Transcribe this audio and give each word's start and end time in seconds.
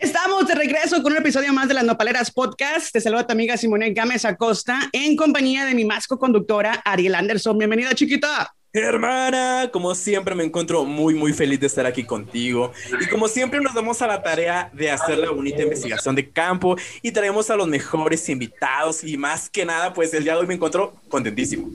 Estamos 0.00 0.48
de 0.48 0.54
regreso 0.56 1.00
con 1.04 1.12
un 1.12 1.18
episodio 1.18 1.52
más 1.52 1.68
de 1.68 1.74
las 1.74 1.84
Nopaleras 1.84 2.32
Podcast. 2.32 2.92
Te 2.92 3.00
saluda 3.00 3.24
tu 3.24 3.32
amiga 3.32 3.56
Simone 3.56 3.92
Gámez 3.92 4.24
Acosta 4.24 4.80
en 4.92 5.14
compañía 5.14 5.66
de 5.66 5.74
mi 5.76 5.84
más 5.84 6.08
conductora 6.08 6.82
Ariel 6.84 7.14
Anderson. 7.14 7.58
Bienvenida, 7.58 7.94
chiquita. 7.94 8.52
Hermana, 8.72 9.70
como 9.72 9.94
siempre 9.94 10.34
me 10.34 10.42
encuentro 10.42 10.84
muy 10.84 11.14
muy 11.14 11.32
feliz 11.32 11.60
de 11.60 11.68
estar 11.68 11.86
aquí 11.86 12.02
contigo 12.02 12.72
y 13.00 13.06
como 13.06 13.28
siempre 13.28 13.60
nos 13.60 13.72
damos 13.72 14.02
a 14.02 14.08
la 14.08 14.20
tarea 14.20 14.68
de 14.72 14.90
hacer 14.90 15.18
la 15.18 15.30
bonita 15.30 15.62
investigación 15.62 16.16
de 16.16 16.28
campo 16.28 16.74
y 17.02 17.12
traemos 17.12 17.50
a 17.50 17.56
los 17.56 17.68
mejores 17.68 18.28
invitados 18.28 19.04
y 19.04 19.16
más 19.16 19.48
que 19.48 19.64
nada 19.64 19.94
pues 19.94 20.12
el 20.12 20.24
día 20.24 20.32
de 20.32 20.40
hoy 20.40 20.48
me 20.48 20.54
encuentro 20.54 20.92
contentísimo. 21.08 21.70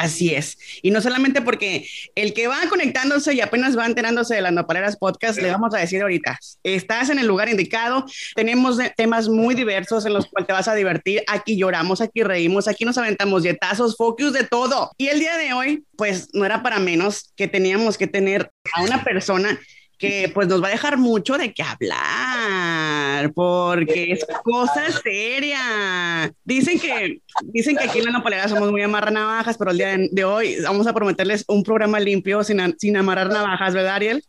Así 0.00 0.34
es. 0.34 0.56
Y 0.80 0.92
no 0.92 1.02
solamente 1.02 1.42
porque 1.42 1.86
el 2.14 2.32
que 2.32 2.46
va 2.46 2.56
conectándose 2.70 3.34
y 3.34 3.42
apenas 3.42 3.76
va 3.76 3.84
enterándose 3.84 4.34
de 4.34 4.40
las 4.40 4.50
Nopaleras 4.54 4.96
Podcast, 4.96 5.38
le 5.38 5.50
vamos 5.50 5.74
a 5.74 5.78
decir 5.78 6.00
ahorita, 6.00 6.38
estás 6.62 7.10
en 7.10 7.18
el 7.18 7.26
lugar 7.26 7.50
indicado, 7.50 8.06
tenemos 8.34 8.78
temas 8.96 9.28
muy 9.28 9.54
diversos 9.54 10.06
en 10.06 10.14
los 10.14 10.26
cuales 10.26 10.46
te 10.46 10.54
vas 10.54 10.68
a 10.68 10.74
divertir, 10.74 11.22
aquí 11.28 11.58
lloramos, 11.58 12.00
aquí 12.00 12.22
reímos, 12.22 12.66
aquí 12.66 12.86
nos 12.86 12.96
aventamos 12.96 13.42
dietazos, 13.42 13.94
focus 13.98 14.32
de 14.32 14.44
todo. 14.44 14.90
Y 14.96 15.08
el 15.08 15.18
día 15.18 15.36
de 15.36 15.52
hoy, 15.52 15.84
pues 15.98 16.28
no 16.32 16.46
era 16.46 16.62
para 16.62 16.78
menos 16.78 17.34
que 17.36 17.46
teníamos 17.46 17.98
que 17.98 18.06
tener 18.06 18.50
a 18.72 18.82
una 18.82 19.04
persona 19.04 19.60
que 20.00 20.30
pues 20.32 20.48
nos 20.48 20.62
va 20.62 20.68
a 20.68 20.70
dejar 20.70 20.96
mucho 20.96 21.36
de 21.36 21.52
qué 21.52 21.62
hablar, 21.62 23.32
porque 23.34 24.12
es 24.12 24.26
cosa 24.42 24.90
seria. 24.90 26.32
Dicen 26.42 26.80
que, 26.80 27.20
dicen 27.42 27.76
que 27.76 27.84
aquí 27.84 27.98
en 27.98 28.06
la 28.06 28.12
Nopalera 28.12 28.48
somos 28.48 28.70
muy 28.70 28.80
amarra 28.80 29.10
navajas, 29.10 29.58
pero 29.58 29.72
el 29.72 29.76
día 29.76 29.98
de, 30.10 30.24
hoy 30.24 30.56
vamos 30.62 30.86
a 30.86 30.94
prometerles 30.94 31.44
un 31.48 31.62
programa 31.62 32.00
limpio 32.00 32.42
sin, 32.42 32.74
sin 32.78 32.96
amarrar 32.96 33.28
navajas, 33.28 33.74
¿verdad, 33.74 33.96
Ariel? 33.96 34.24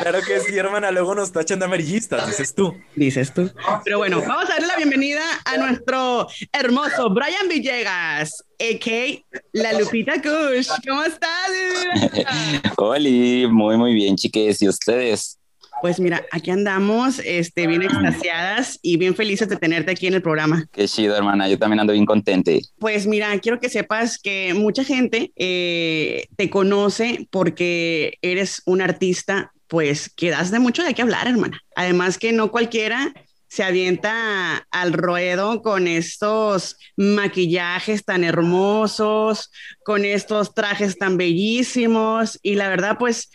Claro 0.00 0.20
que 0.22 0.40
sí, 0.40 0.56
hermana. 0.56 0.90
Luego 0.90 1.14
nos 1.14 1.32
tachan 1.32 1.58
de 1.58 1.64
amarillistas, 1.64 2.26
dices 2.26 2.54
tú. 2.54 2.76
Dices 2.94 3.34
tú. 3.34 3.50
Pero 3.84 3.98
bueno, 3.98 4.20
vamos 4.20 4.44
a 4.44 4.54
darle 4.54 4.68
la 4.68 4.76
bienvenida 4.76 5.22
a 5.44 5.56
nuestro 5.56 6.28
hermoso 6.52 7.10
Brian 7.10 7.48
Villegas, 7.48 8.44
a.k.a. 8.60 9.38
La 9.52 9.72
Lupita 9.72 10.22
Kush. 10.22 10.68
¿Cómo 10.86 11.02
estás? 11.02 11.50
Hola, 12.76 13.48
muy, 13.48 13.76
muy 13.76 13.94
bien, 13.94 14.16
chiques. 14.16 14.62
¿Y 14.62 14.68
ustedes? 14.68 15.39
Pues 15.80 15.98
mira, 15.98 16.24
aquí 16.30 16.50
andamos, 16.50 17.20
este, 17.24 17.66
bien 17.66 17.82
extasiadas 17.82 18.78
y 18.82 18.96
bien 18.96 19.14
felices 19.14 19.48
de 19.48 19.56
tenerte 19.56 19.92
aquí 19.92 20.06
en 20.06 20.14
el 20.14 20.22
programa. 20.22 20.66
Qué 20.72 20.86
chido, 20.86 21.16
hermana. 21.16 21.48
Yo 21.48 21.58
también 21.58 21.80
ando 21.80 21.92
bien 21.92 22.06
contente. 22.06 22.60
Pues 22.78 23.06
mira, 23.06 23.38
quiero 23.38 23.60
que 23.60 23.68
sepas 23.68 24.18
que 24.18 24.54
mucha 24.54 24.84
gente 24.84 25.32
eh, 25.36 26.26
te 26.36 26.50
conoce 26.50 27.28
porque 27.30 28.18
eres 28.22 28.62
un 28.66 28.82
artista, 28.82 29.52
pues 29.68 30.10
que 30.14 30.30
das 30.30 30.50
de 30.50 30.58
mucho 30.58 30.82
de 30.82 30.94
qué 30.94 31.02
hablar, 31.02 31.26
hermana. 31.26 31.60
Además 31.74 32.18
que 32.18 32.32
no 32.32 32.50
cualquiera 32.50 33.14
se 33.50 33.64
avienta 33.64 34.64
al 34.70 34.92
ruedo 34.92 35.60
con 35.60 35.88
estos 35.88 36.76
maquillajes 36.96 38.04
tan 38.04 38.22
hermosos, 38.22 39.50
con 39.84 40.04
estos 40.04 40.54
trajes 40.54 40.96
tan 40.98 41.16
bellísimos 41.16 42.38
y 42.42 42.54
la 42.54 42.68
verdad, 42.68 42.96
pues 42.96 43.28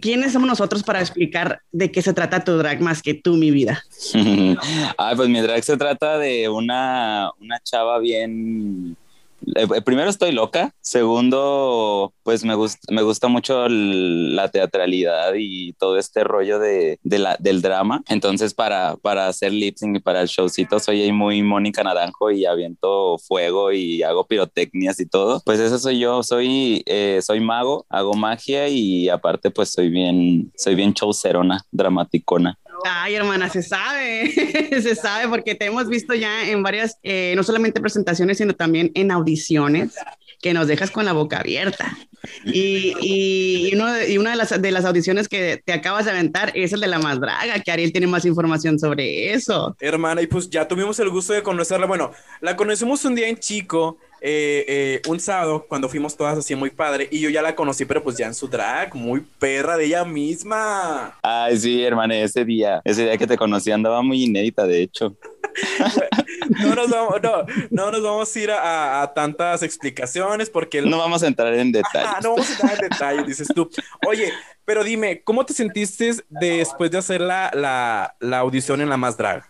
¿Quiénes 0.00 0.32
somos 0.32 0.48
nosotros 0.48 0.82
para 0.82 1.00
explicar 1.00 1.62
de 1.72 1.90
qué 1.90 2.02
se 2.02 2.12
trata 2.12 2.44
tu 2.44 2.56
drag 2.58 2.80
más 2.80 3.00
que 3.00 3.14
tú, 3.14 3.36
mi 3.36 3.50
vida? 3.50 3.82
Ay, 4.98 5.16
pues 5.16 5.28
mi 5.28 5.40
drag 5.40 5.64
se 5.64 5.76
trata 5.76 6.18
de 6.18 6.48
una, 6.48 7.30
una 7.40 7.58
chava 7.60 7.98
bien 7.98 8.96
eh, 9.54 9.66
eh, 9.74 9.82
primero 9.82 10.10
estoy 10.10 10.32
loca, 10.32 10.74
segundo, 10.80 12.12
pues 12.22 12.44
me, 12.44 12.54
gusta 12.54 12.78
me 12.90 13.02
gusta 13.02 13.28
mucho 13.28 13.68
la 13.68 14.50
teatralidad 14.50 15.32
y 15.36 15.72
todo 15.74 15.98
este 15.98 16.24
rollo 16.24 16.58
de, 16.58 16.98
del 17.02 17.62
drama. 17.62 18.02
Entonces, 18.08 18.54
para, 18.54 18.96
para 18.96 19.28
hacer 19.28 19.52
lip 19.52 19.76
sync 19.76 19.96
y 19.96 20.00
para 20.00 20.22
el 20.22 20.28
showcito, 20.28 20.78
soy 20.80 21.02
ahí 21.02 21.12
muy 21.12 21.42
Mónica 21.42 21.82
Naranjo 21.82 22.30
y 22.30 22.46
aviento 22.46 23.18
fuego 23.18 23.72
y 23.72 24.02
hago 24.02 24.26
pirotecnias 24.26 25.00
y 25.00 25.06
todo. 25.06 25.42
Pues 25.44 25.60
eso 25.60 25.78
soy 25.78 25.98
yo, 25.98 26.22
soy, 26.22 26.82
eh, 26.86 27.20
soy 27.22 27.40
mago, 27.40 27.86
hago 27.88 28.14
magia 28.14 28.68
y 28.68 29.08
aparte, 29.08 29.50
pues 29.50 29.70
soy 29.70 29.90
bien, 29.90 30.52
soy 30.56 30.74
bien 30.74 30.92
showcerona, 30.92 31.64
dramaticona. 31.70 32.58
Ay, 32.84 33.14
hermana, 33.14 33.48
se 33.48 33.62
sabe, 33.62 34.30
se 34.82 34.94
sabe 34.94 35.28
porque 35.28 35.54
te 35.54 35.66
hemos 35.66 35.88
visto 35.88 36.14
ya 36.14 36.48
en 36.48 36.62
varias, 36.62 36.98
eh, 37.02 37.32
no 37.36 37.42
solamente 37.42 37.80
presentaciones, 37.80 38.38
sino 38.38 38.54
también 38.54 38.90
en 38.94 39.10
audiciones, 39.10 39.94
que 40.40 40.52
nos 40.52 40.66
dejas 40.66 40.90
con 40.90 41.04
la 41.04 41.12
boca 41.12 41.38
abierta. 41.38 41.96
Y, 42.44 42.94
y, 43.00 43.72
y 43.72 44.18
una 44.18 44.30
de 44.30 44.36
las, 44.36 44.60
de 44.60 44.70
las 44.70 44.84
audiciones 44.84 45.28
que 45.28 45.62
te 45.64 45.72
acabas 45.72 46.04
de 46.04 46.12
aventar 46.12 46.52
es 46.54 46.72
el 46.72 46.80
de 46.80 46.86
la 46.86 46.98
más 46.98 47.20
draga, 47.20 47.60
que 47.60 47.70
Ariel 47.70 47.92
tiene 47.92 48.06
más 48.06 48.24
información 48.24 48.78
sobre 48.78 49.32
eso. 49.32 49.76
Hermana, 49.80 50.22
y 50.22 50.26
pues 50.26 50.48
ya 50.50 50.66
tuvimos 50.66 50.98
el 51.00 51.10
gusto 51.10 51.32
de 51.32 51.42
conocerla. 51.42 51.86
Bueno, 51.86 52.12
la 52.40 52.56
conocimos 52.56 53.04
un 53.04 53.14
día 53.14 53.28
en 53.28 53.36
Chico 53.36 53.98
eh, 54.24 54.64
eh, 54.68 55.02
un 55.08 55.18
sábado 55.18 55.66
cuando 55.68 55.88
fuimos 55.88 56.16
todas 56.16 56.38
así 56.38 56.54
muy 56.54 56.70
padre 56.70 57.08
y 57.10 57.18
yo 57.18 57.28
ya 57.28 57.42
la 57.42 57.56
conocí, 57.56 57.84
pero 57.84 58.04
pues 58.04 58.16
ya 58.16 58.26
en 58.26 58.34
su 58.34 58.46
drag, 58.46 58.94
muy 58.94 59.20
perra 59.38 59.76
de 59.76 59.86
ella 59.86 60.04
misma. 60.04 61.18
Ay, 61.22 61.58
sí, 61.58 61.82
hermana, 61.82 62.16
ese 62.16 62.44
día, 62.44 62.80
ese 62.84 63.02
día 63.02 63.18
que 63.18 63.26
te 63.26 63.36
conocí 63.36 63.72
andaba 63.72 64.00
muy 64.00 64.22
inédita, 64.22 64.64
de 64.64 64.82
hecho. 64.82 65.16
no, 66.62 66.74
nos 66.74 66.90
vamos, 66.90 67.22
no, 67.22 67.46
no 67.70 67.90
nos 67.90 68.02
vamos 68.02 68.36
a 68.36 68.40
ir 68.40 68.50
a, 68.50 69.12
tantas 69.14 69.62
explicaciones 69.62 70.50
porque... 70.50 70.82
No 70.82 70.98
vamos 70.98 71.22
a 71.22 71.26
entrar 71.26 71.52
en 71.54 71.72
detalles. 71.72 72.22
no 72.22 72.30
vamos 72.30 72.48
a 72.48 72.52
entrar 72.52 72.72
en 72.74 72.88
detalles, 72.88 73.26
dices 73.26 73.48
tú. 73.54 73.70
Oye, 74.06 74.32
pero 74.64 74.84
dime, 74.84 75.22
¿cómo 75.22 75.44
te 75.44 75.54
sentiste 75.54 76.12
después 76.28 76.90
de 76.90 76.98
hacer 76.98 77.20
la, 77.20 77.50
la, 77.54 78.14
la, 78.20 78.38
audición 78.38 78.80
en 78.80 78.88
La 78.88 78.96
Más 78.96 79.16
Drag? 79.16 79.44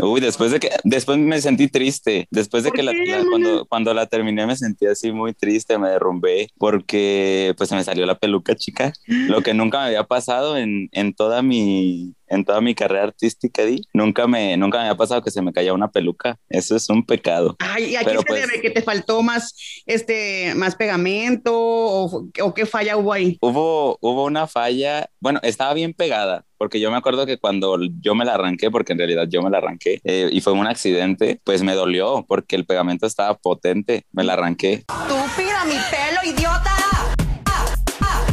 Uy, 0.00 0.20
después 0.20 0.50
de 0.50 0.60
que, 0.60 0.70
después 0.84 1.18
me 1.18 1.40
sentí 1.40 1.68
triste. 1.68 2.26
Después 2.30 2.64
de 2.64 2.70
que 2.70 2.82
la, 2.82 2.92
cuando, 3.28 3.66
cuando 3.66 3.94
la 3.94 4.06
terminé 4.06 4.46
me 4.46 4.56
sentí 4.56 4.86
así 4.86 5.12
muy 5.12 5.34
triste, 5.34 5.78
me 5.78 5.90
derrumbé 5.90 6.48
porque 6.58 7.54
pues 7.56 7.68
se 7.68 7.76
me 7.76 7.84
salió 7.84 8.06
la 8.06 8.18
peluca 8.18 8.54
chica, 8.54 8.92
lo 9.06 9.42
que 9.42 9.54
nunca 9.54 9.80
me 9.80 9.86
había 9.86 10.04
pasado 10.04 10.56
en, 10.56 10.88
en 10.92 11.14
toda 11.14 11.42
mi, 11.42 12.14
en 12.32 12.44
toda 12.44 12.60
mi 12.62 12.74
carrera 12.74 13.04
artística, 13.04 13.64
Di, 13.64 13.82
nunca 13.92 14.26
me, 14.26 14.56
nunca 14.56 14.78
me 14.78 14.84
había 14.84 14.96
pasado 14.96 15.22
que 15.22 15.30
se 15.30 15.42
me 15.42 15.52
caía 15.52 15.74
una 15.74 15.90
peluca. 15.90 16.38
Eso 16.48 16.74
es 16.74 16.88
un 16.88 17.04
pecado. 17.04 17.56
Ay, 17.58 17.90
¿y 17.90 17.96
aquí 17.96 18.16
se 18.16 18.24
pues 18.24 18.46
debe 18.46 18.62
que 18.62 18.70
te 18.70 18.82
faltó 18.82 19.22
más, 19.22 19.54
este, 19.84 20.54
más 20.54 20.74
pegamento 20.74 21.52
o, 21.54 22.28
o 22.40 22.54
qué 22.54 22.64
falla 22.64 22.96
hubo 22.96 23.12
ahí? 23.12 23.36
Hubo, 23.42 23.98
hubo 24.02 24.24
una 24.24 24.48
falla, 24.48 25.08
bueno, 25.20 25.38
estaba 25.44 25.72
bien 25.74 25.94
pegada, 25.94 26.44
porque 26.58 26.80
yo 26.80 26.90
me 26.90 26.96
acuerdo 26.96 27.24
que 27.24 27.38
cuando 27.38 27.78
yo 28.00 28.16
me 28.16 28.24
la 28.24 28.34
arranqué, 28.34 28.68
porque 28.68 28.92
en 28.92 28.98
realidad 28.98 29.28
yo 29.30 29.42
me 29.42 29.48
la 29.48 29.58
arranqué 29.58 30.00
eh, 30.02 30.28
y 30.30 30.40
fue 30.40 30.52
un 30.52 30.66
accidente, 30.66 31.40
pues 31.44 31.62
me 31.62 31.74
dolió 31.74 32.24
porque 32.26 32.56
el 32.56 32.66
pegamento 32.66 33.06
estaba 33.06 33.38
potente, 33.38 34.04
me 34.10 34.24
la 34.24 34.32
arranqué. 34.32 34.84
Estúpida, 34.88 35.64
mi 35.64 35.76
pelo, 35.90 36.34
idiota. 36.36 36.72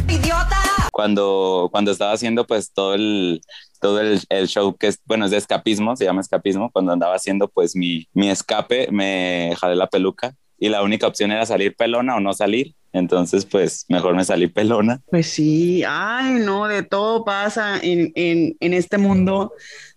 idiota. 0.08 0.56
Cuando, 0.90 1.68
cuando 1.70 1.92
estaba 1.92 2.12
haciendo 2.12 2.48
pues 2.48 2.72
todo 2.72 2.94
el, 2.94 3.40
todo 3.80 4.00
el, 4.00 4.20
el, 4.28 4.48
show 4.48 4.76
que 4.76 4.88
es, 4.88 4.98
bueno, 5.04 5.26
es 5.26 5.30
de 5.30 5.36
escapismo, 5.36 5.94
se 5.94 6.04
llama 6.04 6.20
escapismo, 6.20 6.72
cuando 6.72 6.92
andaba 6.92 7.14
haciendo 7.14 7.46
pues 7.46 7.76
mi, 7.76 8.08
mi 8.12 8.28
escape, 8.28 8.88
me 8.90 9.54
jalé 9.56 9.76
la 9.76 9.86
peluca 9.86 10.34
y 10.60 10.68
la 10.68 10.82
única 10.82 11.08
opción 11.08 11.32
era 11.32 11.44
salir 11.46 11.74
pelona 11.74 12.14
o 12.14 12.20
no 12.20 12.32
salir. 12.34 12.74
Entonces, 12.92 13.46
pues 13.46 13.86
mejor 13.88 14.14
me 14.14 14.24
salí 14.24 14.46
pelona. 14.46 15.00
Pues 15.10 15.28
sí, 15.28 15.82
ay, 15.86 16.34
no, 16.34 16.66
de 16.66 16.82
todo 16.82 17.24
pasa 17.24 17.78
en, 17.80 18.12
en, 18.14 18.56
en 18.60 18.74
este 18.74 18.98
mundo 18.98 19.52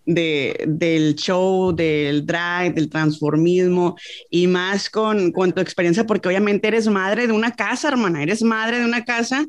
de, 0.06 0.64
del 0.68 1.16
show, 1.16 1.74
del 1.76 2.26
drag, 2.26 2.74
del 2.76 2.90
transformismo 2.90 3.98
y 4.30 4.48
más 4.48 4.90
con, 4.90 5.32
con, 5.32 5.52
tu 5.52 5.62
experiencia, 5.62 6.06
porque 6.06 6.30
obviamente 6.30 6.68
eres 6.68 6.88
madre 6.88 7.28
de 7.28 7.34
una 7.34 7.52
casa, 7.52 7.90
hermana, 7.90 8.24
eres 8.24 8.42
madre 8.44 8.80
de 8.80 8.86
una 8.86 9.04
casa. 9.04 9.46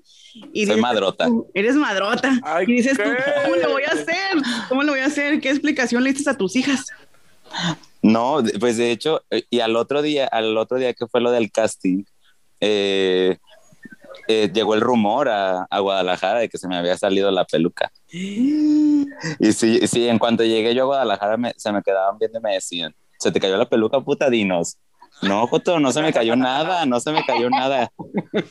Y 0.53 0.67
Soy 0.67 0.81
madrota. 0.81 1.29
eres 1.55 1.77
madrota. 1.77 2.41
y 2.67 2.73
dices 2.73 2.97
tú, 2.97 3.11
¿cómo 3.45 3.57
lo 3.57 3.71
voy 3.71 3.83
a 3.85 3.93
hacer? 3.93 4.43
¿Cómo 4.69 4.83
lo 4.83 4.93
voy 4.93 5.01
a 5.01 5.07
hacer? 5.07 5.41
¿Qué 5.41 5.51
explicación 5.51 6.03
le 6.03 6.13
diste 6.13 6.29
a 6.29 6.37
tus 6.37 6.57
hijas? 6.57 6.87
No, 8.05 8.43
pues 8.61 8.77
de 8.77 8.91
hecho, 8.91 9.25
eh, 9.31 9.45
y 9.49 9.61
al 9.61 9.77
otro 9.77 10.03
día, 10.03 10.27
al 10.27 10.59
otro 10.59 10.77
día 10.77 10.93
que 10.93 11.07
fue 11.07 11.23
lo 11.23 11.31
del 11.31 11.51
casting, 11.51 12.05
eh, 12.61 13.39
eh, 14.29 14.51
llegó 14.53 14.75
el 14.75 14.83
rumor 14.83 15.31
a, 15.31 15.67
Guadalajara 15.81 16.41
de 16.41 16.51
que 16.51 16.59
se 16.59 16.69
me 16.69 16.77
había 16.77 16.99
salido 16.99 17.31
la 17.31 17.47
peluca. 17.47 17.91
Y 18.13 19.07
sí, 19.53 19.87
sí, 19.87 20.07
en 20.07 20.19
cuanto 20.19 20.45
llegué 20.45 20.75
yo 20.75 20.83
a 20.83 20.87
Guadalajara 20.87 21.55
se 21.57 21.73
me 21.73 21.83
quedaban 21.83 22.19
viendo 22.19 22.41
y 22.41 22.43
me 22.43 22.53
decían, 22.53 22.95
se 23.19 23.33
te 23.33 23.41
cayó 23.41 23.57
la 23.57 23.71
peluca, 23.71 23.99
puta, 24.03 24.29
dinos. 24.29 24.77
No, 25.23 25.47
Joto, 25.47 25.81
no 25.81 25.91
se 25.91 26.03
me 26.03 26.13
cayó 26.13 26.37
nada, 26.37 26.85
no 26.85 27.01
se 27.01 27.11
me 27.11 27.25
cayó 27.25 27.49
nada. 27.49 27.91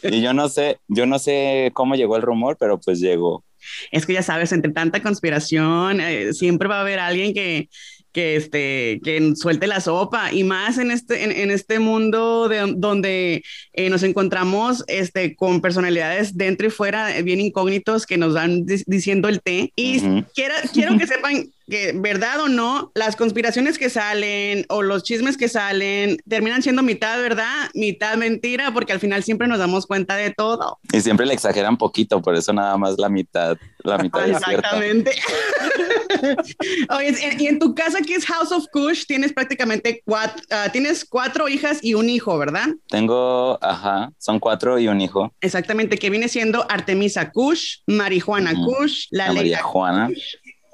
Y 0.01 0.21
yo 0.21 0.33
no 0.33 0.49
sé, 0.49 0.79
yo 0.87 1.05
no 1.05 1.19
sé 1.19 1.69
cómo 1.75 1.93
llegó 1.93 2.15
el 2.15 2.23
rumor, 2.23 2.57
pero 2.59 2.79
pues 2.79 2.99
llegó. 2.99 3.43
Es 3.91 4.07
que 4.07 4.13
ya 4.13 4.23
sabes, 4.23 4.51
entre 4.51 4.71
tanta 4.71 5.03
conspiración, 5.03 5.99
siempre 6.31 6.67
va 6.67 6.77
a 6.77 6.81
haber 6.81 6.99
alguien 6.99 7.35
que, 7.35 7.69
que, 8.13 8.35
este, 8.35 9.01
que 9.03 9.33
suelte 9.35 9.67
la 9.67 9.81
sopa 9.81 10.31
y 10.31 10.43
más 10.43 10.77
en 10.77 10.91
este, 10.91 11.23
en, 11.23 11.51
este 11.51 11.79
mundo 11.79 12.47
de, 12.47 12.73
donde 12.77 13.43
eh, 13.73 13.89
nos 13.89 14.03
encontramos 14.03 14.85
este, 14.87 15.35
con 15.35 15.61
personalidades 15.61 16.37
dentro 16.37 16.67
y 16.67 16.69
fuera 16.69 17.19
bien 17.21 17.41
incógnitos 17.41 18.05
que 18.05 18.17
nos 18.17 18.33
van 18.33 18.65
diciendo 18.65 19.27
el 19.27 19.41
té. 19.41 19.73
Y 19.75 19.99
quiero, 20.35 20.53
quiero 20.73 20.97
que 20.97 21.07
sepan 21.07 21.51
que 21.73 21.91
verdad 21.95 22.39
o 22.39 22.49
no, 22.49 22.91
las 22.93 23.15
conspiraciones 23.15 23.79
que 23.79 23.89
salen 23.89 24.63
o 24.69 24.83
los 24.83 25.01
chismes 25.01 25.37
que 25.37 25.49
salen 25.49 26.17
terminan 26.29 26.61
siendo 26.61 26.83
mitad 26.83 27.19
verdad, 27.19 27.71
mitad 27.73 28.15
mentira, 28.15 28.71
porque 28.71 28.93
al 28.93 28.99
final 28.99 29.23
siempre 29.23 29.47
nos 29.47 29.57
damos 29.57 29.87
cuenta 29.87 30.15
de 30.15 30.29
todo. 30.29 30.77
Y 30.91 31.01
siempre 31.01 31.25
le 31.25 31.33
exageran 31.33 31.77
poquito, 31.77 32.21
por 32.21 32.35
eso 32.35 32.53
nada 32.53 32.77
más 32.77 32.99
la 32.99 33.09
mitad, 33.09 33.57
la 33.79 33.97
mitad 33.97 34.29
Exactamente. 34.29 35.13
Oye, 36.95 37.15
y 37.39 37.47
en 37.47 37.57
tu 37.57 37.73
casa 37.73 38.01
que 38.01 38.13
es 38.13 38.25
House 38.27 38.51
of 38.51 38.67
Kush, 38.71 39.07
tienes 39.07 39.33
prácticamente 39.33 40.03
cuatro, 40.05 40.43
ah, 40.51 40.69
tienes 40.71 41.03
cuatro 41.03 41.49
hijas 41.49 41.79
y 41.81 41.95
un 41.95 42.07
hijo, 42.07 42.37
¿verdad? 42.37 42.67
Tengo, 42.87 43.57
ajá, 43.63 44.11
son 44.19 44.39
cuatro 44.39 44.77
y 44.77 44.87
un 44.89 45.01
hijo. 45.01 45.33
Exactamente, 45.41 45.97
que 45.97 46.11
viene 46.11 46.27
siendo 46.27 46.67
Artemisa 46.69 47.31
Kush, 47.31 47.77
Marijuana 47.87 48.53
Kush, 48.53 49.07
la, 49.09 49.33
María 49.33 49.63
Juana. 49.63 50.11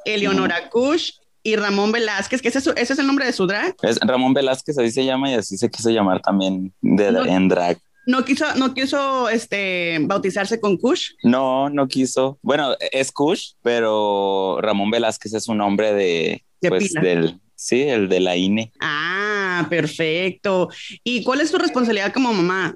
Eleonora 0.05 0.69
Kush 0.69 1.13
y 1.43 1.55
Ramón 1.55 1.91
Velázquez, 1.91 2.41
que 2.41 2.49
ese 2.49 2.59
es, 2.75 2.99
el 2.99 3.07
nombre 3.07 3.25
de 3.25 3.33
su 3.33 3.47
drag. 3.47 3.75
Es 3.81 3.97
Ramón 3.99 4.33
Velázquez, 4.33 4.77
así 4.77 4.91
se 4.91 5.05
llama 5.05 5.31
y 5.31 5.35
así 5.35 5.57
se 5.57 5.69
quiso 5.69 5.89
llamar 5.89 6.21
también 6.21 6.73
en 6.81 7.47
drag. 7.47 7.77
No 8.05 8.25
quiso, 8.25 8.55
no 8.55 8.73
quiso 8.73 9.29
este, 9.29 9.99
bautizarse 10.01 10.59
con 10.59 10.77
Kush. 10.77 11.11
No, 11.23 11.69
no 11.69 11.87
quiso. 11.87 12.39
Bueno, 12.41 12.75
es 12.91 13.11
Kush, 13.11 13.51
pero 13.61 14.59
Ramón 14.61 14.89
Velázquez 14.89 15.33
es 15.33 15.47
un 15.47 15.57
nombre 15.57 15.93
de, 15.93 16.43
pues, 16.67 16.91
del, 16.93 17.39
sí, 17.55 17.83
el 17.83 18.09
de 18.09 18.19
la 18.19 18.35
INE. 18.35 18.71
Ah, 18.79 19.28
perfecto. 19.67 20.69
¿Y 21.03 21.23
cuál 21.23 21.41
es 21.41 21.51
tu 21.51 21.57
responsabilidad 21.57 22.13
como 22.13 22.31
mamá? 22.33 22.75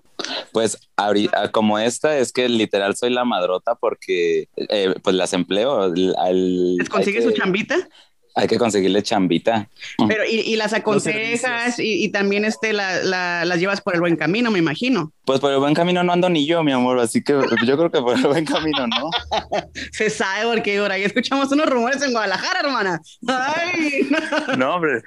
Pues 0.51 0.77
ahorita, 0.97 1.51
como 1.51 1.79
esta, 1.79 2.17
es 2.17 2.31
que 2.31 2.49
literal 2.49 2.95
soy 2.95 3.11
la 3.11 3.25
madrota 3.25 3.75
porque 3.75 4.47
eh, 4.57 4.95
pues 5.03 5.15
las 5.15 5.33
empleo. 5.33 5.81
Al, 6.17 6.75
¿Les 6.77 6.89
consigues 6.89 7.23
su 7.23 7.31
chambita? 7.31 7.87
Hay 8.35 8.47
que 8.47 8.57
conseguirle 8.57 9.03
chambita. 9.03 9.69
Pero, 10.07 10.23
y, 10.25 10.55
las 10.55 10.73
aconsejas 10.73 11.75
y, 11.77 12.09
también 12.09 12.45
este, 12.45 12.73
las 12.73 13.59
llevas 13.59 13.81
por 13.81 13.93
el 13.93 14.01
buen 14.01 14.15
camino, 14.15 14.49
me 14.49 14.59
imagino. 14.59 15.11
Pues 15.25 15.39
por 15.39 15.51
el 15.51 15.59
buen 15.59 15.73
camino 15.73 16.03
no 16.03 16.13
ando 16.13 16.29
ni 16.29 16.47
yo, 16.47 16.63
mi 16.63 16.71
amor, 16.71 16.99
así 16.99 17.23
que 17.23 17.33
yo 17.65 17.77
creo 17.77 17.91
que 17.91 18.01
por 18.01 18.17
el 18.17 18.23
buen 18.23 18.45
camino, 18.45 18.87
¿no? 18.87 19.09
Se 19.91 20.09
sabe 20.09 20.51
porque 20.51 20.77
ahora 20.77 20.95
ahí 20.95 21.03
escuchamos 21.03 21.51
unos 21.51 21.69
rumores 21.69 22.01
en 22.01 22.11
Guadalajara, 22.11 22.61
hermana. 22.61 23.01
Ay. 23.27 24.09
no, 24.57 24.75
hombre 24.75 25.03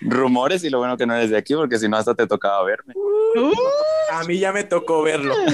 rumores 0.00 0.64
y 0.64 0.70
lo 0.70 0.78
bueno 0.78 0.96
que 0.96 1.06
no 1.06 1.14
eres 1.14 1.30
de 1.30 1.36
aquí 1.36 1.54
porque 1.54 1.78
si 1.78 1.88
no 1.88 1.96
hasta 1.96 2.14
te 2.14 2.26
tocaba 2.26 2.64
verme. 2.64 2.94
Uh. 2.96 3.52
a 4.12 4.24
mí 4.24 4.38
ya 4.38 4.52
me 4.52 4.64
tocó 4.64 5.02
verlo. 5.02 5.34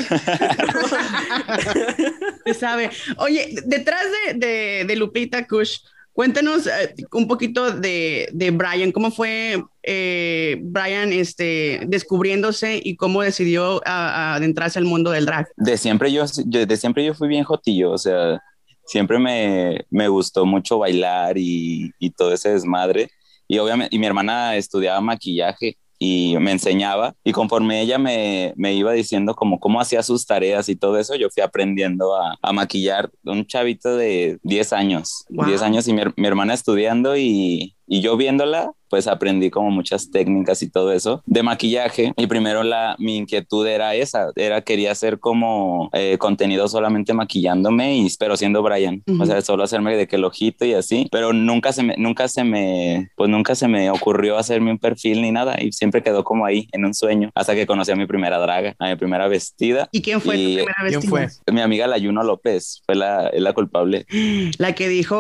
Se 2.44 2.54
sabe. 2.54 2.90
Oye, 3.18 3.54
detrás 3.64 4.04
de, 4.34 4.84
de 4.86 4.96
Lupita 4.96 5.46
Kush, 5.46 5.80
Cuéntanos 6.16 6.66
eh, 6.66 6.94
un 7.12 7.28
poquito 7.28 7.70
de, 7.70 8.30
de, 8.32 8.50
Brian, 8.50 8.90
cómo 8.90 9.10
fue 9.10 9.62
eh, 9.82 10.56
Brian 10.62 11.12
este, 11.12 11.82
descubriéndose 11.88 12.80
y 12.82 12.96
cómo 12.96 13.20
decidió 13.20 13.82
adentrarse 13.84 14.78
al 14.78 14.86
mundo 14.86 15.10
del 15.10 15.26
drag. 15.26 15.46
De 15.56 15.76
siempre 15.76 16.10
yo, 16.10 16.24
de 16.24 16.76
siempre 16.78 17.04
yo 17.04 17.12
fui 17.12 17.28
bien 17.28 17.44
jotillo, 17.44 17.90
o 17.92 17.98
sea, 17.98 18.42
siempre 18.86 19.18
me, 19.18 19.84
me 19.90 20.08
gustó 20.08 20.46
mucho 20.46 20.78
bailar 20.78 21.36
y, 21.36 21.92
y, 21.98 22.08
todo 22.08 22.32
ese 22.32 22.48
desmadre. 22.48 23.10
Y 23.46 23.58
obviamente, 23.58 23.94
y 23.94 23.98
mi 23.98 24.06
hermana 24.06 24.56
estudiaba 24.56 25.02
maquillaje 25.02 25.76
y 25.98 26.36
me 26.38 26.52
enseñaba 26.52 27.14
y 27.24 27.32
conforme 27.32 27.80
ella 27.80 27.98
me, 27.98 28.52
me, 28.56 28.74
iba 28.74 28.92
diciendo 28.92 29.34
como 29.34 29.58
cómo 29.60 29.80
hacía 29.80 30.02
sus 30.02 30.26
tareas 30.26 30.68
y 30.68 30.76
todo 30.76 30.98
eso, 30.98 31.14
yo 31.14 31.30
fui 31.30 31.42
aprendiendo 31.42 32.14
a, 32.14 32.36
a 32.42 32.52
maquillar 32.52 33.10
un 33.24 33.46
chavito 33.46 33.96
de 33.96 34.38
10 34.42 34.72
años, 34.72 35.24
10 35.28 35.62
años 35.62 35.88
y 35.88 35.92
mi, 35.92 36.02
mi 36.16 36.26
hermana 36.26 36.54
estudiando 36.54 37.16
y, 37.16 37.76
y 37.86 38.00
yo 38.00 38.16
viéndola, 38.16 38.72
pues 38.88 39.06
aprendí 39.06 39.50
como 39.50 39.70
muchas 39.70 40.10
técnicas 40.10 40.62
y 40.62 40.70
todo 40.70 40.92
eso 40.92 41.22
de 41.26 41.42
maquillaje. 41.42 42.12
Y 42.16 42.26
primero 42.26 42.62
la, 42.62 42.96
mi 42.98 43.16
inquietud 43.16 43.66
era 43.66 43.94
esa, 43.94 44.30
era 44.36 44.62
quería 44.62 44.92
hacer 44.92 45.18
como 45.18 45.90
eh, 45.92 46.16
contenido 46.18 46.68
solamente 46.68 47.12
maquillándome, 47.12 47.96
y, 47.96 48.08
pero 48.18 48.36
siendo 48.36 48.62
Brian. 48.62 49.02
O 49.20 49.26
sea, 49.26 49.40
solo 49.42 49.64
hacerme 49.64 49.96
de 49.96 50.06
que 50.06 50.16
el 50.16 50.24
ojito 50.24 50.64
y 50.64 50.74
así. 50.74 51.08
Pero 51.10 51.32
nunca 51.32 51.72
se 51.72 51.82
me, 51.82 51.94
nunca 51.96 52.28
se 52.28 52.44
me, 52.44 53.10
pues 53.16 53.30
nunca 53.30 53.54
se 53.54 53.68
me 53.68 53.90
ocurrió 53.90 54.38
hacerme 54.38 54.70
un 54.70 54.78
perfil 54.78 55.22
ni 55.22 55.32
nada. 55.32 55.56
Y 55.60 55.72
siempre 55.72 56.02
quedó 56.02 56.24
como 56.24 56.46
ahí, 56.46 56.68
en 56.72 56.84
un 56.84 56.94
sueño, 56.94 57.30
hasta 57.34 57.54
que 57.54 57.66
conocí 57.66 57.92
a 57.92 57.96
mi 57.96 58.06
primera 58.06 58.38
draga, 58.38 58.74
a 58.78 58.88
mi 58.88 58.96
primera 58.96 59.28
vestida. 59.28 59.88
¿Y 59.92 60.02
quién 60.02 60.20
fue 60.20 60.36
tu 60.36 60.42
primera 60.42 60.82
vestida? 60.82 61.00
¿Quién 61.00 61.10
fue? 61.10 61.28
Mi 61.52 61.60
amiga 61.60 61.86
Layuno 61.86 62.22
López, 62.22 62.82
fue 62.86 62.94
la, 62.94 63.30
la 63.32 63.52
culpable. 63.52 64.06
La 64.58 64.74
que 64.74 64.88
dijo, 64.88 65.16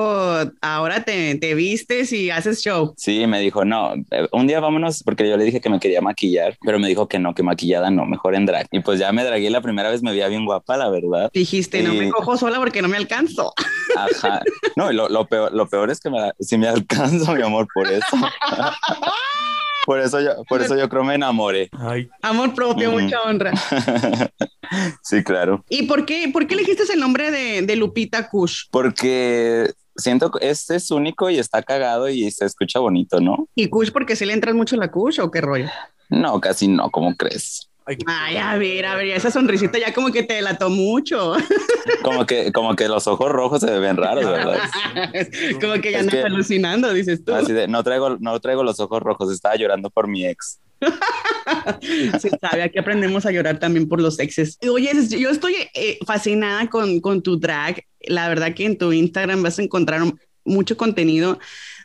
ahora 0.60 1.04
te, 1.04 1.34
te 1.36 1.54
vistes 1.54 2.12
y 2.12 2.30
haces 2.30 2.62
show. 2.62 2.94
Sí, 2.96 3.26
me 3.26 3.40
dijo, 3.40 3.55
no, 3.64 3.94
eh, 4.10 4.28
un 4.32 4.46
día 4.46 4.60
vámonos, 4.60 5.02
porque 5.02 5.28
yo 5.28 5.36
le 5.36 5.44
dije 5.44 5.60
que 5.60 5.70
me 5.70 5.80
quería 5.80 6.00
maquillar, 6.00 6.56
pero 6.62 6.78
me 6.78 6.88
dijo 6.88 7.08
que 7.08 7.18
no, 7.18 7.34
que 7.34 7.42
maquillada 7.42 7.90
no, 7.90 8.04
mejor 8.04 8.34
en 8.34 8.46
drag. 8.46 8.66
Y 8.70 8.80
pues 8.80 8.98
ya 8.98 9.12
me 9.12 9.24
dragué 9.24 9.50
la 9.50 9.60
primera 9.60 9.90
vez, 9.90 10.02
me 10.02 10.10
veía 10.10 10.28
bien 10.28 10.44
guapa, 10.44 10.76
la 10.76 10.88
verdad. 10.88 11.30
Dijiste, 11.32 11.82
no 11.82 11.94
me 11.94 12.10
cojo 12.10 12.36
sola 12.36 12.58
porque 12.58 12.82
no 12.82 12.88
me 12.88 12.96
alcanzo. 12.96 13.52
Ajá. 13.96 14.40
No, 14.76 14.92
lo, 14.92 15.08
lo, 15.08 15.26
peor, 15.26 15.52
lo 15.52 15.68
peor 15.68 15.90
es 15.90 16.00
que 16.00 16.10
me, 16.10 16.32
si 16.40 16.58
me 16.58 16.68
alcanzo, 16.68 17.34
mi 17.34 17.42
amor, 17.42 17.66
por 17.72 17.90
eso. 17.90 18.04
Por 19.86 20.00
eso 20.00 20.20
yo, 20.20 20.42
por 20.48 20.60
eso 20.60 20.76
yo 20.76 20.88
creo 20.88 21.04
me 21.04 21.14
enamoré. 21.14 21.70
Amor 22.20 22.52
propio, 22.54 22.90
mucha 22.90 23.22
honra. 23.22 23.52
sí, 25.02 25.22
claro. 25.22 25.64
¿Y 25.68 25.84
por 25.84 26.04
qué, 26.04 26.28
por 26.32 26.48
qué 26.48 26.54
elegiste 26.54 26.82
el 26.92 26.98
nombre 26.98 27.30
de, 27.30 27.62
de 27.62 27.76
Lupita 27.76 28.28
Kush? 28.28 28.64
Porque 28.72 29.70
siento 29.96 30.30
que 30.30 30.48
este 30.48 30.76
es 30.76 30.90
único 30.90 31.30
y 31.30 31.38
está 31.38 31.62
cagado 31.62 32.08
y 32.08 32.30
se 32.30 32.44
escucha 32.44 32.78
bonito, 32.78 33.20
¿no? 33.20 33.48
¿Y 33.54 33.68
Kush 33.68 33.90
porque 33.90 34.16
se 34.16 34.26
le 34.26 34.32
entra 34.32 34.54
mucho 34.54 34.76
la 34.76 34.90
Kush 34.90 35.20
o 35.20 35.30
qué 35.30 35.40
rollo? 35.40 35.68
No, 36.08 36.40
casi 36.40 36.68
no, 36.68 36.90
¿cómo 36.90 37.14
crees? 37.16 37.68
Ay, 38.06 38.36
a 38.36 38.56
ver, 38.58 38.84
a 38.84 38.96
ver, 38.96 39.06
esa 39.08 39.30
sonrisita 39.30 39.78
ya 39.78 39.94
como 39.94 40.10
que 40.10 40.24
te 40.24 40.34
delató 40.34 40.70
mucho. 40.70 41.34
Como 42.02 42.26
que, 42.26 42.50
como 42.52 42.74
que 42.74 42.88
los 42.88 43.06
ojos 43.06 43.30
rojos 43.30 43.60
se 43.60 43.78
ven 43.78 43.96
raros, 43.96 44.24
¿verdad? 44.30 44.58
como 45.60 45.74
que 45.80 45.92
ya 45.92 46.00
andas 46.00 46.24
alucinando, 46.24 46.92
dices 46.92 47.24
tú. 47.24 47.32
Así 47.32 47.52
de, 47.52 47.68
no 47.68 47.84
traigo, 47.84 48.16
no 48.18 48.38
traigo 48.40 48.64
los 48.64 48.80
ojos 48.80 49.00
rojos, 49.00 49.32
estaba 49.32 49.54
llorando 49.54 49.88
por 49.88 50.08
mi 50.08 50.26
ex. 50.26 50.58
Se 52.20 52.30
sabe, 52.40 52.62
aquí 52.62 52.78
aprendemos 52.78 53.26
a 53.26 53.30
llorar 53.30 53.58
también 53.58 53.88
por 53.88 54.00
los 54.00 54.18
exes. 54.18 54.58
Oye, 54.68 54.90
yo 55.18 55.30
estoy 55.30 55.54
eh, 55.74 55.98
fascinada 56.06 56.68
con, 56.68 57.00
con 57.00 57.22
tu 57.22 57.38
drag. 57.38 57.84
La 58.00 58.28
verdad 58.28 58.54
que 58.54 58.64
en 58.64 58.78
tu 58.78 58.92
Instagram 58.92 59.42
vas 59.42 59.58
a 59.58 59.62
encontrar 59.62 60.02
mucho 60.44 60.76
contenido 60.76 61.38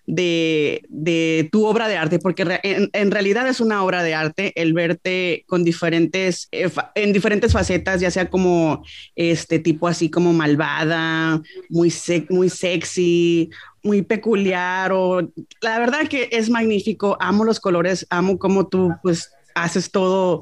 de, 0.05 0.83
de, 0.89 1.49
tu 1.51 1.65
obra 1.65 1.87
de 1.87 1.97
arte, 1.97 2.19
porque 2.19 2.59
en, 2.63 2.89
en, 2.91 3.11
realidad 3.11 3.47
es 3.47 3.59
una 3.59 3.83
obra 3.83 4.03
de 4.03 4.13
arte 4.13 4.51
el 4.55 4.73
verte 4.73 5.43
con 5.47 5.63
diferentes, 5.63 6.47
eh, 6.51 6.69
en 6.95 7.13
diferentes 7.13 7.53
facetas, 7.53 8.01
ya 8.01 8.11
sea 8.11 8.29
como 8.29 8.83
este 9.15 9.59
tipo 9.59 9.87
así 9.87 10.09
como 10.09 10.33
malvada, 10.33 11.41
muy, 11.69 11.93
muy 12.29 12.49
sexy, 12.49 13.49
muy 13.83 14.01
peculiar, 14.01 14.91
o 14.91 15.31
la 15.61 15.79
verdad 15.79 16.07
que 16.07 16.29
es 16.31 16.49
magnífico, 16.49 17.17
amo 17.19 17.43
los 17.43 17.59
colores, 17.59 18.05
amo 18.09 18.37
cómo 18.37 18.67
tú 18.67 18.91
pues 19.01 19.31
haces 19.55 19.91
todo 19.91 20.41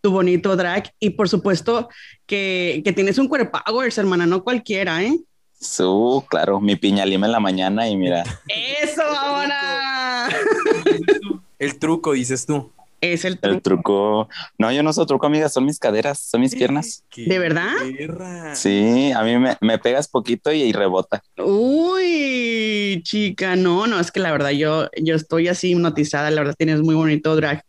tu 0.00 0.10
bonito 0.10 0.56
drag 0.56 0.92
y 0.98 1.10
por 1.10 1.28
supuesto 1.28 1.88
que, 2.26 2.80
que 2.84 2.92
tienes 2.92 3.18
un 3.18 3.28
cuerpo 3.28 3.60
power, 3.66 3.92
hermana, 3.96 4.26
no 4.26 4.42
cualquiera, 4.42 5.02
¿eh? 5.02 5.18
Su, 5.60 6.24
claro, 6.28 6.58
mi 6.58 6.76
piña 6.76 7.04
lima 7.04 7.26
en 7.26 7.32
la 7.32 7.40
mañana 7.40 7.86
y 7.86 7.96
mira. 7.96 8.24
¡Eso, 8.48 9.02
ahora! 9.02 10.28
El 11.58 11.78
truco, 11.78 12.12
dices 12.12 12.46
tú. 12.46 12.72
Es 13.02 13.26
el 13.26 13.38
truco. 13.38 13.54
El 13.54 13.62
truco. 13.62 14.28
No, 14.58 14.72
yo 14.72 14.82
no 14.82 14.92
soy 14.92 15.06
truco, 15.06 15.26
amiga, 15.26 15.48
son 15.50 15.66
mis 15.66 15.78
caderas, 15.78 16.18
son 16.18 16.40
mis 16.40 16.54
piernas. 16.54 17.04
¿De 17.14 17.38
verdad? 17.38 17.72
Sí, 18.54 19.12
a 19.12 19.22
mí 19.22 19.36
me, 19.60 19.78
pegas 19.78 20.08
poquito 20.08 20.52
y, 20.52 20.72
rebota. 20.72 21.22
Uy, 21.38 23.02
chica, 23.02 23.56
no, 23.56 23.86
no, 23.86 24.00
es 24.00 24.10
que 24.10 24.20
la 24.20 24.32
verdad 24.32 24.50
yo, 24.50 24.88
yo 25.00 25.14
estoy 25.14 25.48
así 25.48 25.70
hipnotizada, 25.70 26.30
la 26.30 26.40
verdad 26.40 26.54
tienes 26.56 26.80
muy 26.80 26.94
bonito 26.94 27.36
drag. 27.36 27.64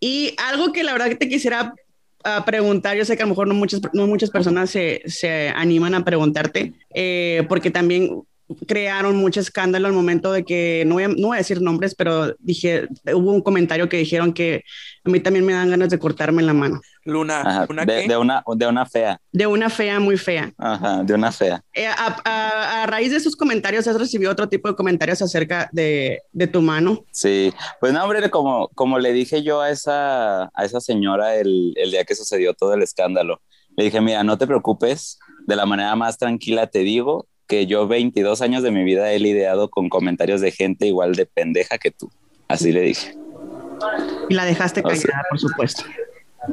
Y 0.00 0.34
algo 0.48 0.72
que 0.72 0.82
la 0.82 0.92
verdad 0.92 1.08
que 1.08 1.16
te 1.16 1.28
quisiera 1.28 1.74
a 2.24 2.44
preguntar, 2.44 2.96
yo 2.96 3.04
sé 3.04 3.16
que 3.16 3.22
a 3.22 3.26
lo 3.26 3.30
mejor 3.30 3.48
no 3.48 3.54
muchas, 3.54 3.80
no 3.92 4.06
muchas 4.06 4.30
personas 4.30 4.70
se, 4.70 5.02
se 5.06 5.48
animan 5.50 5.94
a 5.94 6.04
preguntarte, 6.04 6.72
eh, 6.94 7.44
porque 7.48 7.70
también 7.70 8.22
crearon 8.66 9.16
mucho 9.16 9.40
escándalo 9.40 9.86
al 9.88 9.94
momento 9.94 10.32
de 10.32 10.44
que, 10.44 10.84
no 10.86 10.94
voy, 10.94 11.04
a, 11.04 11.08
no 11.08 11.28
voy 11.28 11.36
a 11.36 11.38
decir 11.38 11.60
nombres, 11.60 11.94
pero 11.94 12.34
dije, 12.38 12.88
hubo 13.14 13.32
un 13.32 13.40
comentario 13.40 13.88
que 13.88 13.98
dijeron 13.98 14.32
que 14.32 14.64
a 15.04 15.10
mí 15.10 15.20
también 15.20 15.46
me 15.46 15.52
dan 15.52 15.70
ganas 15.70 15.90
de 15.90 15.98
cortarme 15.98 16.42
la 16.42 16.52
mano. 16.52 16.80
Luna, 17.04 17.40
Ajá, 17.40 17.66
¿Luna 17.68 17.84
de, 17.84 18.16
una, 18.16 18.44
de 18.56 18.66
una 18.66 18.86
fea. 18.86 19.20
De 19.32 19.46
una 19.46 19.68
fea 19.70 19.98
muy 20.00 20.16
fea. 20.16 20.52
Ajá, 20.56 21.02
de 21.02 21.14
una 21.14 21.32
fea. 21.32 21.62
Eh, 21.74 21.86
a, 21.86 22.16
a- 22.24 22.82
a 22.82 22.86
raíz 22.86 23.10
de 23.10 23.16
esos 23.16 23.34
comentarios, 23.36 23.86
¿has 23.88 23.98
recibido 23.98 24.30
otro 24.30 24.48
tipo 24.48 24.68
de 24.68 24.74
comentarios 24.76 25.20
acerca 25.22 25.68
de, 25.72 26.20
de 26.32 26.46
tu 26.46 26.62
mano? 26.62 27.04
Sí, 27.10 27.52
pues 27.80 27.92
no, 27.92 28.02
hombre, 28.04 28.30
como, 28.30 28.68
como 28.74 28.98
le 28.98 29.12
dije 29.12 29.42
yo 29.42 29.60
a 29.60 29.70
esa, 29.70 30.44
a 30.44 30.64
esa 30.64 30.80
señora 30.80 31.34
el, 31.36 31.72
el 31.76 31.90
día 31.90 32.04
que 32.04 32.14
sucedió 32.14 32.54
todo 32.54 32.74
el 32.74 32.82
escándalo, 32.82 33.40
le 33.76 33.84
dije, 33.84 34.00
mira, 34.00 34.22
no 34.22 34.38
te 34.38 34.46
preocupes, 34.46 35.18
de 35.46 35.56
la 35.56 35.66
manera 35.66 35.96
más 35.96 36.18
tranquila 36.18 36.66
te 36.68 36.80
digo 36.80 37.26
que 37.48 37.66
yo 37.66 37.88
22 37.88 38.40
años 38.42 38.62
de 38.62 38.70
mi 38.70 38.84
vida 38.84 39.10
he 39.12 39.18
lidiado 39.18 39.68
con 39.70 39.88
comentarios 39.88 40.40
de 40.40 40.52
gente 40.52 40.86
igual 40.86 41.14
de 41.14 41.26
pendeja 41.26 41.78
que 41.78 41.90
tú. 41.90 42.10
Así 42.48 42.70
le 42.72 42.82
dije. 42.82 43.14
Y 44.28 44.34
la 44.34 44.44
dejaste 44.44 44.82
O 44.84 44.88
sea- 44.90 45.00
callada, 45.02 45.24
por 45.30 45.38
supuesto. 45.40 45.82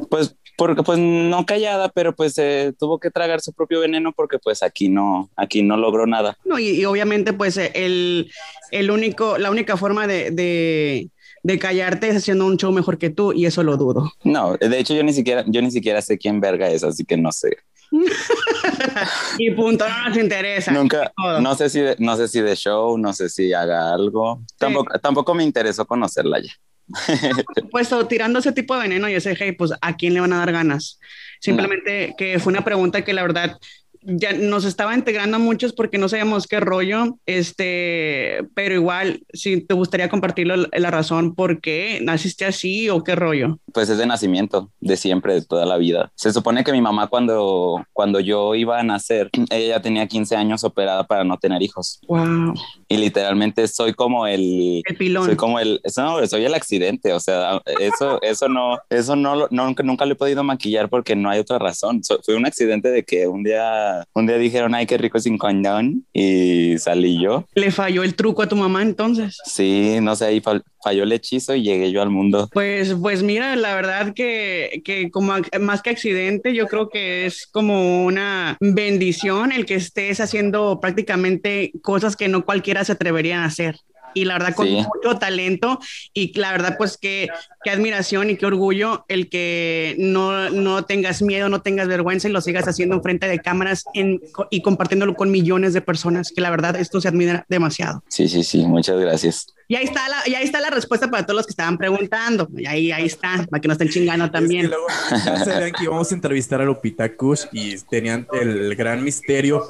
Pues, 0.08 0.36
porque, 0.56 0.82
pues 0.82 0.98
no 0.98 1.46
callada, 1.46 1.88
pero 1.88 2.14
pues 2.14 2.36
eh, 2.38 2.72
tuvo 2.78 2.98
que 3.00 3.10
tragar 3.10 3.40
su 3.40 3.52
propio 3.52 3.80
veneno 3.80 4.12
porque 4.12 4.38
pues 4.38 4.62
aquí 4.62 4.88
no, 4.88 5.30
aquí 5.36 5.62
no 5.62 5.76
logró 5.76 6.06
nada. 6.06 6.36
No, 6.44 6.58
y, 6.58 6.70
y 6.70 6.84
obviamente, 6.84 7.32
pues, 7.32 7.56
eh, 7.56 7.72
el, 7.74 8.30
el 8.70 8.90
único, 8.90 9.38
la 9.38 9.50
única 9.50 9.76
forma 9.76 10.06
de, 10.06 10.30
de, 10.30 11.08
de 11.42 11.58
callarte 11.58 12.08
es 12.08 12.16
haciendo 12.16 12.46
un 12.46 12.56
show 12.56 12.72
mejor 12.72 12.98
que 12.98 13.10
tú, 13.10 13.32
y 13.32 13.46
eso 13.46 13.62
lo 13.62 13.76
dudo. 13.76 14.12
No, 14.22 14.56
de 14.56 14.78
hecho 14.78 14.94
yo 14.94 15.02
ni 15.02 15.12
siquiera, 15.12 15.44
yo 15.46 15.62
ni 15.62 15.70
siquiera 15.70 16.02
sé 16.02 16.18
quién 16.18 16.40
verga 16.40 16.68
es, 16.68 16.84
así 16.84 17.04
que 17.04 17.16
no 17.16 17.32
sé. 17.32 17.56
Y 19.38 19.50
punto, 19.52 19.86
no 19.88 20.08
nos 20.08 20.16
interesa. 20.16 20.72
Nunca, 20.72 21.12
no 21.40 21.54
sé 21.54 21.68
si, 21.68 21.80
de, 21.80 21.96
no 21.98 22.16
sé 22.16 22.28
si 22.28 22.40
de 22.40 22.54
show, 22.56 22.96
no 22.96 23.12
sé 23.12 23.28
si 23.28 23.52
haga 23.52 23.92
algo. 23.92 24.42
Tampoco, 24.58 24.98
tampoco 24.98 25.34
me 25.34 25.44
interesó 25.44 25.86
conocerla 25.86 26.40
ya. 26.40 26.52
Pues 27.70 27.92
o 27.92 28.06
tirando 28.06 28.38
ese 28.38 28.52
tipo 28.52 28.74
de 28.74 28.82
veneno, 28.82 29.08
yo 29.08 29.20
sé, 29.20 29.36
hey, 29.38 29.52
pues 29.52 29.72
a 29.80 29.96
quién 29.96 30.14
le 30.14 30.20
van 30.20 30.32
a 30.32 30.38
dar 30.38 30.52
ganas. 30.52 30.98
Simplemente 31.40 32.14
que 32.18 32.38
fue 32.38 32.52
una 32.52 32.64
pregunta 32.64 33.02
que 33.02 33.12
la 33.12 33.22
verdad 33.22 33.58
ya 34.02 34.32
nos 34.32 34.64
estaba 34.64 34.94
integrando 34.94 35.36
a 35.36 35.40
muchos 35.40 35.72
porque 35.72 35.98
no 35.98 36.08
sabíamos 36.08 36.46
qué 36.46 36.60
rollo, 36.60 37.18
este, 37.26 38.44
pero 38.54 38.74
igual, 38.74 39.22
si 39.32 39.60
te 39.60 39.74
gustaría 39.74 40.08
compartirlo, 40.08 40.54
la 40.72 40.90
razón 40.90 41.34
por 41.34 41.60
qué 41.60 42.00
naciste 42.02 42.44
así 42.44 42.88
o 42.88 43.02
qué 43.04 43.14
rollo. 43.14 43.58
Pues 43.72 43.88
es 43.88 43.98
de 43.98 44.06
nacimiento, 44.06 44.70
de 44.80 44.96
siempre, 44.96 45.34
de 45.34 45.42
toda 45.42 45.66
la 45.66 45.76
vida. 45.76 46.10
Se 46.14 46.32
supone 46.32 46.64
que 46.64 46.72
mi 46.72 46.80
mamá 46.80 47.08
cuando, 47.08 47.84
cuando 47.92 48.20
yo 48.20 48.54
iba 48.54 48.78
a 48.78 48.82
nacer, 48.82 49.30
ella 49.50 49.76
ya 49.76 49.82
tenía 49.82 50.06
15 50.06 50.36
años 50.36 50.64
operada 50.64 51.04
para 51.06 51.24
no 51.24 51.36
tener 51.38 51.62
hijos. 51.62 52.00
Wow, 52.08 52.54
Y 52.88 52.96
literalmente 52.96 53.66
soy 53.68 53.92
como 53.94 54.26
el... 54.26 54.82
el 54.84 54.96
pilón. 54.96 55.26
Soy 55.26 55.36
como 55.36 55.58
el, 55.58 55.80
no, 55.96 56.26
soy 56.26 56.44
el 56.44 56.54
accidente, 56.54 57.12
o 57.12 57.20
sea, 57.20 57.60
eso, 57.80 58.20
eso 58.22 58.48
no, 58.48 58.78
eso 58.88 59.16
no, 59.16 59.48
no, 59.50 59.66
nunca, 59.66 59.82
nunca 59.82 60.06
lo 60.06 60.12
he 60.12 60.16
podido 60.16 60.42
maquillar 60.42 60.88
porque 60.88 61.14
no 61.16 61.30
hay 61.30 61.40
otra 61.40 61.58
razón. 61.58 62.02
So- 62.02 62.20
fue 62.24 62.36
un 62.36 62.46
accidente 62.46 62.90
de 62.90 63.04
que 63.04 63.26
un 63.26 63.42
día, 63.42 63.89
un 64.14 64.26
día 64.26 64.36
dijeron, 64.36 64.74
ay, 64.74 64.86
qué 64.86 64.98
rico 64.98 65.18
sin 65.20 65.38
condón 65.38 66.04
y 66.12 66.76
salí 66.78 67.20
yo. 67.22 67.46
Le 67.54 67.70
falló 67.70 68.02
el 68.02 68.14
truco 68.14 68.42
a 68.42 68.48
tu 68.48 68.56
mamá 68.56 68.82
entonces. 68.82 69.38
Sí, 69.44 69.98
no 70.02 70.16
sé, 70.16 70.26
ahí 70.26 70.40
fall- 70.40 70.62
falló 70.82 71.02
el 71.04 71.12
hechizo 71.12 71.54
y 71.54 71.62
llegué 71.62 71.92
yo 71.92 72.02
al 72.02 72.10
mundo. 72.10 72.48
Pues, 72.52 72.94
pues 73.00 73.22
mira, 73.22 73.54
la 73.56 73.74
verdad 73.74 74.12
que, 74.14 74.82
que 74.84 75.10
como 75.10 75.34
más 75.60 75.82
que 75.82 75.90
accidente, 75.90 76.54
yo 76.54 76.66
creo 76.68 76.88
que 76.88 77.26
es 77.26 77.46
como 77.46 78.04
una 78.04 78.56
bendición 78.60 79.52
el 79.52 79.66
que 79.66 79.74
estés 79.74 80.20
haciendo 80.20 80.80
prácticamente 80.80 81.72
cosas 81.82 82.16
que 82.16 82.28
no 82.28 82.44
cualquiera 82.44 82.84
se 82.84 82.92
atrevería 82.92 83.42
a 83.42 83.46
hacer. 83.46 83.76
Y 84.14 84.24
la 84.24 84.34
verdad, 84.34 84.54
con 84.54 84.66
Sí. 84.66 84.76
mucho 84.94 85.18
talento 85.18 85.78
y 86.14 86.38
la 86.38 86.52
verdad, 86.52 86.76
pues 86.78 86.96
qué, 87.00 87.28
qué 87.64 87.70
admiración 87.70 88.30
y 88.30 88.36
qué 88.36 88.46
orgullo 88.46 89.04
el 89.08 89.28
que 89.28 89.94
no, 89.98 90.50
no 90.50 90.84
tengas 90.84 91.22
miedo, 91.22 91.48
no 91.48 91.62
tengas 91.62 91.88
vergüenza 91.88 92.28
y 92.28 92.32
lo 92.32 92.40
sigas 92.40 92.66
haciendo 92.68 92.96
en 92.96 93.02
frente 93.02 93.28
de 93.28 93.38
cámaras 93.38 93.84
en- 93.94 94.20
y 94.50 94.62
compartiéndolo 94.62 95.14
con 95.14 95.30
millones 95.30 95.72
de 95.74 95.80
personas, 95.80 96.32
que 96.34 96.40
la 96.40 96.50
verdad 96.50 96.76
esto 96.76 97.00
se 97.00 97.08
admira 97.08 97.44
demasiado. 97.48 98.02
Sí, 98.08 98.28
sí, 98.28 98.42
sí, 98.44 98.64
muchas 98.66 98.98
gracias. 98.98 99.46
Y 99.68 99.76
ahí 99.76 99.84
está 99.84 100.08
la, 100.08 100.16
y 100.26 100.34
ahí 100.34 100.42
está 100.42 100.60
la 100.60 100.70
respuesta 100.70 101.08
para 101.08 101.24
todos 101.24 101.36
los 101.36 101.46
que 101.46 101.50
estaban 101.52 101.78
preguntando. 101.78 102.48
Y 102.56 102.66
ahí, 102.66 102.90
ahí 102.90 103.06
está, 103.06 103.46
para 103.48 103.60
que 103.60 103.68
no 103.68 103.72
estén 103.72 103.88
chingando 103.88 104.24
Es 104.24 104.30
que 104.32 104.36
también. 104.38 104.66
luego 104.66 104.86
ya 105.24 105.44
sabían 105.44 105.70
que 105.72 105.84
íbamos 105.84 106.10
a 106.10 106.14
entrevistar 106.16 106.60
a 106.60 106.64
Lupita 106.64 107.14
Kush 107.14 107.44
y 107.52 107.76
tenían 107.88 108.26
el 108.32 108.74
gran 108.74 109.04
misterio. 109.04 109.62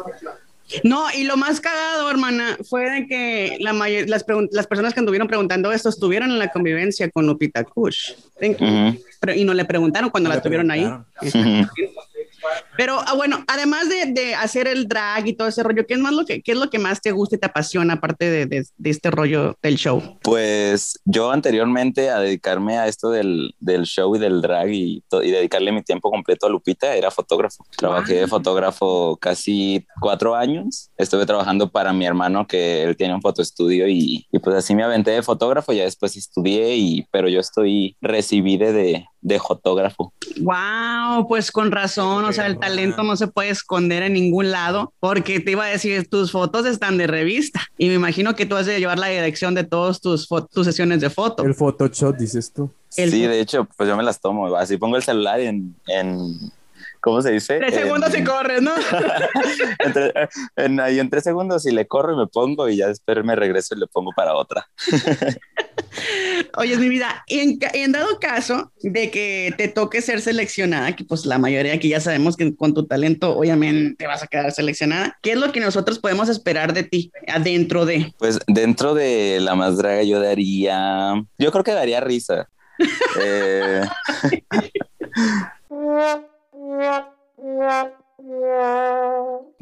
No, 0.85 1.07
y 1.13 1.25
lo 1.25 1.37
más 1.37 1.61
cagado, 1.61 2.11
hermana, 2.11 2.57
fue 2.69 2.89
de 2.91 3.07
que 3.07 3.57
la 3.61 3.73
mayor- 3.73 4.09
las, 4.09 4.25
personas 4.25 4.95
que 4.95 5.01
anduvieron 5.01 5.29
preguntando 5.29 5.73
esto 5.73 5.89
estuvieron 5.89 6.31
en 6.31 6.39
la 6.39 6.49
convivencia 6.49 7.11
con 7.11 7.27
Lupita 7.27 7.65
Kush. 7.65 8.13
Pero- 9.21 9.35
y 9.35 9.45
no 9.45 9.53
le 9.55 9.65
preguntaron 9.65 10.11
cuando 10.11 10.29
No 10.31 10.35
la 10.37 10.43
tuvieron 10.43 10.71
ahí. 10.71 10.85
Pero 12.81 12.99
ah, 13.07 13.13
bueno, 13.15 13.45
además 13.47 13.91
de, 13.91 14.07
de 14.07 14.35
hacer 14.35 14.67
el 14.67 14.89
drag 14.89 15.27
y 15.27 15.35
todo 15.35 15.49
ese 15.49 15.63
rollo, 15.63 15.85
¿qué 15.87 15.93
es, 15.93 16.01
más 16.01 16.15
lo 16.15 16.25
que, 16.25 16.41
¿qué 16.41 16.53
es 16.53 16.57
lo 16.59 16.71
que 16.71 16.79
más 16.79 17.03
te 17.03 17.13
gusta 17.13 17.37
y 17.37 17.39
te 17.39 17.45
apasiona 17.45 17.93
aparte 17.95 18.31
de, 18.31 18.47
de- 18.47 18.65
de 18.75 18.89
este 18.91 19.11
rollo 19.11 19.59
del 19.63 19.77
show? 19.77 20.19
Pues 20.23 20.99
yo 21.05 21.31
anteriormente 21.31 22.09
a 22.09 22.21
dedicarme 22.21 22.79
a 22.79 22.87
esto 22.89 23.11
del, 23.11 23.55
del 23.61 23.85
show 23.85 24.17
y 24.17 24.19
del 24.19 24.41
drag 24.41 24.71
y, 24.73 25.05
y 25.23 25.31
dedicarle 25.31 25.73
mi 25.73 25.83
tiempo 25.83 26.11
completo 26.11 26.47
a 26.47 26.49
Lupita, 26.49 26.95
era 26.97 27.11
fotógrafo. 27.11 27.67
Trabajé 27.77 28.15
de 28.15 28.27
fotógrafo 28.27 29.19
casi 29.21 29.85
cuatro 30.01 30.35
años. 30.35 30.89
Estuve 30.97 31.27
trabajando 31.27 31.71
para 31.71 31.93
mi 31.93 32.07
hermano 32.07 32.47
que 32.47 32.83
él 32.83 32.97
tiene 32.97 33.15
un 33.15 33.21
fotoestudio 33.21 33.89
y, 33.89 34.27
y 34.33 34.39
pues 34.39 34.57
así 34.57 34.75
me 34.75 34.85
aventé 34.85 35.11
de 35.11 35.23
fotógrafo. 35.23 35.75
Ya 35.75 35.85
después 35.85 36.17
estudié, 36.17 36.77
y, 36.77 37.07
pero 37.13 37.29
yo 37.29 37.41
estoy 37.41 37.95
recibí 38.01 38.57
de, 38.57 38.73
de, 38.73 39.07
de 39.21 39.39
fotógrafo. 39.39 40.15
Wow, 40.41 41.29
pues 41.29 41.53
con 41.53 41.71
razón, 41.71 42.25
o 42.25 42.33
sea, 42.33 42.47
el 42.47 42.55
talento 42.55 42.70
no 42.75 43.17
se 43.17 43.27
puede 43.27 43.51
esconder 43.51 44.03
en 44.03 44.13
ningún 44.15 44.51
lado, 44.51 44.93
porque 45.01 45.41
te 45.41 45.53
iba 45.53 45.65
a 45.65 45.69
decir, 45.69 46.09
tus 46.09 46.33
fotos 46.33 46.67
están 46.67 46.97
de 46.99 47.07
revista 47.07 47.61
y 47.79 47.89
me 47.89 47.95
imagino 47.95 48.35
que 48.35 48.47
tú 48.47 48.57
has 48.57 48.67
de 48.67 48.79
llevar 48.79 48.99
la 48.99 49.09
dirección 49.09 49.55
de 49.55 49.65
todas 49.65 50.01
tus, 50.01 50.29
tus 50.53 50.67
sesiones 50.67 51.01
de 51.01 51.11
foto. 51.11 51.45
El 51.45 51.55
Photoshop, 51.55 52.17
dices 52.17 52.53
tú. 52.53 52.71
El- 52.97 53.11
Sí, 53.11 53.23
de 53.27 53.41
hecho, 53.41 53.69
pues 53.77 53.89
yo 53.89 53.97
me 53.97 54.03
las 54.03 54.21
tomo. 54.21 54.55
Así 54.57 54.77
pongo 54.77 54.97
el 54.97 55.03
celular 55.03 55.41
en... 55.41 55.75
en 55.87 56.35
¿Cómo 57.03 57.23
se 57.23 57.31
dice? 57.31 57.57
Tres 57.59 57.73
En- 57.75 57.83
segundos 57.85 58.15
y 58.19 58.23
corres, 58.23 58.61
¿no? 58.61 58.73
entre- 59.79 60.13
en, 60.57 60.81
ahí 60.81 60.99
en 60.99 61.09
tres 61.09 61.25
segundos 61.25 61.65
y 61.65 61.71
le 61.71 61.87
corro 61.87 62.13
y 62.13 62.17
me 62.17 62.27
pongo 62.27 62.69
y 62.69 62.77
ya 62.77 62.89
después 62.89 63.25
me 63.25 63.35
regreso 63.37 63.75
y 63.75 63.79
le 63.81 63.87
pongo 63.87 64.11
para 64.15 64.35
otra. 64.35 64.69
Oye, 66.57 66.73
es 66.73 66.79
mi 66.79 66.89
vida, 66.89 67.25
y 67.27 67.41
en, 67.41 67.59
en 67.75 67.93
dado 67.93 68.19
caso 68.21 68.73
de 68.83 69.11
que 69.11 69.55
te 69.57 69.69
toque 69.69 70.03
ser 70.03 70.21
seleccionada, 70.21 70.97
que 70.97 71.05
pues 71.05 71.27
la 71.27 71.39
mayoría 71.39 71.75
aquí 71.75 71.89
ya 71.89 72.01
sabemos 72.01 72.37
que 72.37 72.55
con 72.57 72.75
tu 72.75 72.87
talento 72.87 73.37
obviamente 73.37 73.97
te 73.97 74.07
vas 74.07 74.23
a 74.23 74.27
quedar 74.27 74.53
seleccionada, 74.53 75.19
¿qué 75.23 75.33
es 75.33 75.39
lo 75.39 75.53
que 75.53 75.61
nosotros 75.61 75.99
podemos 75.99 76.29
esperar 76.29 76.73
de 76.73 76.83
ti 76.83 77.13
adentro 77.29 77.87
de? 77.87 78.13
Pues 78.19 78.39
dentro 78.47 78.95
de 78.95 79.39
la 79.41 79.55
más 79.55 79.77
draga 79.77 80.03
yo 80.03 80.21
daría, 80.21 81.15
yo 81.39 81.53
creo 81.53 81.65
que 81.65 81.73
daría 81.73 82.01
risa. 82.01 82.49
Eh, 83.21 83.83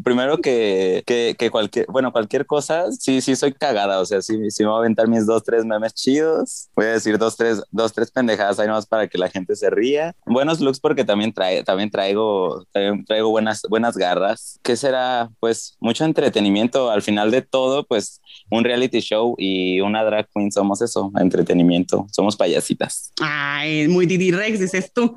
primero 0.02 0.38
que, 0.38 1.02
que, 1.06 1.34
que 1.38 1.50
cualquier, 1.50 1.86
bueno, 1.88 2.12
cualquier 2.12 2.46
cosa, 2.46 2.90
sí, 2.92 3.20
sí 3.20 3.36
soy 3.36 3.52
cagada, 3.52 4.00
o 4.00 4.06
sea, 4.06 4.22
sí, 4.22 4.50
sí 4.50 4.62
me 4.62 4.70
voy 4.70 4.76
a 4.76 4.80
aventar 4.80 5.08
mis 5.08 5.26
dos, 5.26 5.42
tres 5.42 5.64
memes 5.64 5.94
chidos, 5.94 6.68
voy 6.74 6.86
a 6.86 6.92
decir 6.92 7.18
dos, 7.18 7.36
tres, 7.36 7.62
dos, 7.70 7.92
tres 7.92 8.10
pendejadas 8.10 8.58
ahí 8.58 8.66
nomás 8.66 8.86
para 8.86 9.08
que 9.08 9.18
la 9.18 9.28
gente 9.28 9.56
se 9.56 9.70
ría. 9.70 10.14
Buenos 10.26 10.60
looks 10.60 10.80
porque 10.80 11.04
también, 11.04 11.32
trae, 11.32 11.62
también 11.64 11.90
traigo, 11.90 12.64
también 12.72 13.04
traigo 13.04 13.30
buenas, 13.30 13.62
buenas 13.68 13.96
garras. 13.96 14.58
¿Qué 14.62 14.76
será? 14.76 15.30
Pues 15.40 15.76
mucho 15.80 16.04
entretenimiento, 16.04 16.90
al 16.90 17.02
final 17.02 17.30
de 17.30 17.42
todo, 17.42 17.84
pues 17.86 18.20
un 18.50 18.64
reality 18.64 19.00
show 19.00 19.34
y 19.38 19.80
una 19.80 20.04
drag 20.04 20.28
queen 20.34 20.50
somos 20.52 20.80
eso, 20.80 21.10
entretenimiento, 21.18 22.06
somos 22.12 22.36
payasitas. 22.36 23.12
Ay, 23.20 23.88
muy 23.88 24.06
Didi 24.06 24.30
Rex, 24.30 24.58
dices 24.60 24.92
tú, 24.92 25.16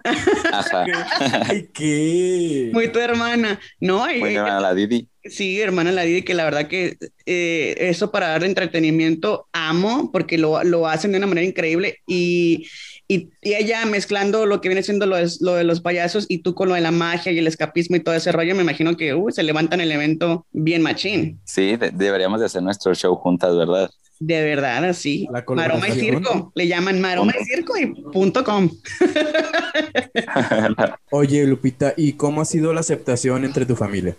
Ajá. 0.52 0.86
Ay, 1.48 1.70
¿qué? 1.74 2.72
muy 2.74 2.92
tu 2.92 3.00
hermana, 3.34 3.60
¿no? 3.80 4.06
Muy 4.06 4.34
la 4.34 4.74
Didi. 4.74 5.08
Sí, 5.24 5.62
hermana 5.62 5.92
la 5.92 6.02
Didi, 6.02 6.24
que 6.24 6.34
la 6.34 6.46
verdad 6.46 6.68
que 6.68 6.98
eh, 7.26 7.76
eso 7.78 8.12
para 8.12 8.30
dar 8.30 8.44
entretenimiento 8.44 9.48
amo, 9.54 10.12
porque 10.12 10.38
lo, 10.38 10.64
lo 10.64 10.88
hacen 10.88 11.12
de 11.12 11.18
una 11.20 11.28
manera 11.28 11.46
increíble 11.46 11.98
y, 12.08 12.68
y, 13.08 13.30
y 13.42 13.54
ella 13.54 13.86
mezclando 13.86 14.46
lo 14.46 14.62
que 14.62 14.70
viene 14.70 14.82
siendo 14.84 15.06
lo 15.06 15.18
de, 15.18 15.30
lo 15.42 15.54
de 15.56 15.64
los 15.64 15.82
payasos 15.82 16.26
y 16.28 16.40
tú 16.40 16.56
con 16.56 16.70
lo 16.70 16.76
de 16.76 16.82
la 16.82 16.92
magia 16.92 17.32
y 17.32 17.38
el 17.38 17.48
escapismo 17.48 17.96
y 17.98 18.00
todo 18.00 18.16
ese 18.16 18.32
rollo, 18.32 18.56
me 18.56 18.64
imagino 18.64 18.98
que 18.98 19.14
uh, 19.14 19.30
se 19.32 19.44
levantan 19.44 19.80
el 19.82 19.92
evento 19.92 20.48
bien 20.52 20.82
machín. 20.82 21.40
Sí, 21.46 21.76
de- 21.78 21.92
deberíamos 21.92 22.40
de 22.40 22.48
hacer 22.48 22.64
nuestro 22.64 22.94
show 22.96 23.16
juntas, 23.16 23.56
¿verdad? 23.56 23.90
De 24.24 24.44
verdad, 24.44 24.86
así. 24.86 25.28
La 25.32 25.44
Maroma 25.48 25.90
y 25.90 25.94
circo, 25.94 26.52
le 26.54 26.68
llaman 26.68 27.02
maroma 27.02 27.34
y 27.42 27.44
circo 27.44 27.76
y 27.76 27.88
punto 27.88 28.44
com. 28.44 28.70
Oye, 31.10 31.48
Lupita, 31.48 31.96
¿y 31.98 32.14
cómo 32.14 32.42
ha 32.42 32.46
sido 32.46 32.72
la 32.72 32.82
aceptación 32.82 33.46
entre 33.46 33.66
tu 33.66 33.76
familia? 33.76 34.16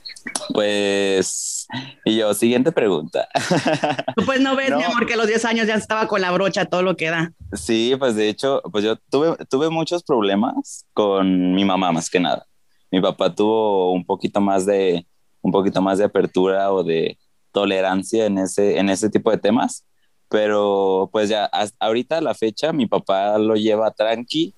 Pues 0.52 1.68
Y 2.04 2.16
yo, 2.16 2.34
siguiente 2.34 2.72
pregunta. 2.72 3.28
Pues 4.26 4.40
no 4.40 4.56
ves, 4.56 4.70
mi 4.76 4.82
amor, 4.82 5.06
que 5.06 5.14
a 5.14 5.16
los 5.16 5.28
10 5.28 5.44
años 5.44 5.68
ya 5.68 5.76
estaba 5.76 6.08
con 6.08 6.20
la 6.20 6.32
brocha, 6.32 6.64
todo 6.64 6.82
lo 6.82 6.96
que 6.96 7.08
da. 7.08 7.32
Sí, 7.52 7.94
pues 7.96 8.16
de 8.16 8.28
hecho, 8.28 8.60
pues 8.72 8.82
yo 8.82 8.96
tuve, 9.08 9.36
tuve 9.48 9.70
muchos 9.70 10.02
problemas 10.02 10.84
con 10.92 11.52
mi 11.52 11.64
mamá 11.64 11.92
más 11.92 12.10
que 12.10 12.18
nada. 12.18 12.44
Mi 12.90 13.00
papá 13.00 13.32
tuvo 13.32 13.92
un 13.92 14.04
poquito 14.04 14.40
más 14.40 14.66
de, 14.66 15.06
un 15.42 15.52
poquito 15.52 15.80
más 15.80 15.98
de 15.98 16.06
apertura 16.06 16.72
o 16.72 16.82
de 16.82 17.16
tolerancia 17.52 18.26
en 18.26 18.38
ese, 18.38 18.78
en 18.78 18.90
ese 18.90 19.08
tipo 19.08 19.30
de 19.30 19.38
temas, 19.38 19.84
pero 20.32 21.10
pues 21.12 21.28
ya 21.28 21.50
ahorita 21.78 22.22
la 22.22 22.32
fecha 22.32 22.72
mi 22.72 22.86
papá 22.86 23.36
lo 23.36 23.54
lleva 23.54 23.90
tranqui, 23.90 24.54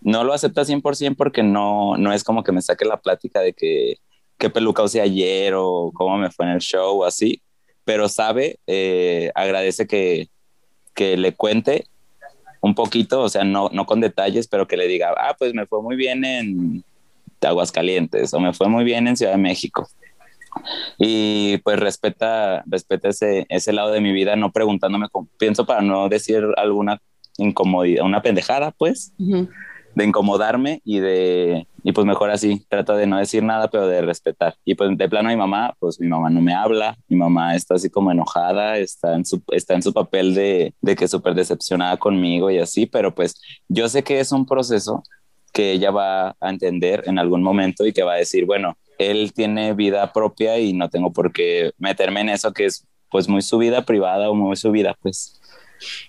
no 0.00 0.24
lo 0.24 0.32
acepta 0.32 0.64
100% 0.64 1.16
porque 1.16 1.42
no, 1.42 1.98
no 1.98 2.14
es 2.14 2.24
como 2.24 2.42
que 2.42 2.50
me 2.50 2.62
saque 2.62 2.86
la 2.86 2.96
plática 2.96 3.40
de 3.40 3.52
que 3.52 3.98
qué 4.38 4.48
peluca 4.48 4.82
usé 4.82 5.02
ayer 5.02 5.52
o 5.54 5.92
cómo 5.92 6.16
me 6.16 6.30
fue 6.30 6.46
en 6.46 6.52
el 6.52 6.60
show 6.60 7.02
o 7.02 7.04
así, 7.04 7.42
pero 7.84 8.08
sabe, 8.08 8.58
eh, 8.66 9.30
agradece 9.34 9.86
que, 9.86 10.30
que 10.94 11.18
le 11.18 11.34
cuente 11.34 11.84
un 12.62 12.74
poquito, 12.74 13.20
o 13.20 13.28
sea, 13.28 13.44
no, 13.44 13.68
no 13.70 13.84
con 13.84 14.00
detalles, 14.00 14.48
pero 14.48 14.66
que 14.66 14.78
le 14.78 14.88
diga, 14.88 15.14
ah, 15.18 15.36
pues 15.38 15.52
me 15.52 15.66
fue 15.66 15.82
muy 15.82 15.94
bien 15.94 16.24
en 16.24 16.82
Aguascalientes 17.42 18.32
o 18.32 18.40
me 18.40 18.54
fue 18.54 18.70
muy 18.70 18.84
bien 18.84 19.06
en 19.06 19.18
Ciudad 19.18 19.32
de 19.32 19.38
México. 19.38 19.86
Y 20.98 21.58
pues 21.58 21.78
respeta, 21.80 22.62
respeta 22.66 23.08
ese, 23.08 23.46
ese 23.48 23.72
lado 23.72 23.90
de 23.90 24.00
mi 24.00 24.12
vida, 24.12 24.36
no 24.36 24.52
preguntándome, 24.52 25.08
pienso 25.38 25.66
para 25.66 25.80
no 25.82 26.08
decir 26.08 26.44
alguna 26.56 27.00
incomodidad, 27.38 28.04
una 28.04 28.22
pendejada, 28.22 28.70
pues, 28.72 29.12
de 29.18 30.04
incomodarme 30.04 30.80
y 30.84 31.00
de, 31.00 31.66
y 31.82 31.92
pues 31.92 32.06
mejor 32.06 32.30
así, 32.30 32.64
trata 32.68 32.94
de 32.94 33.06
no 33.06 33.18
decir 33.18 33.42
nada, 33.42 33.68
pero 33.68 33.86
de 33.86 34.00
respetar. 34.02 34.54
Y 34.64 34.74
pues 34.74 34.96
de 34.96 35.08
plano 35.08 35.28
mi 35.28 35.36
mamá, 35.36 35.74
pues 35.78 36.00
mi 36.00 36.08
mamá 36.08 36.30
no 36.30 36.40
me 36.40 36.54
habla, 36.54 36.96
mi 37.08 37.16
mamá 37.16 37.54
está 37.54 37.74
así 37.74 37.90
como 37.90 38.10
enojada, 38.10 38.78
está 38.78 39.14
en 39.14 39.24
su, 39.24 39.42
está 39.48 39.74
en 39.74 39.82
su 39.82 39.92
papel 39.92 40.34
de, 40.34 40.74
de 40.80 40.96
que 40.96 41.08
súper 41.08 41.34
decepcionada 41.34 41.96
conmigo 41.96 42.50
y 42.50 42.58
así, 42.58 42.86
pero 42.86 43.14
pues 43.14 43.40
yo 43.68 43.88
sé 43.88 44.02
que 44.02 44.20
es 44.20 44.32
un 44.32 44.46
proceso 44.46 45.02
que 45.52 45.72
ella 45.72 45.90
va 45.90 46.36
a 46.40 46.50
entender 46.50 47.02
en 47.06 47.18
algún 47.18 47.42
momento 47.42 47.86
y 47.86 47.92
que 47.92 48.02
va 48.02 48.14
a 48.14 48.16
decir, 48.16 48.46
bueno, 48.46 48.76
él 49.10 49.32
tiene 49.32 49.74
vida 49.74 50.12
propia 50.12 50.58
y 50.58 50.72
no 50.72 50.88
tengo 50.88 51.12
por 51.12 51.32
qué 51.32 51.72
meterme 51.78 52.20
en 52.20 52.28
eso 52.30 52.52
que 52.52 52.66
es 52.66 52.86
pues 53.10 53.28
muy 53.28 53.42
su 53.42 53.58
vida 53.58 53.84
privada 53.84 54.30
o 54.30 54.34
muy 54.34 54.56
su 54.56 54.70
vida, 54.70 54.96
pues. 55.00 55.38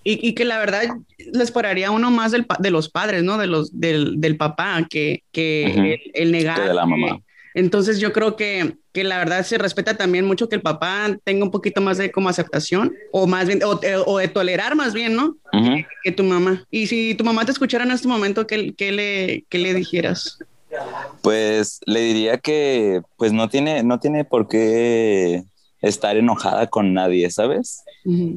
Y, 0.03 0.33
que 0.33 0.45
la 0.45 0.59
verdad 0.59 0.83
les 1.17 1.51
pararía 1.51 1.91
uno 1.91 2.11
más 2.11 2.31
del, 2.31 2.45
de 2.59 2.71
los 2.71 2.89
padres, 2.89 3.23
¿no? 3.23 3.37
De 3.37 3.47
los, 3.47 3.79
del, 3.79 4.21
del 4.21 4.37
papá, 4.37 4.85
que, 4.89 5.23
que 5.31 5.99
el, 6.13 6.31
negar. 6.31 6.67
de 6.67 6.73
la 6.73 6.85
mamá. 6.85 7.19
entonces 7.55 7.99
yo 7.99 8.13
creo 8.13 8.35
que, 8.35 8.75
que, 8.91 9.03
la 9.03 9.17
verdad 9.17 9.43
se 9.43 9.57
respeta 9.57 9.97
también 9.97 10.25
mucho 10.25 10.47
que 10.47 10.55
el 10.55 10.61
papá 10.61 11.17
tenga 11.23 11.43
un 11.43 11.51
poquito 11.51 11.81
más 11.81 11.97
de 11.97 12.11
como 12.11 12.29
aceptación 12.29 12.93
o 13.11 13.25
más 13.25 13.47
bien, 13.47 13.63
o, 13.63 13.79
o 14.05 14.17
de 14.19 14.27
tolerar 14.27 14.75
más 14.75 14.93
bien, 14.93 15.15
¿no? 15.15 15.37
que, 16.03 16.11
tu 16.11 16.23
mamá. 16.23 16.65
Y 16.69 16.87
si 16.87 17.15
tu 17.15 17.23
mamá 17.23 17.45
te 17.45 17.51
escuchara 17.51 17.83
en 17.83 17.91
este 17.91 18.07
momento, 18.07 18.45
¿qué, 18.45 18.73
qué 18.75 18.91
le, 18.91 19.45
qué 19.49 19.57
le 19.57 19.73
dijeras? 19.73 20.37
Pues 21.21 21.79
le 21.85 22.01
diría 22.01 22.37
que 22.37 23.01
pues 23.17 23.33
no 23.33 23.49
tiene, 23.49 23.83
no 23.83 23.99
tiene 23.99 24.25
por 24.25 24.47
qué 24.47 25.43
estar 25.81 26.17
enojada 26.17 26.67
con 26.67 26.93
nadie, 26.93 27.29
¿sabes? 27.29 27.83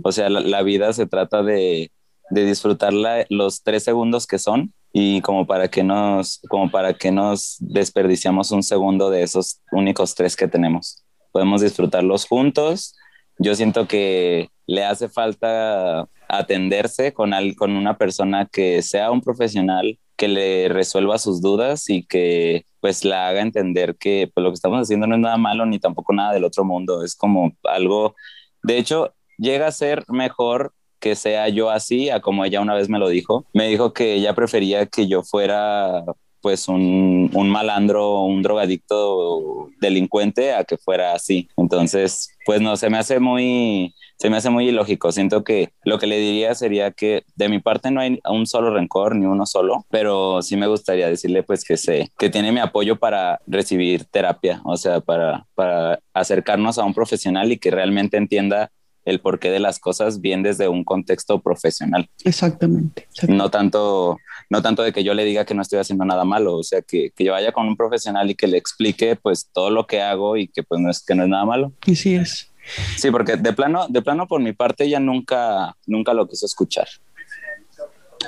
O 0.02 0.12
sea, 0.12 0.28
la, 0.28 0.62
vida 0.62 0.92
se 0.92 1.06
trata 1.06 1.42
de, 1.42 1.90
de 2.30 2.44
disfrutar 2.44 2.92
los 3.28 3.62
tres 3.62 3.84
segundos 3.84 4.26
que 4.26 4.38
son 4.38 4.72
y 4.92 5.20
como 5.20 5.46
para 5.46 5.68
que 5.68 5.82
nos, 5.82 6.40
como 6.48 6.70
para 6.70 6.94
que 6.94 7.12
nos 7.12 7.56
desperdiciamos 7.60 8.50
un 8.50 8.62
segundo 8.62 9.10
de 9.10 9.22
esos 9.22 9.60
únicos 9.72 10.14
tres 10.14 10.36
que 10.36 10.48
tenemos. 10.48 11.04
Podemos 11.32 11.60
disfrutarlos 11.60 12.26
juntos. 12.26 12.94
Yo 13.38 13.54
siento 13.54 13.86
que 13.86 14.48
le 14.66 14.84
hace 14.84 15.08
falta 15.08 16.08
atenderse 16.28 17.12
con, 17.12 17.32
con 17.56 17.76
una 17.76 17.98
persona 17.98 18.48
que 18.50 18.82
sea 18.82 19.10
un 19.10 19.20
profesional, 19.20 19.98
que 20.16 20.28
le 20.28 20.68
resuelva 20.68 21.18
sus 21.18 21.40
dudas 21.40 21.88
y 21.90 22.04
que 22.06 22.64
pues 22.80 23.04
la 23.04 23.28
haga 23.28 23.42
entender 23.42 23.96
que 23.96 24.30
pues, 24.32 24.42
lo 24.42 24.50
que 24.50 24.54
estamos 24.54 24.80
haciendo 24.80 25.06
no 25.06 25.16
es 25.16 25.20
nada 25.20 25.36
malo 25.36 25.66
ni 25.66 25.78
tampoco 25.78 26.12
nada 26.12 26.32
del 26.32 26.44
otro 26.44 26.64
mundo, 26.64 27.02
es 27.04 27.14
como 27.14 27.52
algo, 27.64 28.14
de 28.62 28.78
hecho, 28.78 29.14
llega 29.38 29.66
a 29.66 29.72
ser 29.72 30.04
mejor 30.08 30.72
que 30.98 31.14
sea 31.14 31.48
yo 31.48 31.70
así, 31.70 32.10
a 32.10 32.20
como 32.20 32.44
ella 32.44 32.60
una 32.60 32.74
vez 32.74 32.88
me 32.88 32.98
lo 32.98 33.08
dijo. 33.08 33.46
Me 33.52 33.68
dijo 33.68 33.92
que 33.92 34.14
ella 34.14 34.34
prefería 34.34 34.86
que 34.86 35.06
yo 35.06 35.22
fuera 35.22 36.04
pues 36.46 36.68
un, 36.68 37.28
un 37.34 37.50
malandro, 37.50 38.20
un 38.20 38.40
drogadicto 38.40 39.68
delincuente 39.80 40.54
a 40.54 40.62
que 40.62 40.76
fuera 40.76 41.12
así. 41.12 41.48
Entonces, 41.56 42.36
pues 42.44 42.60
no, 42.60 42.76
se 42.76 42.88
me 42.88 42.98
hace 42.98 43.18
muy, 43.18 43.96
se 44.16 44.30
me 44.30 44.36
hace 44.36 44.48
muy 44.48 44.68
ilógico. 44.68 45.10
Siento 45.10 45.42
que 45.42 45.72
lo 45.82 45.98
que 45.98 46.06
le 46.06 46.20
diría 46.20 46.54
sería 46.54 46.92
que 46.92 47.24
de 47.34 47.48
mi 47.48 47.58
parte 47.58 47.90
no 47.90 48.00
hay 48.00 48.20
un 48.30 48.46
solo 48.46 48.72
rencor 48.72 49.16
ni 49.16 49.26
uno 49.26 49.44
solo, 49.44 49.86
pero 49.90 50.40
sí 50.40 50.56
me 50.56 50.68
gustaría 50.68 51.08
decirle 51.08 51.42
pues 51.42 51.64
que 51.64 51.76
sé, 51.76 52.12
que 52.16 52.30
tiene 52.30 52.52
mi 52.52 52.60
apoyo 52.60 52.94
para 52.94 53.40
recibir 53.48 54.04
terapia, 54.04 54.60
o 54.64 54.76
sea, 54.76 55.00
para, 55.00 55.48
para 55.56 55.98
acercarnos 56.14 56.78
a 56.78 56.84
un 56.84 56.94
profesional 56.94 57.50
y 57.50 57.58
que 57.58 57.72
realmente 57.72 58.18
entienda 58.18 58.70
el 59.06 59.20
porqué 59.20 59.50
de 59.50 59.60
las 59.60 59.78
cosas 59.78 60.20
bien 60.20 60.42
desde 60.42 60.68
un 60.68 60.84
contexto 60.84 61.40
profesional. 61.40 62.10
Exactamente. 62.24 63.08
No 63.28 63.50
tanto 63.50 64.18
no 64.50 64.62
tanto 64.62 64.82
de 64.82 64.92
que 64.92 65.02
yo 65.02 65.14
le 65.14 65.24
diga 65.24 65.44
que 65.44 65.54
no 65.54 65.62
estoy 65.62 65.78
haciendo 65.78 66.04
nada 66.04 66.24
malo, 66.24 66.56
o 66.56 66.62
sea, 66.62 66.82
que, 66.82 67.10
que, 67.14 67.24
yo 67.24 67.32
vaya 67.32 67.52
con 67.52 67.66
un 67.66 67.76
profesional 67.76 68.30
y 68.30 68.34
que 68.34 68.46
le 68.46 68.58
explique 68.58 69.16
pues 69.16 69.48
todo 69.52 69.70
lo 69.70 69.86
que 69.86 70.02
hago 70.02 70.36
y 70.36 70.48
que 70.48 70.62
pues 70.62 70.80
no 70.80 70.90
es, 70.90 71.02
que 71.04 71.14
no 71.14 71.22
es 71.22 71.28
nada 71.28 71.44
malo. 71.44 71.72
Y 71.86 71.96
sí 71.96 72.14
es. 72.14 72.50
Sí, 72.96 73.10
porque 73.10 73.36
de 73.36 73.52
plano, 73.52 73.86
de 73.88 74.02
plano 74.02 74.26
por 74.26 74.40
mi 74.40 74.52
parte 74.52 74.84
ella 74.84 75.00
nunca, 75.00 75.76
nunca 75.86 76.12
lo 76.14 76.28
quiso 76.28 76.46
escuchar. 76.46 76.88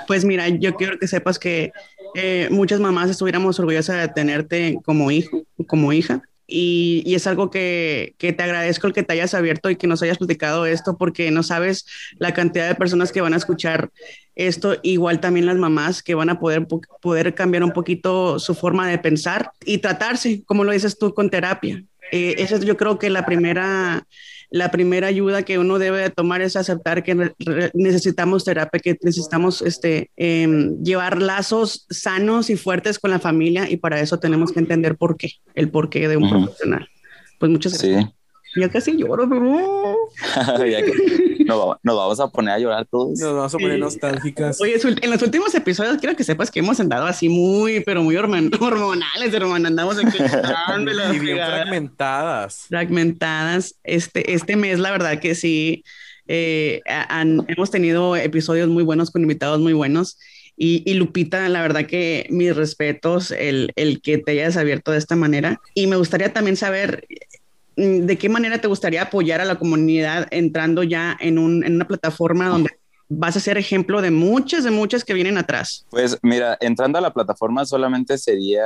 Pues 0.07 0.25
mira, 0.25 0.49
yo 0.49 0.77
quiero 0.77 0.99
que 0.99 1.09
sepas 1.09 1.39
que 1.39 1.73
eh, 2.15 2.49
muchas 2.51 2.79
mamás 2.79 3.11
estuviéramos 3.11 3.59
orgullosas 3.59 4.01
de 4.01 4.09
tenerte 4.09 4.79
como 4.85 5.11
hijo, 5.11 5.43
como 5.67 5.93
hija. 5.93 6.23
Y, 6.51 7.15
es 7.15 7.27
algo 7.27 7.51
que, 7.51 8.15
que, 8.17 8.33
te 8.33 8.43
agradezco 8.43 8.87
el 8.87 8.95
que 8.95 9.03
te 9.03 9.13
hayas 9.13 9.35
abierto 9.35 9.69
y 9.69 9.77
que 9.77 9.87
nos 9.87 10.03
hayas 10.03 10.17
platicado 10.17 10.65
esto 10.65 10.97
porque 10.97 11.31
no 11.31 11.43
sabes 11.43 11.85
la 12.19 12.33
cantidad 12.33 12.67
de 12.67 12.75
personas 12.75 13.13
que 13.13 13.21
van 13.21 13.35
a 13.35 13.37
escuchar 13.37 13.91
esto, 14.39 14.77
igual 14.83 15.21
también 15.21 15.47
las 15.47 15.57
mamás 15.57 16.03
que 16.03 16.15
van 16.15 16.31
a 16.31 16.39
poder, 16.39 16.67
poder 17.03 17.35
cambiar 17.35 17.65
un 17.65 17.73
poquito 17.73 18.39
su 18.39 18.55
forma 18.55 18.89
de 18.89 18.97
pensar 18.97 19.51
y 19.65 19.79
tratarse, 19.79 20.43
como 20.47 20.65
lo 20.65 20.73
dices 20.73 20.97
tú, 20.97 21.13
con 21.13 21.29
terapia. 21.29 21.85
Eh, 22.13 22.37
esa 22.39 22.55
es 22.55 22.65
yo 22.65 22.77
creo 22.77 22.99
que 22.99 23.11
la 23.11 23.27
primera, 23.27 24.07
la 24.51 24.71
primera 24.71 25.09
ayuda 25.09 25.43
que 25.43 25.59
uno 25.59 25.79
debe 25.79 26.01
de 26.01 26.11
tomar 26.11 26.41
es 26.41 26.57
aceptar 26.57 27.03
que 27.03 27.35
necesitamos 27.75 28.45
terapia, 28.45 28.81
que 28.81 28.97
necesitamos 29.03 29.63
este, 29.63 30.11
em, 30.17 30.83
llevar 30.83 31.21
lazos 31.21 31.87
sanos 31.91 32.51
y 32.51 32.57
fuertes 32.57 32.99
con 32.99 33.11
la 33.11 33.19
familia 33.19 33.71
y 33.71 33.77
para 33.77 34.01
eso 34.01 34.19
tenemos 34.19 34.53
que 34.53 34.61
entender 34.61 34.97
por 34.97 35.17
qué, 35.17 35.33
el 35.55 35.71
porqué 35.71 36.09
de 36.09 36.17
un 36.17 36.31
profesional. 36.31 36.89
Pues 37.39 37.53
muchas 37.53 37.73
gracias. 37.73 38.05
Sí. 38.05 38.61
Ya 38.61 38.69
casi 38.69 38.97
lloro. 38.97 39.29
nos, 41.47 41.79
vamos 41.83 42.21
a 42.21 42.29
poner 42.29 42.55
a 42.55 42.59
llorar 42.59 42.87
todos. 42.87 43.19
Nos 43.19 43.35
vamos 43.35 43.55
a 43.55 43.59
poner 43.59 43.79
nostálgicas. 43.79 44.61
Oye, 44.61 44.77
en 44.85 45.11
los 45.11 45.23
últimos 45.23 45.55
episodios 45.55 45.99
quiero 45.99 46.17
que 46.17 46.25
sepas 46.25 46.51
que 46.51 46.61
hemos 46.61 46.79
andado 46.81 47.07
así 47.07 47.29
muy, 47.29 47.81
pero 47.81 48.03
muy 48.03 48.17
hormonales, 48.17 49.33
hermano. 49.33 49.69
Andamos 49.69 49.99
aquí 49.99 50.19
y 51.15 51.19
bien 51.19 51.37
fragmentadas. 51.37 52.67
Fragmentadas. 52.69 53.75
Este, 53.85 54.33
este 54.33 54.57
mes, 54.57 54.79
la 54.79 54.91
verdad 54.91 55.21
que 55.21 55.35
sí, 55.35 55.85
eh, 56.27 56.83
hemos 57.49 57.71
tenido 57.71 58.17
episodios 58.17 58.69
muy 58.69 58.85
buenos 58.85 59.11
con 59.11 59.23
invitados 59.23 59.61
muy 59.61 59.73
buenos. 59.73 60.19
Y, 60.61 60.83
y, 60.91 60.95
Lupita, 60.95 61.49
la 61.49 61.63
verdad 61.63 61.87
que 61.87 62.27
mis 62.31 62.55
respetos, 62.55 63.31
el, 63.31 63.73
el, 63.77 64.03
que 64.03 64.19
te 64.19 64.33
hayas 64.33 64.57
abierto 64.57 64.91
de 64.91 64.99
esta 64.99 65.15
manera. 65.15 65.61
Y 65.73 65.87
me 65.87 65.95
gustaría 65.95 66.33
también 66.33 66.57
saber, 66.57 67.07
¿de 67.79 68.19
qué 68.19 68.29
manera 68.29 68.61
te 68.61 68.69
gustaría 68.69 69.03
apoyar 69.03 69.41
a 69.41 69.45
la 69.45 69.57
comunidad 69.57 70.27
entrando 70.31 70.83
ya 70.83 71.17
en, 71.21 71.39
un, 71.39 71.65
en 71.65 71.77
una 71.77 71.87
plataforma 71.87 72.49
donde 72.49 72.71
vas 73.09 73.37
a 73.37 73.41
ser 73.41 73.57
ejemplo 73.57 74.03
de 74.03 74.11
muchas, 74.11 74.65
de 74.65 74.71
muchas 74.71 75.05
que 75.05 75.15
vienen 75.15 75.39
atrás? 75.39 75.87
Pues 75.91 76.19
mira, 76.23 76.59
entrando 76.61 76.99
a 76.99 77.01
la 77.01 77.13
plataforma 77.13 77.65
solamente 77.65 78.19
sería 78.19 78.65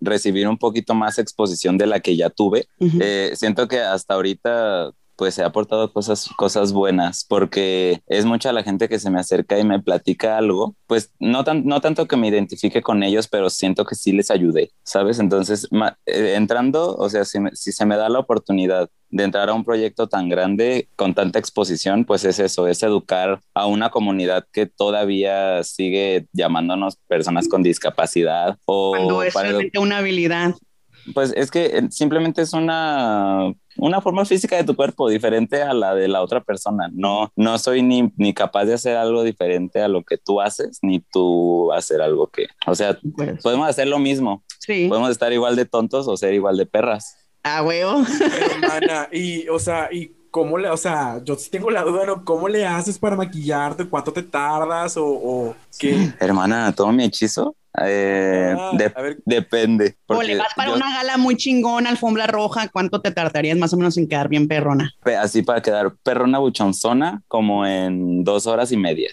recibir 0.00 0.48
un 0.48 0.58
poquito 0.58 0.94
más 0.94 1.18
exposición 1.18 1.78
de 1.78 1.86
la 1.86 2.00
que 2.00 2.16
ya 2.16 2.28
tuve. 2.28 2.66
Eh, 2.80 3.32
siento 3.34 3.68
que 3.68 3.80
hasta 3.80 4.14
ahorita 4.14 4.90
pues 5.20 5.36
he 5.36 5.44
aportado 5.44 5.92
cosas, 5.92 6.30
cosas 6.34 6.72
buenas, 6.72 7.26
porque 7.28 8.00
es 8.06 8.24
mucha 8.24 8.54
la 8.54 8.62
gente 8.62 8.88
que 8.88 8.98
se 8.98 9.10
me 9.10 9.20
acerca 9.20 9.58
y 9.58 9.64
me 9.64 9.78
platica 9.78 10.38
algo, 10.38 10.76
pues 10.86 11.12
no, 11.18 11.44
tan, 11.44 11.66
no 11.66 11.82
tanto 11.82 12.08
que 12.08 12.16
me 12.16 12.28
identifique 12.28 12.80
con 12.80 13.02
ellos, 13.02 13.28
pero 13.28 13.50
siento 13.50 13.84
que 13.84 13.96
sí 13.96 14.12
les 14.12 14.30
ayudé, 14.30 14.70
¿sabes? 14.82 15.18
Entonces, 15.18 15.68
eh, 16.06 16.32
entrando, 16.36 16.96
o 16.96 17.10
sea, 17.10 17.26
si, 17.26 17.38
si 17.52 17.70
se 17.70 17.84
me 17.84 17.98
da 17.98 18.08
la 18.08 18.18
oportunidad 18.18 18.88
de 19.10 19.24
entrar 19.24 19.50
a 19.50 19.52
un 19.52 19.62
proyecto 19.62 20.08
tan 20.08 20.30
grande 20.30 20.88
con 20.96 21.12
tanta 21.12 21.38
exposición, 21.38 22.06
pues 22.06 22.24
es 22.24 22.38
eso, 22.38 22.66
es 22.66 22.82
educar 22.82 23.40
a 23.52 23.66
una 23.66 23.90
comunidad 23.90 24.46
que 24.50 24.64
todavía 24.64 25.62
sigue 25.64 26.28
llamándonos 26.32 26.96
personas 27.08 27.46
con 27.46 27.62
discapacidad 27.62 28.56
o 28.64 28.92
cuando 28.96 29.22
es 29.22 29.34
realmente 29.34 29.78
una 29.78 29.98
habilidad 29.98 30.54
Pues 31.14 31.32
es 31.36 31.50
que 31.50 31.66
eh, 31.66 31.88
simplemente 31.90 32.42
es 32.42 32.52
una, 32.52 33.52
una 33.76 34.00
forma 34.00 34.24
física 34.24 34.56
de 34.56 34.64
tu 34.64 34.76
cuerpo 34.76 35.08
diferente 35.08 35.62
a 35.62 35.72
la 35.74 35.94
de 35.94 36.08
la 36.08 36.22
otra 36.22 36.40
persona. 36.42 36.88
No, 36.92 37.32
no 37.36 37.58
soy 37.58 37.82
ni, 37.82 38.12
ni 38.16 38.34
capaz 38.34 38.64
de 38.66 38.74
hacer 38.74 38.96
algo 38.96 39.22
diferente 39.22 39.80
a 39.80 39.88
lo 39.88 40.02
que 40.04 40.18
tú 40.18 40.40
haces, 40.40 40.78
ni 40.82 41.00
tú 41.00 41.72
hacer 41.72 42.00
algo 42.00 42.26
que, 42.28 42.46
o 42.66 42.74
sea, 42.74 42.98
Pues, 43.16 43.42
podemos 43.42 43.68
hacer 43.68 43.88
lo 43.88 43.98
mismo. 43.98 44.42
sí. 44.58 44.86
Podemos 44.88 45.10
estar 45.10 45.32
igual 45.32 45.56
de 45.56 45.64
tontos 45.64 46.06
o 46.08 46.16
ser 46.16 46.34
igual 46.34 46.56
de 46.56 46.66
perras. 46.66 47.16
Ah, 47.42 47.62
huevo. 47.62 48.02
Hermana, 48.52 49.08
y, 49.10 49.48
o 49.48 49.58
sea, 49.58 49.88
y 49.90 50.12
cómo 50.30 50.58
le, 50.58 50.68
o 50.68 50.76
sea, 50.76 51.20
yo 51.24 51.34
sí 51.36 51.50
tengo 51.50 51.70
la 51.70 51.82
duda, 51.82 52.04
¿no? 52.06 52.24
¿Cómo 52.24 52.48
le 52.48 52.66
haces 52.66 52.98
para 52.98 53.16
maquillarte? 53.16 53.86
¿Cuánto 53.88 54.12
te 54.12 54.22
tardas? 54.22 54.96
¿O, 54.96 55.06
o 55.06 55.56
qué? 55.78 56.12
Hermana, 56.20 56.72
todo 56.72 56.92
mi 56.92 57.04
hechizo 57.04 57.56
eh, 57.78 58.54
Ah, 58.58 58.70
de- 58.76 58.92
a 58.94 59.00
ver, 59.02 59.18
depende. 59.24 59.96
O 60.06 60.22
le 60.22 60.36
vas 60.36 60.52
para 60.54 60.70
yo- 60.70 60.76
una 60.76 60.92
gala 60.92 61.16
muy 61.16 61.36
chingona, 61.36 61.90
alfombra 61.90 62.26
roja, 62.26 62.68
¿cuánto 62.68 63.00
te 63.00 63.10
tardarías 63.12 63.56
más 63.58 63.72
o 63.72 63.76
menos 63.76 63.96
en 63.96 64.08
quedar 64.08 64.28
bien 64.28 64.48
perrona? 64.48 64.92
pe- 65.04 65.16
así 65.16 65.42
para 65.42 65.62
quedar 65.62 65.94
perrona 66.02 66.38
buchonzona 66.38 67.22
como 67.28 67.64
en 67.66 68.24
dos 68.24 68.46
horas 68.46 68.72
y 68.72 68.76
media, 68.76 69.10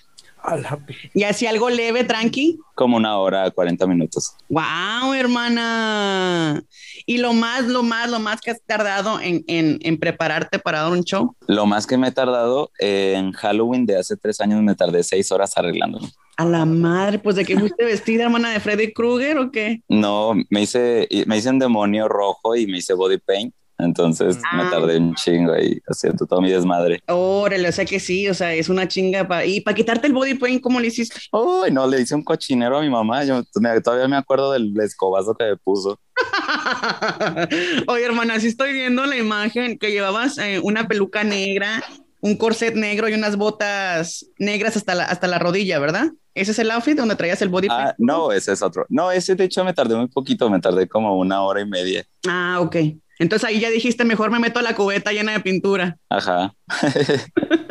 Y 1.14 1.24
así 1.24 1.46
algo 1.46 1.70
leve, 1.70 2.04
tranqui. 2.04 2.58
como 2.76 2.98
una 2.98 3.18
hora, 3.18 3.50
40 3.52 3.86
minutos. 3.88 4.34
Wow, 4.50 5.14
hermana. 5.14 6.64
Y 7.06 7.18
lo 7.18 7.34
más, 7.34 7.66
lo 7.66 7.84
más, 7.84 8.10
lo 8.10 8.20
más 8.20 8.40
que 8.42 8.52
has 8.52 8.62
tardado 8.66 9.20
en, 9.20 9.44
en, 9.48 9.80
en 9.82 9.98
prepararte 9.98 10.60
para 10.60 10.82
dar 10.82 10.92
un 10.92 11.04
show. 11.04 11.36
Lo 11.48 11.66
más 11.66 11.88
que 11.88 11.98
me 11.98 12.10
he 12.10 12.12
tardado 12.12 12.72
eh, 12.80 13.14
en 13.18 13.32
Halloween 13.34 13.86
de 13.86 13.98
hace 13.98 14.16
tres 14.16 14.40
años 14.42 14.62
me 14.62 14.76
tardé 14.76 15.04
seis 15.04 15.32
horas 15.32 15.58
arreglándome. 15.58 16.10
A 16.38 16.46
la 16.46 16.66
madre, 16.66 17.18
pues 17.18 17.36
de 17.36 17.46
qué 17.46 17.58
fuiste 17.58 17.84
vestida, 17.84 18.24
hermana 18.26 18.52
de 18.52 18.60
Freddy 18.60 18.94
Krueger 18.94 19.40
o 19.40 19.52
qué? 19.52 19.82
No, 19.90 20.34
me 20.50 20.62
hice, 20.62 21.08
me 21.26 21.38
hice 21.38 21.50
un 21.50 21.58
demonio 21.60 22.08
rojo 22.08 22.56
y 22.56 22.68
me 22.68 22.78
hice 22.78 22.94
body 22.94 23.18
paint. 23.18 23.54
Entonces 23.80 24.40
Ah. 24.52 24.58
me 24.64 24.70
tardé 24.72 24.98
un 24.98 25.14
chingo 25.16 25.54
ahí 25.54 25.80
haciendo 25.88 26.26
todo 26.26 26.42
mi 26.42 26.50
desmadre. 26.52 27.00
Órale, 27.08 27.70
o 27.70 27.72
sea 27.72 27.86
que 27.86 28.00
sí, 28.00 28.28
o 28.28 28.34
sea, 28.34 28.54
es 28.54 28.70
una 28.70 28.88
chinga 28.88 29.28
para. 29.28 29.46
Y 29.46 29.62
para 29.62 29.76
quitarte 29.76 30.08
el 30.08 30.14
body 30.14 30.34
paint, 30.36 30.62
¿cómo 30.62 30.80
le 30.80 30.88
hiciste? 30.88 31.20
Uy, 31.32 31.72
no, 31.72 31.86
le 31.88 32.02
hice 32.02 32.16
un 32.16 32.24
cochinero 32.24 32.78
a 32.78 32.82
mi 32.82 32.90
mamá. 32.90 33.24
Yo 33.24 33.44
me- 33.62 33.82
todavía 33.82 34.08
me 34.08 34.18
acuerdo 34.18 34.52
del 34.52 34.74
escobazo 34.82 35.36
que 35.36 35.46
me 35.46 35.58
puso. 35.58 36.00
Oye, 37.88 38.06
hermana, 38.06 38.40
sí 38.40 38.48
estoy 38.48 38.74
viendo 38.74 39.06
la 39.06 39.18
imagen 39.18 39.78
que 39.78 39.92
llevabas 39.92 40.38
eh, 40.38 40.60
una 40.64 40.88
peluca 40.88 41.24
negra, 41.24 41.84
un 42.22 42.36
corset 42.38 42.76
negro 42.76 43.08
y 43.10 43.14
unas 43.14 43.36
botas 43.38 44.26
negras 44.40 44.76
hasta 44.76 44.96
la, 44.96 45.04
hasta 45.06 45.28
la 45.28 45.40
rodilla, 45.40 45.80
¿verdad? 45.80 46.08
Ese 46.34 46.52
es 46.52 46.60
el 46.60 46.70
outfit 46.72 46.96
donde 46.98 47.16
traías 47.16 47.42
el 47.42 47.50
body 47.50 47.68
Ah, 47.70 47.78
paint. 47.78 47.96
no, 48.00 48.32
ese 48.32 48.54
es 48.54 48.62
otro. 48.62 48.86
No, 48.90 49.12
ese 49.12 49.36
de 49.36 49.46
hecho 49.46 49.64
me 49.64 49.74
tardé 49.74 49.96
muy 49.96 50.08
poquito, 50.08 50.50
me 50.50 50.60
tardé 50.60 50.88
como 50.88 51.18
una 51.18 51.42
hora 51.44 51.62
y 51.62 51.66
media. 51.68 52.06
Ah, 52.28 52.60
ok. 52.62 52.76
Entonces 53.20 53.48
ahí 53.48 53.60
ya 53.60 53.70
dijiste, 53.70 54.06
mejor 54.06 54.32
me 54.32 54.40
meto 54.40 54.60
a 54.60 54.64
la 54.64 54.76
cubeta 54.76 55.12
llena 55.12 55.34
de 55.34 55.40
pintura. 55.40 55.98
Ajá. 56.10 56.54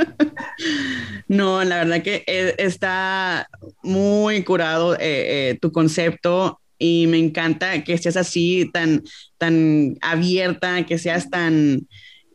No, 1.28 1.62
la 1.64 1.78
verdad 1.78 2.02
que 2.02 2.24
eh, 2.26 2.54
está 2.58 3.48
muy 3.82 4.44
curado 4.44 4.94
eh, 4.94 4.98
eh, 5.50 5.58
tu 5.60 5.72
concepto 5.72 6.60
y 6.78 7.06
me 7.08 7.18
encanta 7.18 7.82
que 7.84 7.98
seas 7.98 8.16
así, 8.16 8.70
tan, 8.72 9.02
tan 9.38 9.96
abierta, 10.02 10.84
que 10.84 10.98
seas 10.98 11.30
tan 11.30 11.86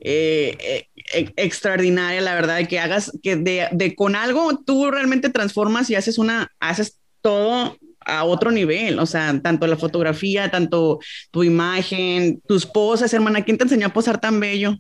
eh, 0.02 0.88
extraordinaria, 1.36 2.22
la 2.22 2.36
verdad, 2.36 2.68
que 2.68 2.80
hagas 2.80 3.12
que 3.22 3.36
de, 3.36 3.68
de 3.72 3.96
con 3.96 4.16
algo 4.16 4.60
tú 4.66 4.90
realmente 4.90 5.30
transformas 5.30 5.90
y 5.90 5.96
haces 5.96 6.18
una, 6.18 6.52
haces 6.60 7.00
todo 7.22 7.78
a 8.06 8.24
otro 8.24 8.52
nivel, 8.52 9.00
o 9.00 9.06
sea, 9.06 9.40
tanto 9.42 9.68
la 9.68 9.78
fotografía, 9.78 10.50
tanto 10.50 11.00
tu 11.32 11.44
imagen, 11.44 12.42
tus 12.48 12.66
poses, 12.66 13.14
hermana, 13.14 13.44
¿quién 13.44 13.58
te 13.58 13.64
enseñó 13.64 13.88
a 13.88 13.94
posar 13.94 14.20
tan 14.20 14.40
bello? 14.40 14.76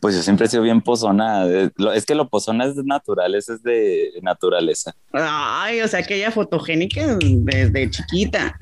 Pues 0.00 0.14
yo 0.16 0.22
siempre 0.22 0.46
he 0.46 0.48
sido 0.48 0.62
bien 0.62 0.80
pozona. 0.80 1.46
Eh, 1.46 1.70
Es 1.94 2.06
que 2.06 2.14
lo 2.14 2.28
pozona 2.28 2.64
es 2.66 2.76
natural, 2.76 3.34
eso 3.34 3.54
es 3.54 3.62
de 3.62 4.10
naturaleza. 4.22 4.94
Ay, 5.12 5.80
o 5.80 5.88
sea, 5.88 6.02
que 6.02 6.16
ella 6.16 6.30
fotogénica 6.30 7.16
desde 7.20 7.90
chiquita. 7.90 8.58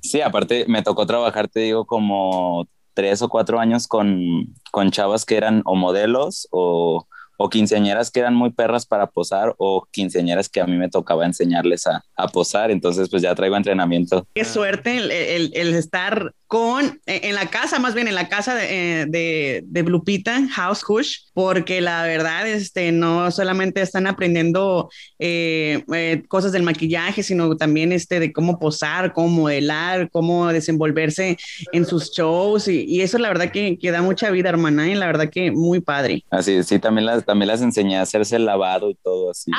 Sí, 0.00 0.20
aparte 0.20 0.64
me 0.68 0.82
tocó 0.82 1.06
trabajar, 1.06 1.48
te 1.48 1.60
digo, 1.60 1.84
como 1.86 2.68
tres 2.94 3.22
o 3.22 3.28
cuatro 3.28 3.60
años 3.60 3.86
con, 3.86 4.54
con 4.70 4.90
chavas 4.90 5.24
que 5.24 5.36
eran 5.36 5.62
o 5.64 5.74
modelos 5.74 6.48
o, 6.50 7.06
o 7.40 7.48
quinceañeras 7.48 8.10
que 8.10 8.20
eran 8.20 8.34
muy 8.34 8.50
perras 8.50 8.84
para 8.84 9.06
posar 9.06 9.54
o 9.58 9.86
quinceañeras 9.92 10.48
que 10.48 10.60
a 10.60 10.66
mí 10.66 10.76
me 10.76 10.90
tocaba 10.90 11.24
enseñarles 11.24 11.86
a, 11.86 12.02
a 12.16 12.28
posar. 12.28 12.70
Entonces, 12.70 13.08
pues 13.08 13.22
ya 13.22 13.34
traigo 13.34 13.56
entrenamiento. 13.56 14.26
Qué 14.34 14.44
suerte 14.44 14.98
el, 14.98 15.10
el- 15.10 15.52
el 15.54 15.74
estar 15.74 16.34
con, 16.48 17.00
eh, 17.06 17.20
en 17.24 17.34
la 17.34 17.46
casa, 17.50 17.78
más 17.78 17.94
bien 17.94 18.08
en 18.08 18.14
la 18.14 18.28
casa 18.28 18.54
de, 18.54 19.02
eh, 19.02 19.06
de, 19.06 19.62
de 19.66 19.82
Blupita, 19.82 20.48
House 20.48 20.82
Kush, 20.82 21.18
porque 21.34 21.80
la 21.82 22.02
verdad, 22.04 22.48
este, 22.48 22.90
no 22.90 23.30
solamente 23.30 23.82
están 23.82 24.06
aprendiendo 24.06 24.90
eh, 25.18 25.84
eh, 25.94 26.22
cosas 26.26 26.50
del 26.52 26.62
maquillaje, 26.62 27.22
sino 27.22 27.54
también 27.56 27.92
este, 27.92 28.18
de 28.18 28.32
cómo 28.32 28.58
posar, 28.58 29.12
cómo 29.12 29.28
modelar, 29.42 30.10
cómo 30.10 30.48
desenvolverse 30.48 31.36
en 31.72 31.86
sus 31.86 32.10
shows, 32.12 32.66
y, 32.66 32.84
y 32.84 33.02
eso 33.02 33.18
la 33.18 33.28
verdad 33.28 33.52
que, 33.52 33.78
que 33.78 33.90
da 33.90 34.00
mucha 34.00 34.30
vida, 34.30 34.48
hermana, 34.48 34.88
y 34.88 34.94
la 34.94 35.06
verdad 35.06 35.28
que 35.30 35.52
muy 35.52 35.80
padre. 35.80 36.24
Así, 36.30 36.62
sí, 36.64 36.78
también 36.78 37.04
las, 37.04 37.26
también 37.26 37.48
las 37.48 37.60
enseñé 37.60 37.98
a 37.98 38.02
hacerse 38.02 38.36
el 38.36 38.46
lavado 38.46 38.88
y 38.88 38.94
todo 38.94 39.30
así. 39.30 39.50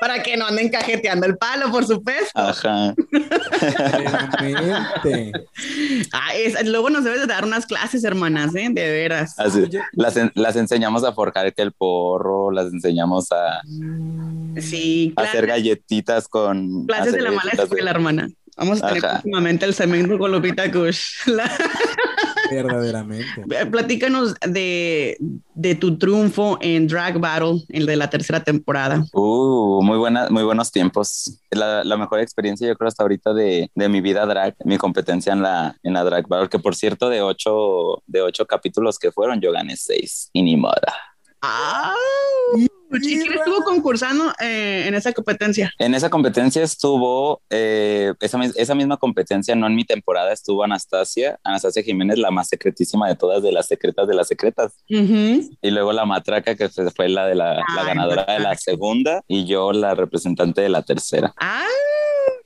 Para 0.00 0.22
que 0.22 0.36
no 0.36 0.46
anden 0.46 0.68
cajeteando 0.68 1.26
el 1.26 1.36
palo, 1.36 1.70
por 1.70 1.84
supuesto. 1.84 2.30
Ajá. 2.34 2.94
Ah, 6.12 6.30
es- 6.34 6.66
luego 6.66 6.90
nos 6.90 7.04
debes 7.04 7.20
de 7.20 7.26
dar 7.26 7.44
unas 7.44 7.66
clases, 7.66 8.04
hermanas, 8.04 8.54
¿eh? 8.54 8.68
De 8.70 8.90
veras. 8.90 9.38
Así, 9.38 9.64
las, 9.92 10.16
en- 10.16 10.32
las 10.34 10.56
enseñamos 10.56 11.04
a 11.04 11.12
forjar 11.12 11.52
el 11.56 11.72
porro, 11.72 12.50
las 12.50 12.72
enseñamos 12.72 13.28
a, 13.32 13.60
Sí, 14.60 15.12
a 15.16 15.22
hacer 15.22 15.46
galletitas 15.46 16.28
con... 16.28 16.86
clases 16.86 17.12
de 17.12 17.22
la 17.22 17.30
mala 17.30 17.40
galletitas 17.42 17.56
de- 17.58 17.64
escuela, 17.64 17.90
hermana. 17.90 18.28
Vamos 18.58 18.82
a 18.82 18.88
tener 18.88 19.04
Ajá. 19.04 19.14
próximamente 19.20 19.64
el 19.66 19.74
segmento 19.74 20.18
con 20.18 20.32
Lupita 20.32 20.70
Kush. 20.70 21.26
La- 21.26 21.50
Verdaderamente. 22.50 23.44
Platícanos 23.70 24.34
de, 24.46 25.16
de 25.54 25.74
tu 25.74 25.98
triunfo 25.98 26.58
en 26.60 26.86
Drag 26.88 27.18
Battle, 27.18 27.62
el 27.68 27.86
de 27.86 27.96
la 27.96 28.08
tercera 28.10 28.42
temporada. 28.42 29.04
Uh, 29.12 29.82
muy, 29.82 29.98
buena, 29.98 30.28
muy 30.30 30.42
buenos 30.42 30.72
tiempos. 30.72 31.40
La, 31.50 31.84
la 31.84 31.96
mejor 31.96 32.20
experiencia, 32.20 32.66
yo 32.66 32.74
creo, 32.76 32.88
hasta 32.88 33.02
ahorita 33.02 33.34
de, 33.34 33.70
de 33.74 33.88
mi 33.88 34.00
vida 34.00 34.24
drag, 34.26 34.54
mi 34.64 34.78
competencia 34.78 35.32
en 35.32 35.42
la, 35.42 35.76
en 35.82 35.92
la 35.92 36.04
drag 36.04 36.26
battle, 36.26 36.48
que 36.48 36.58
por 36.58 36.74
cierto, 36.74 37.08
de 37.10 37.20
ocho, 37.22 38.02
de 38.06 38.22
ocho 38.22 38.46
capítulos 38.46 38.98
que 38.98 39.12
fueron, 39.12 39.40
yo 39.40 39.52
gané 39.52 39.76
seis. 39.76 40.30
Y 40.32 40.42
ni 40.42 40.56
moda. 40.56 40.94
¡Ah! 41.42 41.94
¿Y 42.90 43.00
quién 43.00 43.32
estuvo 43.32 43.62
concursando 43.64 44.32
eh, 44.40 44.84
en 44.86 44.94
esa 44.94 45.12
competencia? 45.12 45.72
En 45.78 45.94
esa 45.94 46.08
competencia 46.10 46.62
estuvo, 46.62 47.42
eh, 47.50 48.14
esa, 48.20 48.38
mis- 48.38 48.56
esa 48.56 48.74
misma 48.74 48.96
competencia, 48.96 49.54
no 49.54 49.66
en 49.66 49.74
mi 49.74 49.84
temporada, 49.84 50.32
estuvo 50.32 50.64
Anastasia, 50.64 51.38
Anastasia 51.44 51.82
Jiménez, 51.82 52.18
la 52.18 52.30
más 52.30 52.48
secretísima 52.48 53.08
de 53.08 53.16
todas, 53.16 53.42
de 53.42 53.52
las 53.52 53.66
secretas 53.66 54.08
de 54.08 54.14
las 54.14 54.28
secretas. 54.28 54.72
Y 54.88 55.70
luego 55.70 55.92
la 55.92 56.06
matraca, 56.06 56.54
que 56.54 56.68
fue 56.68 57.08
la, 57.08 57.26
de 57.26 57.34
la, 57.34 57.62
ganadora 57.86 58.24
de 58.24 58.40
la 58.40 58.56
segunda, 58.56 59.22
y 59.28 59.44
yo 59.46 59.72
la 59.72 59.94
representante 59.94 60.60
de 60.62 60.68
la 60.68 60.82
tercera. 60.82 61.34
¡Ah! 61.38 61.64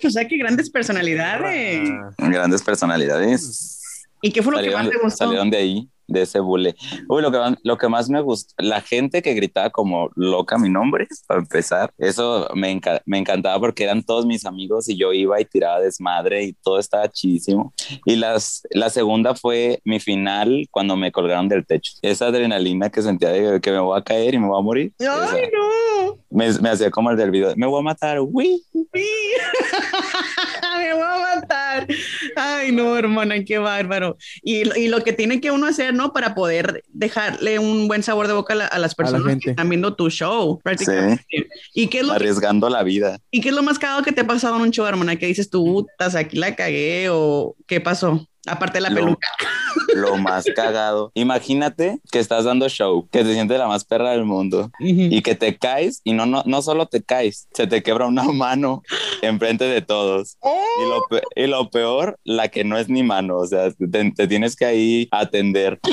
O 0.05 0.11
sea, 0.11 0.27
qué 0.27 0.37
grandes 0.37 0.69
personalidades. 0.71 1.89
Ah, 2.19 2.29
Grandes 2.29 2.63
personalidades. 2.63 3.79
¿Y 4.21 4.31
qué 4.33 4.43
fue 4.43 4.53
lo 4.57 4.63
que 4.63 4.71
más 4.71 4.89
te 4.89 4.97
gustó? 4.99 5.17
salieron 5.25 5.51
de 5.51 5.57
ahí, 5.59 5.89
de 6.09 6.23
ese 6.23 6.41
bule. 6.41 6.75
Uy, 7.09 7.23
lo 7.23 7.31
que, 7.31 7.39
más- 7.39 7.57
lo 7.63 7.79
que 7.79 7.89
más 7.89 8.09
me 8.11 8.21
gustó, 8.21 8.55
la 8.59 8.81
gente 8.81 9.23
que 9.23 9.35
gritaba 9.35 9.71
como 9.71 10.11
loca 10.17 10.59
mi 10.59 10.69
nombre, 10.69 11.07
para 11.27 11.41
empezar, 11.41 11.93
eso 11.99 12.49
me, 12.55 12.73
enca- 12.73 13.03
me 13.07 13.19
encantaba 13.19 13.59
porque 13.61 13.85
eran 13.85 14.03
todos 14.03 14.27
mis 14.27 14.45
amigos 14.45 14.89
y 14.89 14.97
yo 14.97 15.13
iba 15.13 15.41
y 15.41 15.45
tiraba 15.45 15.81
desmadre 15.81 16.45
y 16.45 16.53
todo 16.55 16.79
estaba 16.79 17.09
chidísimo. 17.09 17.73
Y 18.07 18.17
las, 18.17 18.63
la 18.71 18.91
segunda 18.91 19.35
fue 19.35 19.81
mi 19.85 20.01
final 20.01 20.67
cuando 20.71 20.97
me 20.97 21.13
colgaron 21.13 21.49
del 21.49 21.67
techo. 21.67 21.93
Esa 22.03 22.27
adrenalina 22.27 22.91
que 22.91 23.03
sentía 23.03 23.31
de 23.31 23.61
que 23.61 23.71
me 23.71 23.79
voy 23.79 23.99
a 23.99 24.03
caer 24.03 24.35
y 24.35 24.39
me 24.39 24.49
voy 24.49 24.59
a 24.59 24.63
morir. 24.63 24.93
esa, 24.99 25.33
¡Ay, 25.33 25.43
no! 25.53 26.19
Me, 26.33 26.53
me 26.61 26.71
hacía 26.71 26.91
como 26.91 27.11
el 27.11 27.17
del 27.17 27.31
video, 27.31 27.55
me 27.57 27.67
voy 27.67 27.81
a 27.81 27.83
matar, 27.83 28.19
uy. 28.21 28.63
Sí. 28.73 29.05
Me 30.79 30.95
voy 30.95 31.03
a 31.03 31.37
matar. 31.37 31.87
Ay, 32.37 32.73
no, 32.73 32.97
hermana, 32.97 33.45
qué 33.45 33.59
bárbaro. 33.59 34.17
Y, 34.43 34.65
lo- 34.65 34.77
y 34.77 34.89
lo 34.89 35.03
que 35.03 35.13
tiene 35.13 35.41
que 35.41 35.51
uno 35.51 35.67
hacer, 35.67 35.95
¿no? 35.95 36.13
Para 36.13 36.35
poder 36.35 36.83
dejarle 36.89 37.59
un 37.59 37.89
buen 37.89 38.03
sabor 38.03 38.27
de 38.27 38.33
boca 38.35 38.55
a, 38.55 38.57
la- 38.57 38.67
a 38.67 38.79
las 38.79 38.95
personas 38.95 39.27
gente. 39.27 39.45
que 39.45 39.51
están 39.51 39.69
viendo 39.69 39.95
tu 39.95 40.11
show, 40.11 40.59
prácticamente. 40.63 41.25
¿Y, 41.75 41.87
qué 41.89 41.99
es 42.01 42.05
lo 42.05 42.11
que- 42.13 42.17
Arriesgando 42.17 42.69
la 42.69 42.83
vida. 42.83 43.19
¿Y 43.31 43.41
qué 43.41 43.51
es 43.51 43.55
lo 43.55 43.63
más 43.63 43.79
cagado 43.79 44.03
que 44.03 44.13
te 44.13 44.23
ha 44.23 44.27
pasado 44.27 44.57
en 44.57 44.63
un 44.63 44.71
show, 44.71 44.87
hermana? 44.87 45.17
Que 45.17 45.27
dices 45.27 45.51
tú, 45.51 45.63
"Utas, 45.79 46.15
aquí 46.15 46.37
la 46.39 46.55
cagué 46.57 47.09
o 47.11 47.55
qué 47.67 47.81
pasó? 47.81 48.27
Aparte 48.47 48.79
de 48.79 48.83
la 48.83 48.91
Lo- 48.91 48.97
peluca. 49.05 49.29
lo 49.95 50.17
más 50.17 50.45
cagado. 50.57 51.13
Imagínate 51.15 51.99
que 52.11 52.19
estás 52.19 52.45
dando 52.45 52.69
show, 52.69 53.09
que 53.11 53.23
te 53.25 53.33
sientes 53.35 53.59
la 53.59 53.69
más 53.69 53.85
perra 53.85 54.11
del 54.13 54.25
mundo 54.25 54.71
y 54.81 55.23
que 55.23 55.35
te 55.35 55.57
caes 55.59 56.01
y 56.05 56.13
no, 56.13 56.27
no, 56.27 56.43
no 56.47 56.61
solo 56.63 56.87
te 56.87 57.03
caes, 57.03 57.49
se 57.55 57.67
te 57.67 57.83
quebra 57.83 58.07
una 58.07 58.23
mano 58.33 58.83
enfrente 59.23 59.65
de 59.65 59.81
todos. 59.83 60.39
Y 60.43 60.89
lo, 60.89 61.03
pe- 61.09 61.23
y 61.37 61.47
lo 61.47 61.71
peor, 61.71 62.19
la 62.25 62.49
que 62.49 62.65
no 62.65 62.79
es 62.79 62.89
ni 62.89 63.03
mano, 63.03 63.37
o 63.39 63.47
sea, 63.47 63.71
te, 63.71 64.11
te 64.13 64.27
tienes 64.27 64.57
que 64.57 64.65
ahí 64.65 65.09
atender. 65.13 65.79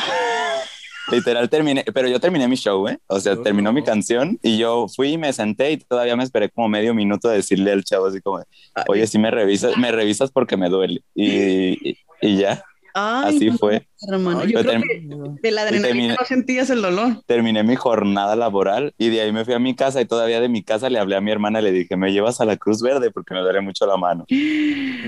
Literal 1.11 1.49
terminé, 1.49 1.83
pero 1.91 2.07
yo 2.07 2.19
terminé 2.19 2.47
mi 2.47 2.55
show, 2.55 2.87
¿eh? 2.87 2.99
O 3.07 3.19
sea, 3.19 3.33
Oh. 3.33 3.41
terminó 3.41 3.73
mi 3.73 3.83
canción 3.83 4.37
y 4.43 4.59
yo 4.59 4.85
fui 4.95 5.13
y 5.13 5.17
me 5.17 5.33
senté 5.33 5.71
y 5.71 5.77
todavía 5.77 6.15
me 6.15 6.23
esperé 6.23 6.49
como 6.51 6.69
medio 6.69 6.93
minuto 6.93 7.29
a 7.29 7.33
decirle 7.33 7.71
al 7.71 7.83
chavo 7.83 8.05
así 8.05 8.21
como, 8.21 8.43
oye, 8.87 9.07
si 9.07 9.17
me 9.17 9.31
revisas, 9.31 9.75
me 9.77 9.91
revisas 9.91 10.29
porque 10.31 10.55
me 10.55 10.69
duele. 10.69 11.01
Y, 11.15 11.89
y, 11.89 11.97
y 12.21 12.37
ya, 12.37 12.63
Ay, 12.93 13.35
así 13.35 13.51
fue. 13.51 13.87
hermano. 14.09 14.43
Yo 14.45 14.61
creo 14.61 14.81
que 14.81 15.07
de 15.41 15.51
la 15.51 15.61
adrenalina 15.61 15.87
terminé- 15.87 16.15
no 16.19 16.25
sentías 16.25 16.69
el 16.71 16.81
dolor. 16.81 17.21
Terminé 17.27 17.63
mi 17.63 17.75
jornada 17.75 18.35
laboral 18.35 18.93
y 18.97 19.09
de 19.09 19.21
ahí 19.21 19.31
me 19.31 19.45
fui 19.45 19.53
a 19.53 19.59
mi 19.59 19.75
casa 19.75 20.01
y 20.01 20.05
todavía 20.05 20.41
de 20.41 20.49
mi 20.49 20.63
casa 20.63 20.89
le 20.89 20.97
hablé 20.99 21.15
a 21.15 21.21
mi 21.21 21.31
hermana 21.31 21.59
y 21.59 21.63
le 21.63 21.71
dije, 21.71 21.95
me 21.95 22.11
llevas 22.11 22.41
a 22.41 22.45
la 22.45 22.57
Cruz 22.57 22.81
Verde 22.81 23.11
porque 23.11 23.33
me 23.35 23.41
duele 23.41 23.61
mucho 23.61 23.85
la 23.85 23.95
mano. 23.95 24.25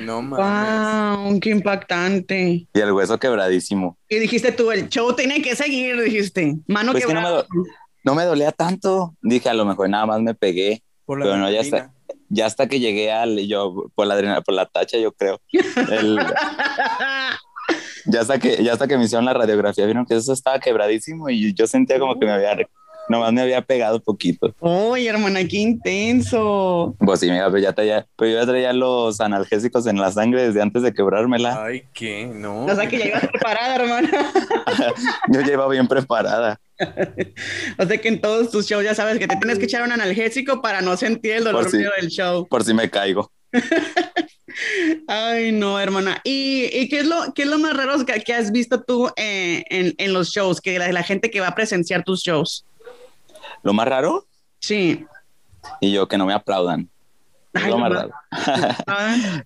No 0.02 0.22
mames. 0.22 1.18
Wow, 1.32 1.40
qué 1.40 1.50
impactante. 1.50 2.68
Y 2.74 2.80
el 2.80 2.92
hueso 2.92 3.20
quebradísimo. 3.20 3.98
Y 4.08 4.20
dijiste 4.20 4.52
tú, 4.52 4.72
el 4.72 4.88
show 4.90 5.16
tiene 5.16 5.42
que 5.42 5.56
seguir, 5.56 6.00
dijiste. 6.02 6.56
Mano 6.68 6.92
Pues 6.92 7.06
que 7.06 7.14
no 7.14 7.20
me, 7.22 7.26
quebrada. 7.28 7.48
no 8.04 8.16
me 8.16 8.24
dolía 8.26 8.52
tanto. 8.52 9.16
Dije, 9.22 9.50
a 9.50 9.54
lo 9.54 9.66
mejor 9.66 9.90
nada 9.90 10.06
más 10.06 10.22
me 10.22 10.34
pegué. 10.36 10.84
Por 11.06 11.20
la 11.20 11.26
Pero 11.26 11.38
no, 11.38 11.50
ya 11.52 11.60
adrenalina. 11.62 11.94
Ya 12.34 12.46
hasta 12.46 12.68
que 12.68 12.80
llegué 12.80 13.12
al, 13.12 13.38
yo, 13.46 13.88
por 13.94 14.08
la 14.08 14.14
adrenalina, 14.14 14.42
por 14.42 14.54
la 14.56 14.66
tacha, 14.66 14.98
yo 14.98 15.12
creo. 15.12 15.42
El- 15.92 16.18
ya 18.06 18.22
hasta 18.22 18.40
que, 18.40 18.64
ya 18.64 18.74
hasta 18.74 18.88
que 18.88 18.98
me 18.98 19.04
hicieron 19.06 19.26
la 19.26 19.34
radiografía, 19.34 19.86
vieron 19.86 20.06
que 20.06 20.16
eso 20.16 20.34
estaba 20.34 20.60
quebradísimo 20.60 21.30
y 21.30 21.54
yo 21.54 21.68
sentía 21.68 22.00
como 22.00 22.18
que 22.20 22.26
me 22.26 22.32
había, 22.32 22.58
nomás 23.10 23.32
me 23.34 23.42
había 23.42 23.62
pegado 23.62 24.00
poquito. 24.02 24.54
Oye, 24.60 25.08
hermana, 25.10 25.42
qué 25.48 25.58
intenso. 25.58 26.96
Pues 27.00 27.20
sí, 27.20 27.30
mira, 27.30 27.48
pero 27.48 27.60
ya 27.60 27.74
traía, 27.74 28.08
pero 28.16 28.32
yo 28.32 28.40
ya 28.40 28.46
traía 28.46 28.74
los 28.74 29.20
analgésicos 29.22 29.86
en 29.88 29.98
la 29.98 30.12
sangre 30.12 30.44
desde 30.48 30.62
antes 30.62 30.82
de 30.84 30.94
quebrármela. 30.94 31.64
Ay, 31.66 31.84
¿qué? 31.94 32.26
No. 32.34 32.66
O 32.66 32.76
sea 32.76 32.88
que 32.88 32.98
ya 32.98 33.06
ibas 33.08 33.28
preparada, 33.28 33.76
hermana. 33.76 34.10
Yo 35.32 35.42
ya 35.42 35.54
iba 35.54 35.68
bien 35.68 35.88
preparada. 35.88 36.60
O 37.78 37.86
sea 37.86 37.98
que 38.00 38.08
en 38.08 38.22
todos 38.22 38.50
tus 38.52 38.68
shows 38.68 38.84
ya 38.84 38.96
sabes 38.96 39.20
que 39.20 39.28
te 39.28 39.36
tienes 39.38 39.60
que 39.60 39.66
echar 39.66 39.84
un 39.84 39.92
analgésico 39.92 40.62
para 40.62 40.82
no 40.82 40.96
sentir 40.98 41.34
el 41.34 41.44
dolor 41.44 41.70
si- 41.70 41.78
del 41.78 42.08
show. 42.10 42.48
Por 42.48 42.64
si 42.64 42.74
me 42.74 42.90
caigo. 42.90 43.32
Ay, 45.08 45.52
no, 45.52 45.80
hermana. 45.80 46.20
¿Y, 46.24 46.66
y 46.74 46.90
qué, 46.90 47.00
es 47.00 47.08
lo, 47.08 47.34
qué 47.34 47.44
es 47.44 47.48
lo 47.48 47.58
más 47.58 47.76
raro 47.76 48.04
que, 48.06 48.22
que 48.22 48.34
has 48.34 48.52
visto 48.52 48.82
tú 48.84 49.10
eh, 49.16 49.64
en, 49.70 49.94
en 49.98 50.14
los 50.14 50.30
shows? 50.30 50.60
Que 50.62 50.78
la, 50.80 50.92
la 50.92 51.04
gente 51.04 51.32
que 51.32 51.40
va 51.40 51.48
a 51.48 51.56
presenciar 51.56 52.04
tus 52.04 52.22
shows. 52.22 52.66
Lo 53.64 53.74
más 53.74 53.88
raro, 53.88 54.26
Sí. 54.60 55.06
y 55.80 55.92
yo 55.94 56.08
que 56.08 56.18
no 56.18 56.26
me 56.26 56.34
aplaudan. 56.34 56.90
Ay, 57.54 57.70
lo 57.70 57.78
más 57.78 57.92
raro. 57.92 58.12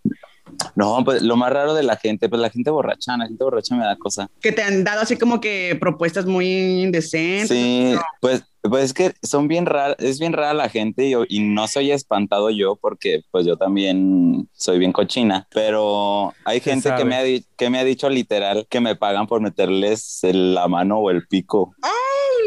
No, 0.76 1.04
pues 1.04 1.22
lo 1.22 1.36
más 1.36 1.52
raro 1.52 1.74
de 1.74 1.84
la 1.84 1.98
gente, 1.98 2.30
pues 2.30 2.42
la 2.42 2.50
gente 2.50 2.70
borracha, 2.70 3.18
la 3.18 3.28
gente 3.28 3.44
borracha 3.44 3.76
me 3.76 3.84
da 3.84 3.96
cosa. 3.96 4.30
Que 4.42 4.52
te 4.52 4.64
han 4.64 4.84
dado 4.84 5.02
así 5.02 5.18
como 5.18 5.40
que 5.40 5.78
propuestas 5.80 6.26
muy 6.26 6.48
indecentes. 6.82 7.50
Sí, 7.50 7.96
pues, 8.20 8.44
pues 8.70 8.86
es 8.86 8.94
que 8.94 9.14
son 9.24 9.48
bien 9.48 9.66
raras, 9.66 9.96
es 10.00 10.20
bien 10.20 10.34
rara 10.34 10.54
la 10.54 10.70
gente 10.70 11.06
y, 11.06 11.12
yo- 11.12 11.26
y 11.28 11.40
no 11.42 11.68
soy 11.68 11.92
espantado 11.92 12.50
yo 12.50 12.76
porque 12.76 13.22
pues 13.32 13.46
yo 13.46 13.58
también 13.58 14.50
soy 14.54 14.80
bien 14.80 14.92
cochina, 14.92 15.48
pero 15.54 16.34
hay 16.46 16.60
gente 16.60 16.94
que 16.96 17.06
me, 17.06 17.16
ha 17.16 17.24
que 17.58 17.70
me 17.70 17.80
ha 17.80 17.84
dicho 17.84 18.10
literal 18.10 18.66
que 18.70 18.80
me 18.82 18.96
pagan 18.96 19.28
por 19.28 19.42
meterles 19.42 20.24
el- 20.24 20.54
la 20.56 20.68
mano 20.68 20.98
o 21.00 21.10
el 21.12 21.28
pico. 21.28 21.74
Ay, 21.82 21.92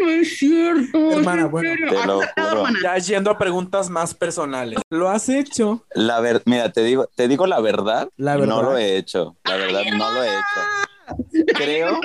no 0.01 0.11
es 0.11 0.39
cierto. 0.39 1.11
Hermana, 1.13 1.43
¿en 1.43 1.51
bueno, 1.51 1.71
te 1.89 1.97
¿Has 1.97 2.07
lo 2.07 2.21
juro. 2.21 2.65
Ya 2.83 2.97
yendo 2.99 3.31
a 3.31 3.39
preguntas 3.39 3.91
más 3.91 4.15
personales. 4.15 4.81
¿Lo 4.91 5.09
has 5.09 5.29
hecho? 5.29 5.85
La 5.95 6.21
ver, 6.21 6.43
mira, 6.47 6.71
te 6.73 6.83
digo, 6.83 7.09
te 7.15 7.29
digo 7.29 7.47
la 7.47 7.61
verdad, 7.61 8.09
La 8.17 8.37
verdad. 8.37 8.47
no 8.57 8.63
lo 8.63 8.77
he 8.79 8.97
hecho, 8.97 9.37
la 9.45 9.57
verdad 9.57 9.83
no 9.97 10.11
lo 10.13 10.23
he 10.25 10.29
hecho. 10.29 10.88
Creo, 11.57 12.01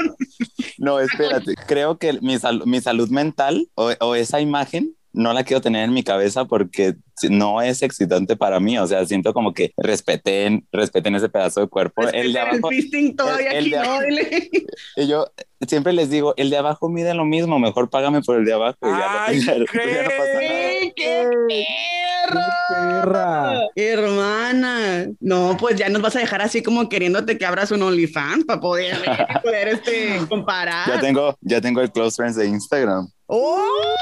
no, 0.78 1.00
espérate, 1.00 1.56
creo 1.68 1.98
que 1.98 2.14
mi, 2.22 2.38
sal- 2.40 2.64
mi 2.66 2.82
salud 2.82 3.10
mental 3.10 3.68
o, 3.76 3.92
o 4.00 4.16
esa 4.16 4.42
imagen 4.42 4.96
no 5.14 5.32
la 5.34 5.44
quiero 5.44 5.62
tener 5.62 5.84
en 5.86 5.94
mi 5.94 6.04
cabeza 6.04 6.46
porque 6.46 6.96
no 7.30 7.62
es 7.62 7.82
excitante 7.84 8.36
para 8.36 8.60
mí, 8.60 8.78
o 8.78 8.88
sea, 8.88 9.06
siento 9.06 9.34
como 9.34 9.54
que 9.54 9.72
respeten, 9.78 10.68
respeten 10.72 11.16
ese 11.16 11.30
pedazo 11.30 11.62
de 11.62 11.68
cuerpo, 11.68 12.04
Es 12.04 12.12
que 12.12 12.22
el 12.22 12.34
de 12.34 12.40
el 12.40 12.48
abajo, 12.48 12.70
fisting 12.70 13.16
todavía 13.16 13.52
el 13.52 13.66
aquí 13.66 13.70
de 13.70 13.78
no, 13.78 14.64
y 15.04 15.08
yo 15.08 15.28
siempre 15.68 15.94
les 15.94 16.10
digo, 16.10 16.34
el 16.38 16.50
de 16.50 16.58
abajo 16.58 16.90
mide 16.90 17.14
lo 17.14 17.26
mismo, 17.26 17.60
mejor 17.60 17.90
págame 17.90 18.22
por 18.22 18.38
el 18.38 18.46
de 18.46 18.54
abajo 18.54 18.78
y 18.82 18.88
ya, 18.88 19.26
Ay, 19.26 19.40
ya 19.42 19.54
¿qué? 19.54 19.62
ya 19.94 20.04
no 20.04 20.10
pasa 20.10 20.34
nada. 20.34 20.42
¡Ey, 20.42 20.94
¡Qué 20.96 21.30
perro! 21.48 22.42
perra! 22.70 23.60
Hermana, 23.76 25.08
no, 25.20 25.58
pues 25.60 25.76
ya 25.78 25.90
nos 25.90 26.02
vas 26.02 26.16
a 26.16 26.20
dejar 26.20 26.42
así 26.42 26.64
como 26.64 26.90
queriéndote 26.90 27.38
que 27.38 27.46
abras 27.46 27.72
un 27.72 27.82
OnlyFans 27.82 28.46
para 28.46 28.60
poder, 28.60 28.98
poder 29.44 29.68
este, 29.70 30.20
comparar. 30.28 30.88
Ya 30.88 31.00
tengo, 31.00 31.38
ya 31.42 31.62
tengo 31.62 31.82
el 31.82 31.92
close 31.92 32.16
friends 32.16 32.36
de 32.36 32.48
Instagram. 32.48 33.08
¡Oh! 33.36 33.96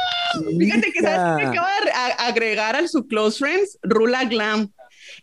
Fíjate 0.60 0.91
que 0.91 1.02
sabes 1.02 1.38
que 1.38 1.46
acaba 1.50 1.70
de 1.86 1.91
a- 1.91 2.28
agregar 2.28 2.76
al 2.76 2.89
su 2.89 3.08
close 3.08 3.38
friends 3.39 3.78
Rula 3.82 4.26
Glam. 4.26 4.72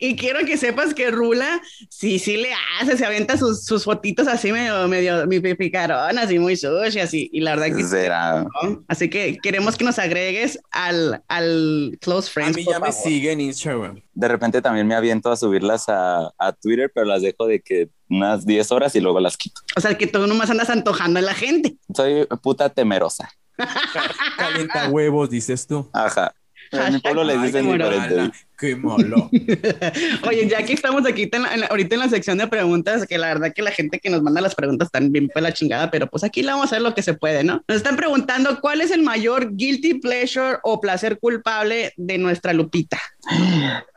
Y 0.00 0.16
quiero 0.16 0.40
que 0.46 0.56
sepas 0.56 0.94
que 0.94 1.10
Rula 1.10 1.60
sí, 1.88 2.18
sí 2.18 2.36
le 2.36 2.50
hace, 2.80 2.96
se 2.96 3.04
avienta 3.04 3.36
sus, 3.36 3.64
sus 3.64 3.84
fotitos 3.84 4.28
así 4.28 4.52
medio, 4.52 4.86
medio, 4.86 5.26
mi 5.26 5.40
picaronas 5.40 6.30
y 6.30 6.38
muy 6.38 6.56
sushi, 6.56 7.00
así. 7.00 7.28
Y 7.32 7.40
la 7.40 7.56
verdad 7.56 7.76
que 7.76 7.82
sí, 7.82 7.88
Será. 7.88 8.42
¿no? 8.62 8.84
Así 8.86 9.08
que 9.10 9.38
queremos 9.42 9.76
que 9.76 9.84
nos 9.84 9.98
agregues 9.98 10.58
al, 10.70 11.22
al 11.26 11.98
close 12.00 12.28
A 12.28 12.32
friends. 12.32 12.56
mí 12.56 12.64
por 12.64 12.74
ya 12.74 12.80
me 12.80 12.92
sigue 12.92 13.32
en 13.32 13.40
Instagram. 13.40 14.00
De 14.14 14.28
repente 14.28 14.62
también 14.62 14.86
me 14.86 14.94
aviento 14.94 15.30
a 15.32 15.36
subirlas 15.36 15.88
a, 15.88 16.30
a 16.38 16.52
Twitter, 16.52 16.90
pero 16.94 17.06
las 17.06 17.22
dejo 17.22 17.46
de 17.46 17.60
que 17.60 17.88
unas 18.08 18.46
10 18.46 18.70
horas 18.72 18.94
y 18.94 19.00
luego 19.00 19.20
las 19.20 19.36
quito. 19.36 19.60
O 19.76 19.80
sea, 19.80 19.96
que 19.98 20.06
tú 20.06 20.26
nomás 20.26 20.50
andas 20.50 20.70
antojando 20.70 21.18
a 21.18 21.22
la 21.22 21.34
gente. 21.34 21.76
Soy 21.94 22.26
puta 22.42 22.68
temerosa. 22.68 23.30
Calienta 24.38 24.88
huevos, 24.90 25.30
dices 25.30 25.66
tú. 25.66 25.88
Ajá. 25.92 26.32
En 26.70 26.92
mi 26.94 27.00
pueblo 27.00 27.24
les 27.24 27.40
dicen 27.40 27.64
qué 27.66 27.72
diferente. 27.72 28.14
mala, 28.16 28.32
Qué 28.58 28.76
malo. 28.76 29.30
Oye, 30.28 30.48
ya 30.50 30.62
que 30.66 30.74
estamos 30.74 31.06
aquí 31.06 31.26
en 31.32 31.42
la- 31.42 31.54
en 31.54 31.60
la- 31.60 31.66
ahorita 31.68 31.94
en 31.94 32.00
la 32.00 32.08
sección 32.10 32.36
de 32.36 32.46
preguntas, 32.46 33.06
que 33.06 33.16
la 33.16 33.28
verdad 33.28 33.54
que 33.54 33.62
la 33.62 33.70
gente 33.70 33.98
que 34.00 34.10
nos 34.10 34.20
manda 34.22 34.42
las 34.42 34.54
preguntas 34.54 34.86
están 34.88 35.10
bien 35.10 35.30
pues 35.32 35.42
la 35.42 35.54
chingada, 35.54 35.90
pero 35.90 36.08
pues 36.08 36.24
aquí 36.24 36.42
le 36.42 36.48
vamos 36.50 36.64
a 36.64 36.66
hacer 36.66 36.82
lo 36.82 36.94
que 36.94 37.00
se 37.02 37.14
puede, 37.14 37.42
¿no? 37.42 37.62
Nos 37.68 37.76
están 37.78 37.96
preguntando 37.96 38.60
cuál 38.60 38.82
es 38.82 38.90
el 38.90 39.02
mayor 39.02 39.54
guilty 39.56 39.94
pleasure 39.94 40.58
o 40.62 40.78
placer 40.78 41.18
culpable 41.18 41.94
de 41.96 42.18
nuestra 42.18 42.52
Lupita. 42.52 43.00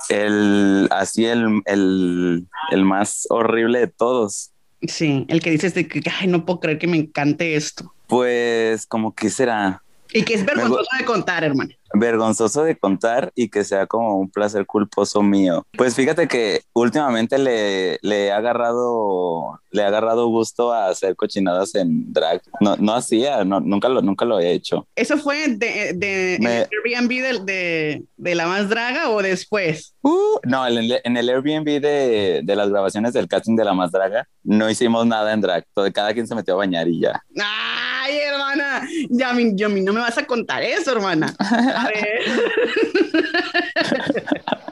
El, 0.08 0.88
así 0.92 1.26
el, 1.26 1.62
el, 1.66 2.48
el 2.72 2.86
más 2.86 3.26
horrible 3.30 3.80
de 3.80 3.88
todos. 3.88 4.52
Sí, 4.88 5.26
el 5.28 5.42
que 5.42 5.52
dices 5.52 5.74
de 5.74 5.88
que, 5.88 6.02
ay, 6.20 6.28
no 6.28 6.46
puedo 6.46 6.60
creer 6.62 6.80
que 6.80 6.88
me 6.88 6.98
encante 6.98 7.56
esto. 7.56 7.94
Pues 8.12 8.86
como 8.88 9.16
que 9.16 9.30
será 9.30 9.82
Y 10.12 10.24
que 10.24 10.34
es 10.34 10.46
vergonzoso 10.46 10.90
de 11.00 11.06
contar, 11.06 11.46
hermano. 11.46 11.72
Vergonzoso 11.94 12.64
de 12.64 12.78
contar 12.78 13.32
y 13.36 13.50
que 13.50 13.64
sea 13.64 13.88
como 13.88 14.18
un 14.18 14.30
placer 14.30 14.66
culposo 14.66 15.22
mío. 15.22 15.66
Pues 15.78 15.96
fíjate 15.96 16.28
que 16.28 16.62
últimamente 16.74 17.38
le, 17.38 18.00
le 18.02 18.28
he 18.28 18.32
agarrado 18.32 19.60
le 19.72 19.82
he 19.84 19.86
agarrado 19.86 20.28
gusto 20.28 20.74
a 20.74 20.90
hacer 20.90 21.16
cochinadas 21.16 21.76
en 21.76 22.12
drag. 22.12 22.42
No, 22.60 22.76
no 22.78 22.94
hacía, 22.94 23.44
no, 23.44 23.60
nunca 23.60 23.88
lo 23.90 24.02
nunca 24.02 24.26
lo 24.26 24.40
he 24.40 24.52
hecho. 24.52 24.88
¿Eso 24.96 25.18
fue 25.18 25.48
de, 25.48 25.94
de 25.96 26.36
en 26.36 26.46
el 26.46 26.68
Airbnb 26.72 27.10
de, 27.10 27.40
de, 27.46 28.04
de 28.18 28.36
la 28.36 28.48
más 28.48 28.70
draga 28.70 29.10
o 29.10 29.22
después? 29.22 29.96
Uh, 30.02 30.40
no, 30.44 30.68
en 30.68 30.78
el, 30.78 31.00
en 31.04 31.18
el 31.18 31.30
Airbnb 31.30 31.66
de, 31.80 32.42
de 32.44 32.56
las 32.56 32.70
grabaciones 32.70 33.14
del 33.14 33.28
casting 33.28 33.56
de 33.56 33.66
La 33.66 33.74
Más 33.74 33.92
Draga, 33.92 34.28
no 34.44 34.70
hicimos 34.70 35.06
nada 35.06 35.32
en 35.32 35.42
drag. 35.42 35.66
Todo, 35.74 35.92
cada 35.92 36.14
quien 36.14 36.28
se 36.28 36.34
metió 36.34 36.56
a 36.56 36.58
bañar 36.58 36.88
y 36.88 37.00
ya. 37.00 37.22
Ay, 37.40 38.18
hermana, 38.18 38.88
ya 39.10 39.32
mí, 39.34 39.52
yo, 39.54 39.70
mí 39.70 39.82
no 39.82 39.94
me 39.94 40.02
vas 40.02 40.18
a 40.18 40.26
contar 40.26 40.64
eso, 40.64 40.92
hermana. 40.92 41.36
A 41.82 41.88
ver. 41.88 42.22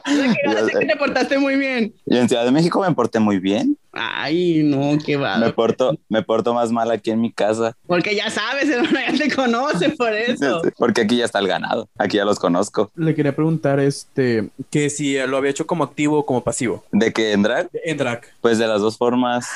Yo 0.06 0.22
que- 0.66 0.72
yo 0.72 0.78
te 0.80 0.96
portaste 0.96 1.38
muy 1.38 1.56
bien. 1.56 1.94
Y 2.06 2.16
en 2.16 2.28
Ciudad 2.28 2.44
de 2.44 2.50
México 2.50 2.80
me 2.80 2.92
porté 2.94 3.18
muy 3.20 3.38
bien. 3.38 3.76
Ay, 3.92 4.62
no, 4.64 4.96
qué 5.04 5.16
va. 5.16 5.36
Me 5.38 5.52
porto, 5.52 5.96
me 6.08 6.22
porto 6.22 6.54
más 6.54 6.70
mal 6.70 6.90
aquí 6.90 7.10
en 7.10 7.20
mi 7.20 7.32
casa. 7.32 7.76
Porque 7.86 8.14
ya 8.14 8.30
sabes, 8.30 8.68
hermana, 8.70 9.10
ya 9.12 9.18
te 9.18 9.34
conoce 9.34 9.90
por 9.90 10.12
eso. 10.14 10.62
Porque 10.78 11.02
aquí 11.02 11.16
ya 11.16 11.24
está 11.24 11.38
el 11.40 11.48
ganado. 11.48 11.88
Aquí 11.98 12.16
ya 12.16 12.24
los 12.24 12.38
conozco. 12.38 12.90
Le 12.96 13.14
quería 13.14 13.34
preguntar, 13.34 13.78
este, 13.80 14.48
que 14.70 14.90
si 14.90 15.14
lo 15.26 15.36
había 15.36 15.50
hecho 15.50 15.66
como 15.66 15.84
activo 15.84 16.18
o 16.18 16.26
como 16.26 16.42
pasivo. 16.42 16.84
De 16.92 17.12
que 17.12 17.32
en 17.32 17.42
drag, 17.42 17.68
En 17.84 17.96
drag. 17.96 18.22
pues 18.40 18.58
de 18.58 18.66
las 18.68 18.80
dos 18.80 18.96
formas, 18.96 19.48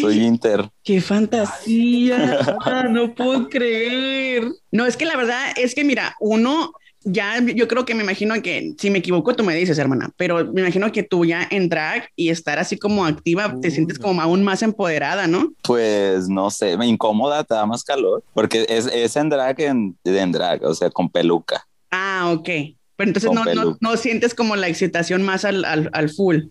soy 0.00 0.22
inter. 0.24 0.68
¡Qué 0.82 1.00
fantasía! 1.00 2.56
Ah, 2.64 2.84
no 2.90 3.14
puedo 3.14 3.48
creer. 3.48 4.44
No, 4.70 4.86
es 4.86 4.96
que 4.96 5.04
la 5.04 5.16
verdad 5.16 5.52
es 5.56 5.74
que, 5.74 5.84
mira, 5.84 6.16
uno 6.20 6.72
ya 7.04 7.40
yo 7.40 7.68
creo 7.68 7.84
que 7.84 7.94
me 7.94 8.02
imagino 8.02 8.40
que, 8.42 8.74
si 8.78 8.90
me 8.90 8.98
equivoco, 8.98 9.34
tú 9.34 9.44
me 9.44 9.54
dices, 9.54 9.78
hermana, 9.78 10.10
pero 10.16 10.52
me 10.52 10.60
imagino 10.60 10.90
que 10.92 11.02
tú 11.02 11.24
ya 11.24 11.46
en 11.50 11.68
drag 11.68 12.08
y 12.16 12.30
estar 12.30 12.58
así 12.58 12.78
como 12.78 13.04
activa, 13.04 13.54
te 13.60 13.70
sientes 13.70 13.98
como 13.98 14.20
aún 14.20 14.42
más 14.44 14.62
empoderada, 14.62 15.26
¿no? 15.26 15.52
Pues 15.62 16.28
no 16.28 16.50
sé, 16.50 16.76
me 16.76 16.86
incomoda, 16.86 17.44
te 17.44 17.54
da 17.54 17.66
más 17.66 17.84
calor, 17.84 18.22
porque 18.34 18.66
es, 18.68 18.86
es 18.86 19.16
en 19.16 19.28
drag, 19.28 19.60
en, 19.60 19.96
en 20.04 20.32
drag, 20.32 20.64
o 20.64 20.74
sea, 20.74 20.90
con 20.90 21.08
peluca. 21.08 21.66
Ah, 21.90 22.32
ok. 22.34 22.48
Pero 22.96 23.10
entonces 23.10 23.32
no, 23.32 23.44
no, 23.44 23.76
no 23.80 23.96
sientes 23.96 24.34
como 24.34 24.56
la 24.56 24.68
excitación 24.68 25.22
más 25.22 25.44
al, 25.44 25.64
al, 25.64 25.90
al 25.92 26.10
full. 26.10 26.44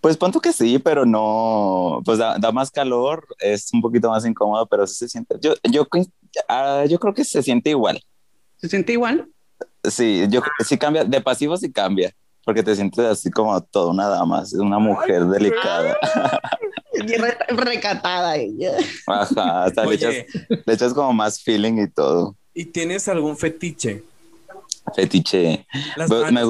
Pues 0.00 0.16
punto 0.16 0.40
que 0.40 0.52
sí, 0.52 0.78
pero 0.78 1.06
no, 1.06 2.00
pues 2.04 2.18
da, 2.18 2.38
da 2.38 2.50
más 2.50 2.70
calor, 2.70 3.26
es 3.38 3.72
un 3.72 3.80
poquito 3.80 4.10
más 4.10 4.24
incómodo, 4.24 4.66
pero 4.66 4.86
sí 4.86 4.94
se 4.94 5.08
siente. 5.08 5.36
Yo, 5.40 5.54
yo, 5.70 5.86
ah, 6.48 6.84
yo 6.88 6.98
creo 6.98 7.14
que 7.14 7.24
se 7.24 7.42
siente 7.42 7.70
igual. 7.70 8.02
¿Se 8.56 8.68
siente 8.68 8.92
igual? 8.92 9.28
Sí, 9.84 10.26
yo 10.28 10.42
sí 10.66 10.76
cambia, 10.76 11.04
de 11.04 11.20
pasivo 11.20 11.56
sí 11.56 11.72
cambia, 11.72 12.14
porque 12.44 12.62
te 12.62 12.74
sientes 12.74 13.04
así 13.04 13.30
como 13.30 13.60
toda 13.62 13.90
una 13.90 14.08
dama, 14.08 14.42
una 14.54 14.78
mujer 14.78 15.24
delicada. 15.26 15.96
Y 16.92 17.16
re- 17.16 17.38
recatada 17.48 18.36
ella. 18.36 18.72
Ajá, 19.06 19.64
hasta 19.64 19.86
le 19.86 19.94
echas, 19.94 20.14
le 20.66 20.72
echas 20.74 20.92
como 20.92 21.12
más 21.14 21.40
feeling 21.42 21.78
y 21.78 21.88
todo. 21.88 22.36
¿y 22.52 22.66
tienes 22.66 23.08
algún 23.08 23.38
fetiche? 23.38 24.02
Fetiche. 24.94 25.66
Pues, 26.08 26.30
me 26.32 26.42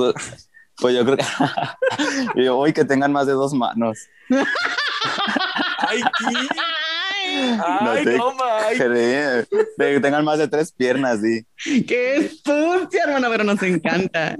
pues 0.76 0.94
yo 0.96 1.04
creo 1.04 1.16
que. 1.16 1.24
y 2.40 2.44
yo, 2.46 2.58
uy, 2.58 2.72
que 2.72 2.84
tengan 2.84 3.12
más 3.12 3.26
de 3.26 3.32
dos 3.34 3.52
manos. 3.52 3.98
¡Ay, 5.78 6.00
¿qué? 6.18 6.48
¡Ay, 7.62 8.04
te 8.04 8.16
no, 8.16 8.32
Mike! 8.32 8.84
crees. 8.84 9.48
Que 9.76 10.00
tengan 10.00 10.24
más 10.24 10.38
de 10.38 10.48
tres 10.48 10.72
piernas, 10.72 11.20
sí. 11.20 11.44
¡Qué 11.86 12.30
sucia, 12.44 13.04
hermana! 13.06 13.28
Pero 13.30 13.44
nos 13.44 13.62
encanta. 13.62 14.36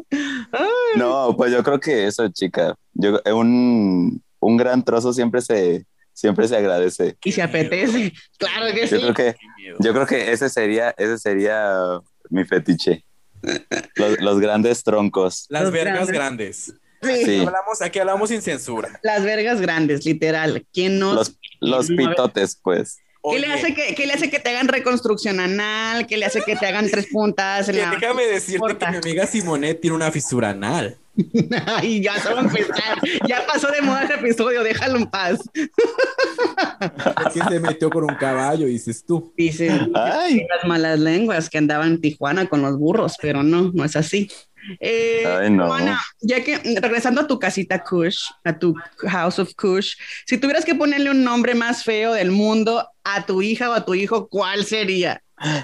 Ay, 0.53 0.69
No, 0.97 1.35
pues 1.37 1.53
yo 1.53 1.63
creo 1.63 1.81
que 1.81 2.07
eso, 2.07 2.29
chica. 2.29 2.75
Yo, 2.93 3.21
un, 3.35 4.23
un 4.39 4.57
gran 4.57 4.85
trozo 4.85 5.13
siempre 5.13 5.41
se, 5.41 5.87
siempre 6.13 6.49
se 6.49 6.57
agradece. 6.57 7.17
y 7.25 7.33
se 7.33 7.43
apetece. 7.43 8.13
Claro 8.39 8.75
que 8.75 8.87
sí. 8.87 8.95
Yo 9.01 9.13
creo 9.13 9.15
que, 9.15 9.37
yo 9.81 9.93
creo 9.93 10.07
que 10.07 10.33
ese 10.33 10.49
sería, 10.49 10.95
ese 10.99 11.19
sería 11.19 11.75
mi 12.31 12.45
fetiche. 12.45 13.05
Los, 13.97 14.21
los 14.21 14.39
grandes 14.41 14.83
troncos. 14.83 15.47
Las 15.49 15.63
Los 15.63 15.73
vergas 15.73 16.09
grandes. 16.11 16.69
grandes. 16.69 16.80
Sí. 17.03 17.25
Sí. 17.25 17.41
Hablamos, 17.41 17.83
aquí 17.83 17.99
hablamos 17.99 18.29
sin 18.29 18.43
censura. 18.43 19.01
Las 19.03 19.25
vergas 19.25 19.61
grandes, 19.61 20.05
literal. 20.05 20.67
¿Quién 20.73 20.99
no? 20.99 21.15
Los, 21.15 21.37
los 21.61 21.89
pitotes, 21.89 22.59
pues. 22.63 22.99
¿Qué 23.23 23.39
le, 23.39 23.53
hace 23.53 23.75
que, 23.75 23.95
¿Qué 23.95 24.07
le 24.07 24.15
hace 24.15 24.31
que 24.31 24.39
te 24.39 24.49
hagan 24.49 24.69
reconstrucción 24.69 25.41
anal? 25.41 26.07
¿Qué 26.07 26.17
le 26.17 26.25
hace 26.25 26.41
que 26.41 26.57
te 26.57 26.67
hagan 26.67 26.91
tres 26.91 27.07
puntas? 27.07 27.69
En 27.69 27.75
que 27.75 27.83
la... 27.83 27.91
déjame 27.91 28.25
decirte 28.27 28.61
Corta. 28.61 28.87
que 28.87 28.93
mi 28.93 28.97
amiga 28.99 29.27
Simone 29.27 29.75
tiene 29.75 29.97
una 29.97 30.11
fisura 30.11 30.51
anal. 30.51 30.97
Ay, 31.67 32.03
ya 32.03 32.19
solo 32.21 32.41
empezar. 32.41 32.99
Ya 33.29 33.45
pasó 33.47 33.71
de 33.71 33.83
moda 33.83 34.05
ese 34.05 34.15
episodio, 34.15 34.63
déjalo 34.63 34.97
en 34.97 35.07
paz. 35.07 35.39
Porque 37.15 37.41
se 37.49 37.61
metió 37.61 37.91
con 37.91 38.05
un 38.05 38.15
caballo, 38.15 38.67
dices 38.67 39.05
tú. 39.05 39.33
Dice 39.37 39.71
Ay, 39.95 40.47
las 40.49 40.67
malas 40.67 40.99
lenguas 40.99 41.51
que 41.51 41.59
andaban 41.59 41.89
en 41.89 42.01
Tijuana 42.01 42.47
con 42.47 42.63
los 42.63 42.79
burros, 42.79 43.17
pero 43.21 43.43
no, 43.43 43.71
no 43.75 43.85
es 43.85 43.97
así. 43.97 44.31
Eh, 44.79 45.25
Ay, 45.27 45.51
no. 45.51 45.67
Juana, 45.67 46.01
ya 46.21 46.45
que 46.45 46.59
regresando 46.81 47.23
a 47.23 47.27
tu 47.27 47.39
casita 47.39 47.83
Kush, 47.83 48.25
a 48.45 48.59
tu 48.59 48.75
House 49.09 49.39
of 49.39 49.55
Kush, 49.55 49.97
si 50.27 50.39
tuvieras 50.39 50.65
que 50.65 50.75
ponerle 50.75 51.11
un 51.11 51.25
nombre 51.25 51.55
más 51.55 51.83
feo 51.85 52.13
del 52.13 52.31
mundo 52.31 52.87
a 53.05 53.27
tu 53.27 53.43
hija 53.43 53.71
o 53.71 53.73
a 53.73 53.85
tu 53.85 53.95
hijo, 53.95 54.29
¿cuál 54.29 54.65
sería? 54.65 55.21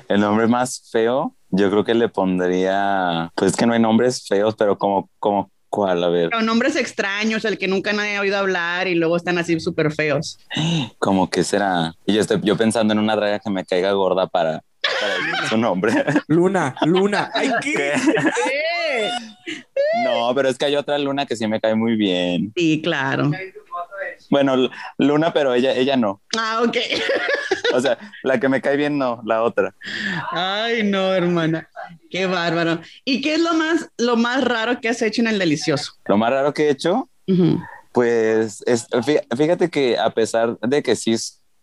el 0.08 0.20
nombre 0.20 0.46
más 0.46 0.88
feo, 0.90 1.36
yo 1.50 1.70
creo 1.70 1.84
que 1.84 1.94
le 1.94 2.08
pondría, 2.08 3.30
pues 3.34 3.54
que 3.56 3.66
no 3.66 3.74
hay 3.74 3.80
nombres 3.80 4.26
feos, 4.26 4.54
pero 4.56 4.78
como, 4.78 5.10
como, 5.18 5.50
¿cuál? 5.68 6.02
A 6.02 6.08
ver, 6.08 6.30
Pero 6.30 6.42
nombres 6.42 6.76
extraños, 6.76 7.44
el 7.44 7.58
que 7.58 7.68
nunca 7.68 7.92
nadie 7.92 8.16
ha 8.16 8.20
oído 8.20 8.38
hablar 8.38 8.88
y 8.88 8.94
luego 8.94 9.16
están 9.16 9.38
así 9.38 9.58
súper 9.60 9.92
feos. 9.92 10.38
como 10.98 11.28
que 11.28 11.44
será. 11.44 11.94
Y 12.06 12.14
yo 12.14 12.20
estoy 12.20 12.40
yo 12.42 12.56
pensando 12.56 12.92
en 12.92 12.98
una 12.98 13.16
draga 13.16 13.38
que 13.38 13.50
me 13.50 13.64
caiga 13.64 13.92
gorda 13.92 14.26
para, 14.26 14.62
para 15.00 15.48
su 15.48 15.56
nombre. 15.56 15.92
Luna, 16.28 16.74
Luna. 16.82 17.30
¡Ay, 17.34 17.50
qué! 17.62 17.92
¿Qué? 18.44 19.10
No, 20.04 20.34
pero 20.34 20.48
es 20.48 20.58
que 20.58 20.66
hay 20.66 20.76
otra 20.76 20.98
luna 20.98 21.26
que 21.26 21.36
sí 21.36 21.46
me 21.46 21.60
cae 21.60 21.74
muy 21.74 21.96
bien. 21.96 22.52
Sí, 22.56 22.80
claro. 22.82 23.30
Bueno, 24.30 24.70
Luna, 24.98 25.32
pero 25.32 25.54
ella, 25.54 25.72
ella 25.72 25.96
no. 25.96 26.20
Ah, 26.38 26.62
ok. 26.66 26.76
O 27.74 27.80
sea, 27.80 27.98
la 28.22 28.40
que 28.40 28.48
me 28.48 28.60
cae 28.60 28.76
bien 28.76 28.98
no, 28.98 29.20
la 29.24 29.42
otra. 29.42 29.74
Ay, 30.32 30.82
no, 30.82 31.12
hermana. 31.14 31.68
Qué 32.10 32.26
bárbaro. 32.26 32.80
¿Y 33.04 33.20
qué 33.20 33.34
es 33.34 33.40
lo 33.40 33.54
más, 33.54 33.88
lo 33.98 34.16
más 34.16 34.42
raro 34.44 34.80
que 34.80 34.88
has 34.88 35.02
hecho 35.02 35.20
en 35.20 35.28
el 35.28 35.38
delicioso? 35.38 35.92
Lo 36.06 36.16
más 36.16 36.30
raro 36.30 36.52
que 36.54 36.64
he 36.66 36.70
hecho, 36.70 37.08
pues, 37.92 38.62
es, 38.66 38.88
fí- 38.90 39.22
fíjate 39.36 39.68
que 39.70 39.98
a 39.98 40.10
pesar 40.10 40.58
de 40.60 40.82
que 40.82 40.96
sí, 40.96 41.14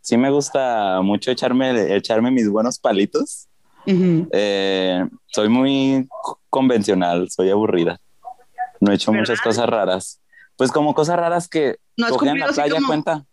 sí 0.04 0.18
me 0.18 0.30
gusta 0.30 1.02
mucho 1.02 1.32
echarme, 1.32 1.96
echarme 1.96 2.30
mis 2.30 2.48
buenos 2.50 2.78
palitos, 2.78 3.48
Ujú. 3.88 4.28
eh, 4.32 5.06
soy 5.28 5.50
muy 5.50 6.08
convencional, 6.50 7.30
soy 7.32 7.50
aburrida. 7.50 8.00
No 8.80 8.92
he 8.92 8.96
hecho 8.96 9.12
¿Verdad? 9.12 9.22
muchas 9.22 9.42
cosas 9.42 9.68
raras. 9.68 10.20
Pues 10.58 10.72
como 10.72 10.94
cosas 10.94 11.16
raras 11.18 11.48
que 11.48 11.78
¿No 11.98 12.06
has 12.08 12.12
coger 12.12 12.30
en 12.30 12.40
la 12.40 12.48
playa 12.50 12.74
como- 12.76 12.88
cuenta. 12.88 13.26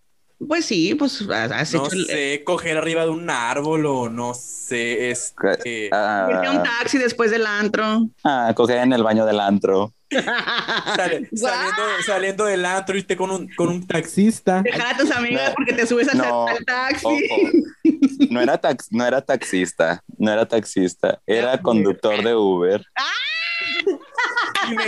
Pues 0.48 0.64
sí, 0.64 0.94
pues 0.94 1.20
has 1.28 1.74
No 1.74 1.85
hecho 1.87 1.94
el- 1.94 2.06
sé, 2.06 2.42
coger 2.44 2.78
arriba 2.78 3.02
de 3.04 3.11
un 3.11 3.28
árbol 3.28 3.85
o 3.85 4.09
no 4.09 4.33
sé, 4.33 5.11
este... 5.11 5.85
irte 5.85 5.90
a 5.92 6.50
un 6.50 6.59
Ah, 6.59 6.62
taxi 6.78 6.96
después 6.96 7.30
del 7.30 7.44
antro. 7.46 8.09
ah, 8.24 8.52
coger 8.56 8.78
en 8.78 8.94
el 8.94 9.02
baño 9.02 9.26
del 9.26 9.38
antro. 9.38 9.92
Sale- 10.11 11.29
saliendo, 11.35 11.83
saliendo 12.05 12.44
del 12.46 12.64
antro, 12.64 12.96
irte 12.96 13.16
con 13.16 13.31
un, 13.31 13.49
con 13.55 13.68
un 13.68 13.87
taxista. 13.87 14.62
Dejar 14.62 14.94
a 14.94 14.99
tus 14.99 15.11
amigas 15.11 15.49
No. 15.51 15.55
porque 15.55 15.73
te 15.73 15.87
subes 15.87 16.09
al, 16.09 16.18
No. 16.18 16.46
al 16.49 16.64
taxi. 16.64 17.07
Ojo, 17.07 17.51
no 18.31 18.40
era, 18.40 18.59
tax, 18.59 18.88
no 18.90 19.07
era 19.07 19.20
taxista, 19.23 20.03
no 20.18 20.31
era 20.33 20.46
taxista, 20.46 21.20
era 21.27 21.61
conductor 21.61 22.23
de 22.23 22.35
Uber 22.35 22.85
Y 24.70 24.75
me, 24.75 24.85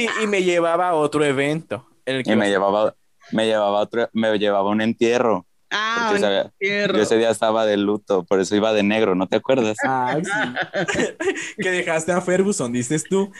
y- 0.00 0.08
y 0.22 0.26
me 0.26 0.42
llevaba 0.42 0.88
a 0.88 0.94
otro 0.94 1.24
evento. 1.24 1.86
en 2.04 2.16
el 2.16 2.24
que 2.24 2.32
y 2.32 2.36
me 2.36 2.48
llevaba, 2.48 2.94
me 3.30 3.46
llevaba 3.46 3.78
a 3.78 3.82
otro, 3.82 4.10
me 4.12 4.36
llevaba 4.38 4.68
a 4.68 4.72
un 4.72 4.80
entierro. 4.80 5.46
Ah, 5.72 6.14
sabía-. 6.20 6.52
Yo 6.60 7.02
ese 7.02 7.16
día 7.16 7.30
estaba 7.30 7.64
de 7.66 7.76
luto, 7.76 8.24
por 8.24 8.40
eso 8.40 8.54
iba 8.54 8.72
de 8.72 8.82
negro, 8.82 9.14
¿no 9.14 9.26
te 9.26 9.36
acuerdas? 9.36 9.76
Ay, 9.82 10.22
sí. 10.24 11.02
que 11.58 11.70
dejaste 11.70 12.12
a 12.12 12.20
Ferguson, 12.20 12.72
dices 12.72 13.04
tú. 13.08 13.32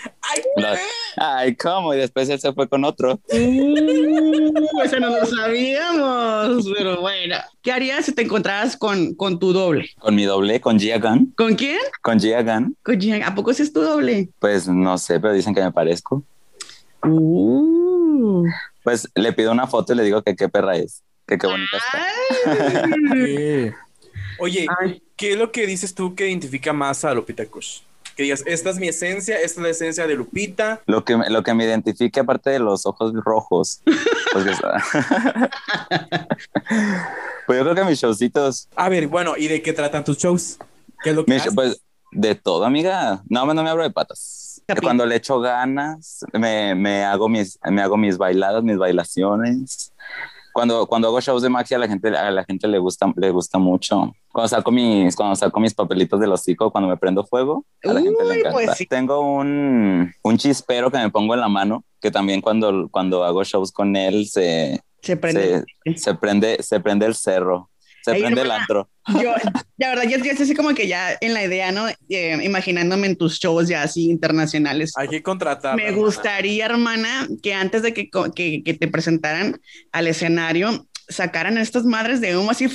¡Ay, 1.17 1.55
¿cómo? 1.57 1.93
Y 1.95 1.99
después 1.99 2.29
él 2.29 2.41
se 2.41 2.53
fue 2.53 2.69
con 2.69 2.85
otro. 2.85 3.21
Uh, 3.33 4.83
eso 4.83 4.99
no 4.99 5.11
lo 5.11 5.27
sabíamos, 5.27 6.67
pero 6.77 7.01
bueno. 7.01 7.37
¿Qué 7.61 7.71
harías 7.73 8.07
si 8.07 8.13
te 8.13 8.23
encontraras 8.23 8.77
con, 8.77 9.15
con 9.15 9.39
tu 9.39 9.53
doble? 9.53 9.91
Con 9.99 10.15
mi 10.15 10.25
doble, 10.25 10.61
con 10.61 10.79
Gia 10.79 10.99
Gunn, 10.99 11.33
¿Con 11.37 11.55
quién? 11.55 11.79
con 12.03 12.19
Gia 12.19 12.43
Gunn, 12.43 12.77
Con 12.83 12.99
Gian. 13.01 13.23
¿A 13.23 13.35
poco 13.35 13.51
ese 13.51 13.63
es 13.63 13.73
tu 13.73 13.83
doble? 13.83 14.31
pues 14.39 14.67
no 14.69 14.97
sé, 14.99 15.21
pero 15.21 15.33
dicen 15.35 15.55
que 15.55 15.63
me 15.63 15.71
parezco. 15.73 16.25
Uh. 17.05 18.45
Pues 18.83 19.09
le 19.15 19.33
pido 19.33 19.53
una 19.53 19.67
foto 19.67 19.93
y 19.93 19.97
le 19.97 20.03
digo 20.05 20.23
que 20.23 20.35
qué 20.35 20.49
perra 20.49 20.77
es, 20.77 21.03
que 21.27 21.39
qué 21.39 21.47
bonita 21.47 21.77
está. 21.77 22.87
Qué? 23.15 23.75
Oye, 24.39 24.67
Ay. 24.81 25.03
¿qué 25.17 25.33
es 25.33 25.39
lo 25.39 25.53
que 25.53 25.67
dices 25.67 25.95
tú 25.95 26.15
que 26.15 26.29
identifica 26.29 26.73
más 26.73 27.05
a 27.05 27.15
Lupita 27.15 27.47
Kush? 27.47 27.81
Que 28.17 28.25
digas, 28.25 28.43
esta 28.47 28.71
es 28.71 28.79
mi 28.79 28.89
esencia, 28.89 29.37
esta 29.37 29.61
es 29.61 29.65
la 29.65 29.69
esencia 29.71 30.07
de 30.07 30.15
Lupita. 30.15 30.81
Lo 30.87 31.05
que, 31.05 31.17
me- 31.17 31.31
lo 31.31 31.43
que 31.43 31.55
me 31.55 31.65
identifique, 31.65 32.21
aparte 32.21 32.51
de 32.51 32.59
los 32.59 32.85
ojos 32.87 33.13
rojos, 33.25 33.81
pues, 34.33 34.45
que- 34.45 34.53
pues 37.47 37.59
yo 37.59 37.65
creo 37.65 37.75
que 37.75 37.85
mis 37.85 37.99
showcitos, 38.01 38.69
A 38.77 38.89
ver, 38.89 39.09
bueno, 39.09 39.35
¿y 39.37 39.49
de 39.49 39.63
qué 39.63 39.73
tratan 39.73 40.05
tus 40.05 40.19
shows? 40.19 40.59
¿Qué 41.03 41.11
es 41.11 41.17
lo 41.17 41.25
que 41.25 41.39
pues 41.55 41.83
de 42.13 42.35
todo, 42.35 42.65
amiga. 42.65 43.23
No, 43.29 43.47
no 43.47 43.63
me 43.63 43.71
abro 43.71 43.83
de 43.83 43.91
patas. 43.91 44.63
Capito. 44.67 44.87
Cuando 44.87 45.07
le 45.07 45.17
echo 45.17 45.41
ganas, 45.41 46.25
me, 46.35 46.75
me 46.75 47.05
hago 47.05 47.29
mis, 47.29 47.59
me 47.65 47.81
hago 47.83 47.97
mis 47.97 48.19
bailadas, 48.19 48.63
mis 48.63 48.77
bailaciones. 48.77 49.93
Cuando, 50.53 50.87
cuando 50.87 51.09
hago 51.09 51.21
shows 51.21 51.43
de 51.43 51.49
magia, 51.49 51.77
a 51.77 51.81
la 51.81 51.89
gente, 51.89 52.09
a 52.17 52.31
la 52.31 52.45
gente 52.45 52.69
le 52.69 52.79
gusta, 52.79 53.13
le 53.17 53.31
gusta 53.31 53.59
mucho. 53.59 54.13
Cuando 54.31 54.49
saco 54.49 54.71
mis, 54.71 55.17
cuando 55.17 55.35
saco 55.35 55.59
mis 55.61 55.75
papelitos 55.75 56.21
del 56.21 56.33
hocico, 56.33 56.71
cuando 56.71 56.89
me 56.89 56.97
prendo 56.97 57.25
fuego, 57.25 57.65
a 57.85 57.93
la 57.93 58.01
gente 58.01 58.25
le 58.25 58.35
encanta. 58.41 58.53
pues 58.53 58.77
sí. 58.77 58.87
Tengo 58.87 59.21
un, 59.21 60.13
un 60.23 60.37
chispero 60.39 60.91
que 60.91 60.99
me 60.99 61.11
pongo 61.11 61.35
en 61.35 61.41
la 61.41 61.49
mano, 61.49 61.85
que 62.01 62.11
también 62.11 62.41
cuando, 62.41 62.89
cuando 62.91 63.25
hago 63.25 63.45
shows 63.45 63.73
con 63.73 63.97
él 63.97 64.27
se, 64.27 64.81
Se 65.03 65.17
prende. 65.17 65.65
se, 65.85 65.97
se 65.97 66.15
prende, 66.15 66.63
se 66.63 66.81
prende 66.81 67.07
el 67.07 67.15
cerro, 67.15 67.71
se 68.03 68.13
Ay, 68.13 68.21
prende 68.21 68.43
el 68.43 68.51
antro. 68.51 68.89
Yo, 69.21 69.33
la 69.77 69.89
verdad, 69.89 70.05
yo, 70.05 70.19
yo 70.19 70.31
estoy 70.31 70.45
así 70.45 70.55
como 70.55 70.75
que 70.75 70.87
ya 70.87 71.17
en 71.21 71.35
la 71.35 71.45
idea, 71.45 71.73
¿no? 71.73 71.89
Eh, 72.09 72.39
imaginándome 72.43 73.07
en 73.07 73.17
tus 73.17 73.39
shows 73.39 73.69
ya 73.69 73.83
así 73.83 74.11
internacionales. 74.11 74.93
Hay 74.97 75.09
que 75.09 75.23
contratar. 75.23 75.77
Me 75.77 75.93
gustaría, 75.93 76.67
hermana, 76.67 77.29
que 77.43 77.55
antes 77.55 77.83
de 77.83 77.95
que, 77.95 78.11
que 78.11 78.75
te 78.75 78.89
presentaran 78.89 79.61
al 79.93 80.07
escenario, 80.07 80.87
sacaran 81.09 81.59
estas 81.59 81.85
madres 81.85 82.21
de 82.21 82.37
humo 82.37 82.51
así 82.51 82.69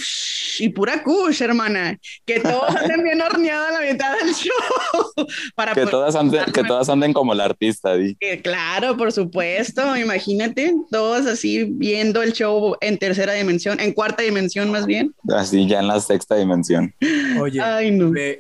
y 0.60 0.70
pura 0.70 1.04
kush, 1.04 1.42
hermana, 1.42 1.98
que 2.26 2.40
todos 2.40 2.68
anden 2.76 3.04
bien 3.04 3.22
horneados 3.22 3.70
a 3.70 3.72
la 3.74 3.92
mitad 3.92 4.18
del 4.18 4.34
show. 4.34 5.28
Para 5.56 5.74
que, 5.74 5.86
todas 5.86 6.16
anden, 6.16 6.46
que 6.52 6.64
todas 6.64 6.90
anden 6.90 7.14
como 7.14 7.34
la 7.34 7.46
artista, 7.46 7.96
di. 7.96 8.16
claro, 8.42 8.98
por 8.98 9.12
supuesto, 9.12 9.96
imagínate, 9.96 10.74
todos 10.92 11.26
así 11.26 11.66
viendo 11.70 12.22
el 12.22 12.34
show 12.34 12.76
en 12.82 12.98
tercera 12.98 13.34
dimensión, 13.34 13.80
en 13.80 13.94
cuarta 13.94 14.24
dimensión 14.24 14.72
más 14.72 14.86
bien. 14.86 15.14
Así 15.36 15.68
ya 15.68 15.80
en 15.80 15.88
la 15.88 16.00
sexta 16.00 16.36
dimensión. 16.36 16.94
Oye, 17.40 17.62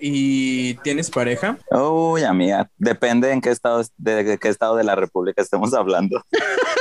¿y 0.01 0.73
tienes 0.75 1.09
pareja? 1.09 1.57
Uy, 1.71 2.23
amiga, 2.23 2.69
depende 2.77 3.31
en 3.31 3.41
qué 3.41 3.49
estado, 3.49 3.83
de 3.97 4.37
qué 4.39 4.49
estado 4.49 4.75
de 4.75 4.83
la 4.83 4.95
República 4.95 5.41
estemos 5.41 5.73
hablando. 5.73 6.23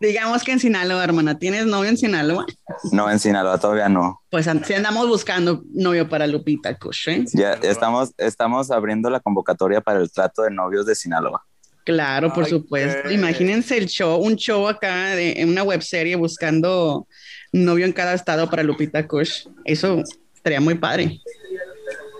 Digamos 0.00 0.42
que 0.42 0.52
en 0.52 0.60
Sinaloa, 0.60 1.04
hermana. 1.04 1.38
¿Tienes 1.38 1.66
novio 1.66 1.90
en 1.90 1.96
Sinaloa? 1.96 2.46
No, 2.92 3.10
en 3.10 3.18
Sinaloa 3.18 3.58
todavía 3.58 3.88
no. 3.88 4.22
Pues 4.30 4.48
si 4.64 4.74
andamos 4.74 5.08
buscando 5.08 5.62
novio 5.72 6.08
para 6.08 6.26
Lupita 6.26 6.76
Kush, 6.78 7.08
¿eh? 7.08 7.24
Ya 7.32 7.54
estamos, 7.54 8.12
estamos 8.18 8.70
abriendo 8.70 9.10
la 9.10 9.20
convocatoria 9.20 9.80
para 9.80 10.00
el 10.00 10.10
trato 10.10 10.42
de 10.42 10.50
novios 10.50 10.86
de 10.86 10.94
Sinaloa. 10.94 11.44
Claro, 11.84 12.32
por 12.32 12.46
supuesto. 12.46 13.10
Imagínense 13.10 13.76
el 13.76 13.86
show, 13.86 14.18
un 14.20 14.36
show 14.36 14.66
acá 14.68 15.08
de, 15.10 15.40
en 15.40 15.50
una 15.50 15.62
webserie 15.62 16.16
buscando 16.16 17.06
novio 17.52 17.84
en 17.84 17.92
cada 17.92 18.14
estado 18.14 18.48
para 18.48 18.62
Lupita 18.62 19.06
Kush. 19.06 19.46
Eso 19.64 20.02
estaría 20.34 20.60
muy 20.60 20.76
padre. 20.76 21.20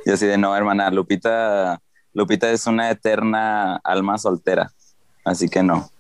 Y 0.05 0.11
así 0.11 0.27
de 0.27 0.37
no, 0.37 0.55
hermana, 0.55 0.91
Lupita, 0.91 1.81
Lupita 2.13 2.51
es 2.51 2.67
una 2.67 2.91
eterna 2.91 3.77
alma 3.77 4.19
soltera, 4.19 4.71
así 5.25 5.49
que 5.49 5.63
no. 5.63 5.91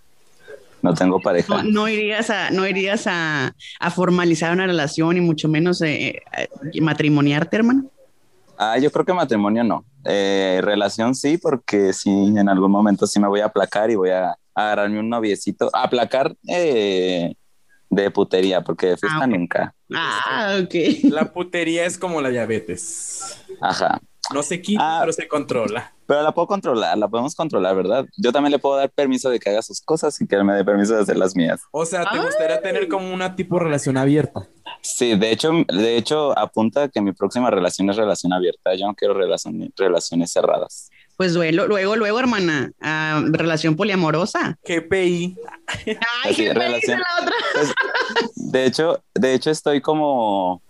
No 0.84 0.92
tengo 0.92 1.18
pareja. 1.18 1.62
No, 1.62 1.88
irías 1.88 2.28
a, 2.28 2.50
no 2.50 2.68
irías 2.68 3.06
a, 3.06 3.54
formalizar 3.94 4.52
una 4.52 4.66
relación 4.66 5.16
y 5.16 5.22
mucho 5.22 5.48
menos 5.48 5.80
eh, 5.80 6.22
eh, 6.36 6.80
matrimoniarte, 6.82 7.56
hermano. 7.56 7.90
Ah, 8.58 8.76
yo 8.76 8.92
creo 8.92 9.06
que 9.06 9.14
matrimonio 9.14 9.64
no. 9.64 9.86
Eh, 10.04 10.60
relación 10.62 11.14
sí, 11.14 11.38
porque 11.38 11.94
sí, 11.94 12.10
en 12.10 12.50
algún 12.50 12.70
momento 12.70 13.06
sí 13.06 13.18
me 13.18 13.28
voy 13.28 13.40
a 13.40 13.46
aplacar 13.46 13.90
y 13.90 13.94
voy 13.94 14.10
a, 14.10 14.36
agarrarme 14.54 15.00
un 15.00 15.08
noviecito. 15.08 15.70
Aplacar 15.72 16.36
de 16.42 17.34
putería, 18.12 18.60
porque 18.60 18.88
de 18.88 18.96
fiesta 18.98 19.20
ah, 19.22 19.26
nunca. 19.26 19.74
Ah, 19.94 20.58
ok. 20.62 20.74
La 21.04 21.32
putería 21.32 21.86
es 21.86 21.96
como 21.96 22.20
la 22.20 22.28
diabetes. 22.28 23.42
Ajá. 23.62 24.02
No 24.32 24.42
se 24.42 24.60
quita, 24.60 24.98
ah, 24.98 25.00
pero 25.00 25.12
se 25.12 25.28
controla. 25.28 25.92
Pero 26.06 26.22
la 26.22 26.32
puedo 26.32 26.46
controlar, 26.46 26.96
la 26.96 27.08
podemos 27.08 27.34
controlar, 27.34 27.74
¿verdad? 27.76 28.06
Yo 28.16 28.32
también 28.32 28.52
le 28.52 28.58
puedo 28.58 28.76
dar 28.76 28.90
permiso 28.90 29.30
de 29.30 29.40
que 29.40 29.50
haga 29.50 29.62
sus 29.62 29.80
cosas 29.80 30.20
y 30.20 30.26
que 30.26 30.36
él 30.36 30.44
me 30.44 30.52
dé 30.54 30.64
permiso 30.64 30.94
de 30.94 31.02
hacer 31.02 31.16
las 31.16 31.34
mías. 31.34 31.60
O 31.70 31.86
sea, 31.86 32.04
¿te 32.10 32.18
gustaría 32.18 32.60
tener 32.60 32.88
como 32.88 33.12
una 33.12 33.36
tipo 33.36 33.58
relación 33.58 33.96
abierta? 33.96 34.46
Sí, 34.82 35.16
de 35.16 35.30
hecho, 35.30 35.50
de 35.66 35.96
hecho, 35.96 36.38
apunta 36.38 36.88
que 36.88 37.00
mi 37.00 37.12
próxima 37.12 37.50
relación 37.50 37.88
es 37.88 37.96
relación 37.96 38.32
abierta. 38.32 38.74
Yo 38.74 38.86
no 38.86 38.94
quiero 38.94 39.14
relaciones 39.14 40.32
cerradas. 40.32 40.90
Pues 41.16 41.32
luego, 41.32 41.66
luego, 41.66 41.96
luego, 41.96 42.18
hermana, 42.18 42.72
ah, 42.80 43.22
relación 43.28 43.76
poliamorosa. 43.76 44.58
GPI. 44.64 45.36
Ay, 46.24 46.32
GPI 46.34 46.48
relación, 46.48 47.00
la 47.00 47.22
otra. 47.22 47.34
Pues, 47.54 47.74
de 48.34 48.66
hecho, 48.66 49.02
de 49.14 49.34
hecho 49.34 49.50
estoy 49.50 49.80
como 49.80 50.60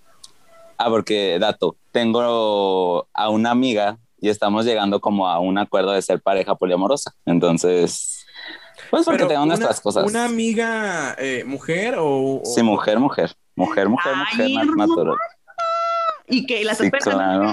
Ah, 0.78 0.90
porque, 0.90 1.38
dato, 1.38 1.76
tengo 1.92 3.06
a 3.12 3.28
una 3.28 3.50
amiga 3.50 3.98
y 4.20 4.28
estamos 4.28 4.64
llegando 4.64 5.00
como 5.00 5.28
a 5.28 5.38
un 5.38 5.58
acuerdo 5.58 5.92
de 5.92 6.02
ser 6.02 6.20
pareja 6.20 6.54
poliamorosa. 6.54 7.14
Entonces, 7.26 8.24
pues 8.90 9.04
porque 9.04 9.24
tengo 9.26 9.46
nuestras 9.46 9.80
cosas. 9.80 10.04
¿Una 10.04 10.24
amiga 10.24 11.14
eh, 11.18 11.44
mujer 11.44 11.96
o, 11.98 12.42
Sí, 12.44 12.62
mujer, 12.62 12.98
mujer. 12.98 13.32
Mujer, 13.56 13.88
mujer, 13.88 14.14
mujer, 14.16 14.66
natural. 14.76 15.16
¿Y 16.26 16.46
que 16.46 16.64
¿La 16.64 16.74
sí, 16.74 16.90
claro. 16.90 17.52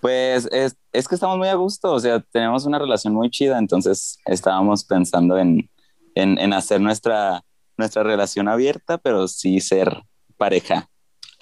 Pues 0.00 0.48
es, 0.52 0.76
es, 0.92 1.08
que 1.08 1.16
estamos 1.16 1.36
muy 1.36 1.48
a 1.48 1.54
gusto, 1.54 1.92
o 1.92 2.00
sea, 2.00 2.20
tenemos 2.20 2.64
una 2.64 2.78
relación 2.78 3.12
muy 3.12 3.28
chida, 3.28 3.58
entonces 3.58 4.18
estábamos 4.24 4.84
pensando 4.84 5.36
en, 5.36 5.68
en, 6.14 6.38
en 6.38 6.52
hacer 6.52 6.80
nuestra, 6.80 7.42
nuestra 7.76 8.04
relación 8.04 8.46
abierta, 8.46 8.98
pero 8.98 9.26
sí 9.26 9.60
ser 9.60 10.04
pareja. 10.36 10.88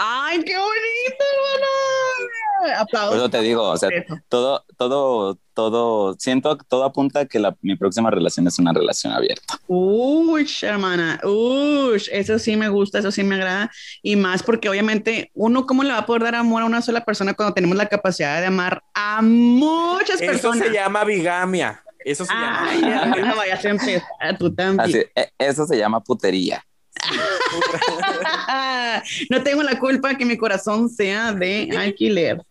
¡Ay, 0.05 0.43
qué 0.43 0.57
bonito, 0.57 1.25
hermana! 1.33 2.81
Aplausos. 2.81 3.11
Por 3.11 3.19
eso 3.19 3.31
te 3.31 3.41
digo, 3.41 3.63
o 3.63 3.77
sea, 3.77 3.89
todo, 4.29 4.65
todo, 4.77 5.39
todo, 5.55 6.17
siento, 6.19 6.57
todo 6.57 6.83
apunta 6.83 7.21
a 7.21 7.27
que 7.27 7.39
la, 7.39 7.57
mi 7.61 7.77
próxima 7.77 8.11
relación 8.11 8.49
es 8.49 8.59
una 8.59 8.73
relación 8.73 9.13
abierta. 9.13 9.61
Uy, 9.69 10.49
hermana, 10.63 11.21
uy, 11.23 12.03
eso 12.11 12.39
sí 12.41 12.57
me 12.57 12.69
gusta, 12.69 12.99
eso 12.99 13.13
sí 13.13 13.23
me 13.23 13.37
agrada. 13.37 13.71
Y 14.03 14.17
más 14.17 14.43
porque 14.43 14.69
obviamente 14.69 15.31
uno, 15.35 15.67
¿cómo 15.67 15.85
le 15.85 15.93
va 15.93 15.99
a 15.99 16.07
poder 16.07 16.25
dar 16.25 16.35
amor 16.35 16.63
a 16.63 16.67
una 16.67 16.83
sola 16.83 17.05
persona 17.05 17.35
cuando 17.35 17.55
tenemos 17.55 17.77
la 17.77 17.87
capacidad 17.87 18.41
de 18.41 18.47
amar 18.47 18.83
a 18.95 19.23
muchas 19.23 20.19
personas? 20.21 20.63
Eso 20.63 20.67
se 20.67 20.73
llama 20.75 21.05
bigamia. 21.05 21.81
Eso 22.05 22.25
se 22.25 22.33
llama. 22.33 22.75
Ya, 22.81 23.35
vayas 23.37 23.65
a 23.65 23.69
empezar, 23.69 24.39
tú 24.39 24.53
también. 24.53 24.81
Así, 24.81 25.07
e, 25.15 25.31
eso 25.39 25.65
se 25.65 25.79
llama 25.79 26.01
putería. 26.01 26.65
no 29.31 29.43
tengo 29.43 29.63
la 29.63 29.79
culpa 29.79 30.17
que 30.17 30.25
mi 30.25 30.37
corazón 30.37 30.89
sea 30.89 31.33
de 31.33 31.71
alquiler. 31.77 32.43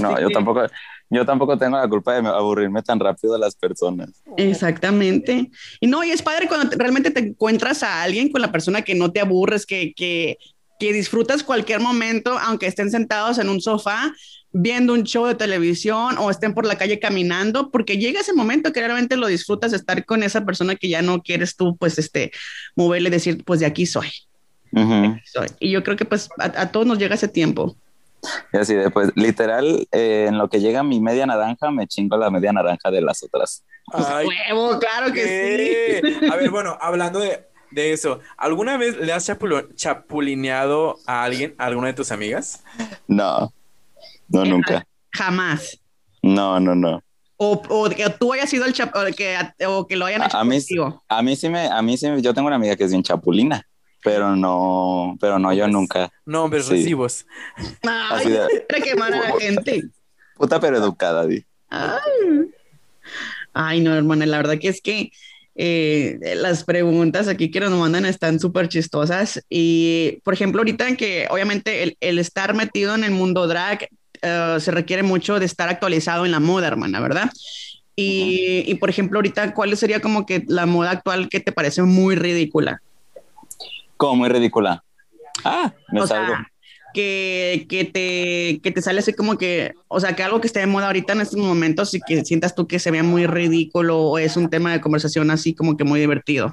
no, 0.00 0.20
yo 0.20 0.30
tampoco, 0.30 0.66
yo 1.10 1.24
tampoco 1.24 1.56
tengo 1.56 1.76
la 1.76 1.88
culpa 1.88 2.20
de 2.20 2.28
aburrirme 2.28 2.82
tan 2.82 2.98
rápido 2.98 3.34
de 3.34 3.40
las 3.40 3.54
personas. 3.54 4.22
Exactamente. 4.36 5.50
Y 5.80 5.86
no, 5.86 6.02
y 6.02 6.10
es 6.10 6.22
padre 6.22 6.48
cuando 6.48 6.76
realmente 6.76 7.10
te 7.10 7.20
encuentras 7.20 7.82
a 7.82 8.02
alguien 8.02 8.30
con 8.30 8.40
la 8.40 8.50
persona 8.50 8.82
que 8.82 8.94
no 8.94 9.12
te 9.12 9.20
aburres, 9.20 9.66
que, 9.66 9.92
que, 9.94 10.38
que 10.78 10.92
disfrutas 10.92 11.42
cualquier 11.42 11.80
momento, 11.80 12.36
aunque 12.38 12.66
estén 12.66 12.90
sentados 12.90 13.38
en 13.38 13.48
un 13.48 13.60
sofá, 13.60 14.12
viendo 14.52 14.92
un 14.92 15.04
show 15.04 15.26
de 15.26 15.34
televisión 15.34 16.16
o 16.18 16.30
estén 16.30 16.54
por 16.54 16.66
la 16.66 16.76
calle 16.76 16.98
caminando, 16.98 17.70
porque 17.70 17.98
llega 17.98 18.20
ese 18.20 18.32
momento 18.32 18.72
que 18.72 18.80
realmente 18.80 19.16
lo 19.16 19.26
disfrutas 19.26 19.72
de 19.72 19.76
estar 19.76 20.04
con 20.04 20.22
esa 20.22 20.44
persona 20.44 20.76
que 20.76 20.88
ya 20.88 21.02
no 21.02 21.22
quieres 21.22 21.56
tú, 21.56 21.76
pues, 21.76 21.98
este, 21.98 22.32
moverle, 22.74 23.10
decir, 23.10 23.44
pues 23.44 23.60
de 23.60 23.66
aquí 23.66 23.86
soy. 23.86 24.08
Y 25.60 25.70
yo 25.70 25.82
creo 25.82 25.96
que 25.96 26.04
pues 26.04 26.28
a, 26.38 26.70
todos 26.70 26.86
nos 26.86 26.98
llega 26.98 27.14
ese 27.14 27.28
tiempo. 27.28 27.76
Y 28.52 28.56
así 28.56 28.74
después, 28.74 29.12
literal, 29.14 29.86
eh, 29.92 30.26
en 30.28 30.38
lo 30.38 30.48
que 30.48 30.60
llega 30.60 30.82
mi 30.82 31.00
media 31.00 31.26
naranja, 31.26 31.70
me 31.70 31.86
chingo 31.86 32.16
la 32.16 32.30
media 32.30 32.52
naranja 32.52 32.90
de 32.90 33.00
las 33.00 33.22
otras. 33.22 33.64
Pues 33.90 34.04
huevo, 34.06 34.78
claro 34.78 35.12
que 35.12 36.02
sí. 36.02 36.26
A 36.30 36.36
ver, 36.36 36.50
bueno, 36.50 36.76
hablando 36.80 37.20
de, 37.20 37.46
de 37.70 37.92
eso, 37.92 38.20
¿alguna 38.36 38.76
vez 38.76 38.96
le 38.96 39.12
has 39.12 39.30
chapulineado 39.76 40.96
a 41.06 41.24
alguien, 41.24 41.54
a 41.58 41.66
alguna 41.66 41.88
de 41.88 41.94
tus 41.94 42.10
amigas? 42.10 42.64
No. 43.06 43.52
No, 44.28 44.44
nunca. 44.44 44.86
Jamás. 45.12 45.80
No, 46.22 46.58
no, 46.60 46.74
no. 46.74 47.02
O, 47.36 47.62
o 47.68 47.90
que 47.90 48.08
tú 48.18 48.32
hayas 48.32 48.48
sido 48.48 48.64
el 48.64 48.72
chap 48.72 48.94
o 48.96 49.04
que, 49.14 49.36
o 49.66 49.86
que 49.86 49.96
lo 49.96 50.06
hayan 50.06 50.22
hecho 50.22 50.38
a, 50.38 50.44
mí, 50.44 50.58
a 51.08 51.22
mí 51.22 51.36
sí 51.36 51.48
me, 51.50 51.66
a 51.66 51.82
mí 51.82 51.98
sí, 51.98 52.06
yo 52.22 52.32
tengo 52.32 52.46
una 52.46 52.56
amiga 52.56 52.76
que 52.76 52.84
es 52.84 52.90
bien 52.90 53.02
chapulina, 53.02 53.62
pero 54.02 54.34
no, 54.36 55.16
pero 55.20 55.38
no, 55.38 55.52
yo 55.52 55.68
nunca. 55.68 56.10
Nombres 56.24 56.66
sí. 56.66 56.72
recibos. 56.72 57.26
Ay, 57.82 58.30
de, 58.30 58.48
quemar 58.82 59.12
a 59.12 59.18
la 59.18 59.38
gente. 59.38 59.84
Puta 60.36 60.58
pero 60.60 60.78
educada, 60.78 61.26
di. 61.26 61.44
Ay. 61.68 62.50
Ay, 63.52 63.80
no, 63.80 63.94
hermana, 63.94 64.26
la 64.26 64.38
verdad 64.38 64.58
que 64.58 64.68
es 64.68 64.80
que 64.80 65.10
eh, 65.54 66.18
las 66.36 66.64
preguntas 66.64 67.28
aquí 67.28 67.50
que 67.50 67.60
nos 67.60 67.70
mandan 67.70 68.04
están 68.04 68.38
súper 68.38 68.68
chistosas. 68.68 69.42
Y, 69.48 70.20
por 70.24 70.34
ejemplo, 70.34 70.60
ahorita 70.60 70.88
en 70.88 70.96
que 70.96 71.26
obviamente 71.30 71.82
el, 71.82 71.96
el, 72.00 72.18
estar 72.18 72.54
metido 72.54 72.94
en 72.94 73.04
el 73.04 73.12
mundo 73.12 73.46
drag 73.46 73.88
eh, 74.26 74.60
se 74.60 74.70
requiere 74.70 75.02
mucho 75.02 75.38
de 75.38 75.46
estar 75.46 75.68
actualizado 75.68 76.24
en 76.24 76.32
la 76.32 76.40
moda, 76.40 76.66
hermana, 76.66 77.00
¿verdad? 77.00 77.30
Y, 77.94 78.64
y, 78.66 78.74
por 78.74 78.90
ejemplo, 78.90 79.18
ahorita, 79.18 79.54
¿cuál 79.54 79.74
sería 79.76 80.00
como 80.00 80.26
que 80.26 80.44
la 80.48 80.66
moda 80.66 80.90
actual 80.90 81.28
que 81.30 81.40
te 81.40 81.52
parece 81.52 81.82
muy 81.82 82.14
ridícula? 82.14 82.82
¿Cómo 83.96 84.16
muy 84.16 84.28
ridícula? 84.28 84.84
Ah, 85.44 85.72
me 85.90 86.06
salgo. 86.06 86.34
que, 86.92 87.66
que, 87.68 87.84
te, 87.84 88.60
que 88.62 88.70
te 88.70 88.82
sale 88.82 88.98
así 88.98 89.14
como 89.14 89.38
que, 89.38 89.72
o 89.88 90.00
sea, 90.00 90.14
que 90.14 90.22
algo 90.22 90.40
que 90.40 90.46
esté 90.46 90.60
de 90.60 90.66
moda 90.66 90.88
ahorita 90.88 91.14
en 91.14 91.22
estos 91.22 91.38
momentos 91.38 91.94
y 91.94 92.00
que 92.00 92.24
sientas 92.24 92.54
tú 92.54 92.66
que 92.66 92.78
se 92.78 92.90
vea 92.90 93.02
muy 93.02 93.26
ridículo 93.26 93.98
o 93.98 94.18
es 94.18 94.36
un 94.36 94.50
tema 94.50 94.72
de 94.72 94.80
conversación 94.80 95.30
así 95.30 95.54
como 95.54 95.76
que 95.76 95.84
muy 95.84 96.00
divertido. 96.00 96.52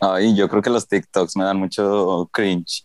Ay, 0.00 0.36
yo 0.36 0.48
creo 0.48 0.62
que 0.62 0.70
los 0.70 0.86
TikToks 0.86 1.36
me 1.36 1.44
dan 1.44 1.58
mucho 1.58 2.28
cringe. 2.32 2.84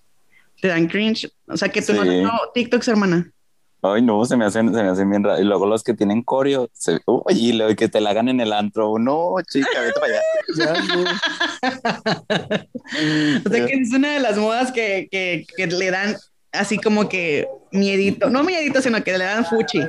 ¿Te 0.62 0.70
dan 0.70 0.88
cringe? 0.88 1.30
O 1.48 1.58
sea, 1.58 1.70
que 1.70 1.82
tú 1.82 1.94
no, 1.94 2.06
no 2.06 2.40
TikToks, 2.54 2.88
hermana. 2.88 3.32
Ay, 3.84 4.04
no, 4.04 4.24
se 4.26 4.38
me 4.38 4.46
hacen, 4.46 4.72
se 4.74 4.84
me 4.84 4.90
hacen 4.90 5.10
bien 5.10 5.24
raros. 5.24 5.42
Y 5.42 5.44
luego 5.44 5.66
los 5.66 5.84
que 5.84 5.96
tienen 5.96 6.22
coreo, 6.22 6.70
se, 6.74 7.00
uy, 7.08 7.24
y 7.30 7.54
luego 7.54 7.76
que 7.76 7.88
te 7.88 8.00
la 8.00 8.12
hagan 8.12 8.30
en 8.30 8.40
el 8.40 8.54
antro. 8.54 9.00
No, 9.00 9.38
chica, 9.52 9.82
vete 9.82 10.00
para 10.00 10.14
allá. 10.14 10.22
o 13.46 13.50
sea, 13.50 13.66
que 13.66 13.74
es 13.74 13.92
una 13.92 14.14
de 14.14 14.20
las 14.20 14.38
modas 14.38 14.72
que, 14.72 15.08
que, 15.10 15.48
que, 15.58 15.66
le 15.68 15.90
dan 15.90 16.16
así 16.52 16.78
como 16.78 17.10
que 17.10 17.48
miedito. 17.72 18.30
No 18.30 18.44
miedito, 18.44 18.82
sino 18.82 19.04
que 19.04 19.18
le 19.18 19.26
dan 19.26 19.46
fuchi. 19.46 19.80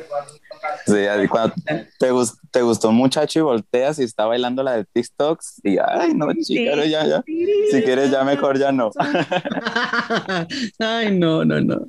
Sí, 0.86 1.28
cuando 1.28 1.54
te, 1.98 2.10
gus- 2.12 2.38
te 2.50 2.62
gustó 2.62 2.88
un 2.90 2.96
muchacho 2.96 3.38
y 3.38 3.42
volteas 3.42 3.98
y 3.98 4.04
está 4.04 4.26
bailando 4.26 4.62
la 4.62 4.72
de 4.76 4.84
TikToks 4.84 5.60
y 5.64 5.78
ay, 5.78 6.14
no, 6.14 6.26
chica, 6.34 6.74
ya, 6.84 7.06
ya. 7.06 7.22
Si 7.70 7.82
quieres, 7.82 8.10
ya 8.10 8.24
mejor 8.24 8.58
ya 8.58 8.72
no. 8.72 8.90
Ay, 10.78 11.16
no, 11.18 11.44
no, 11.44 11.60
no. 11.60 11.86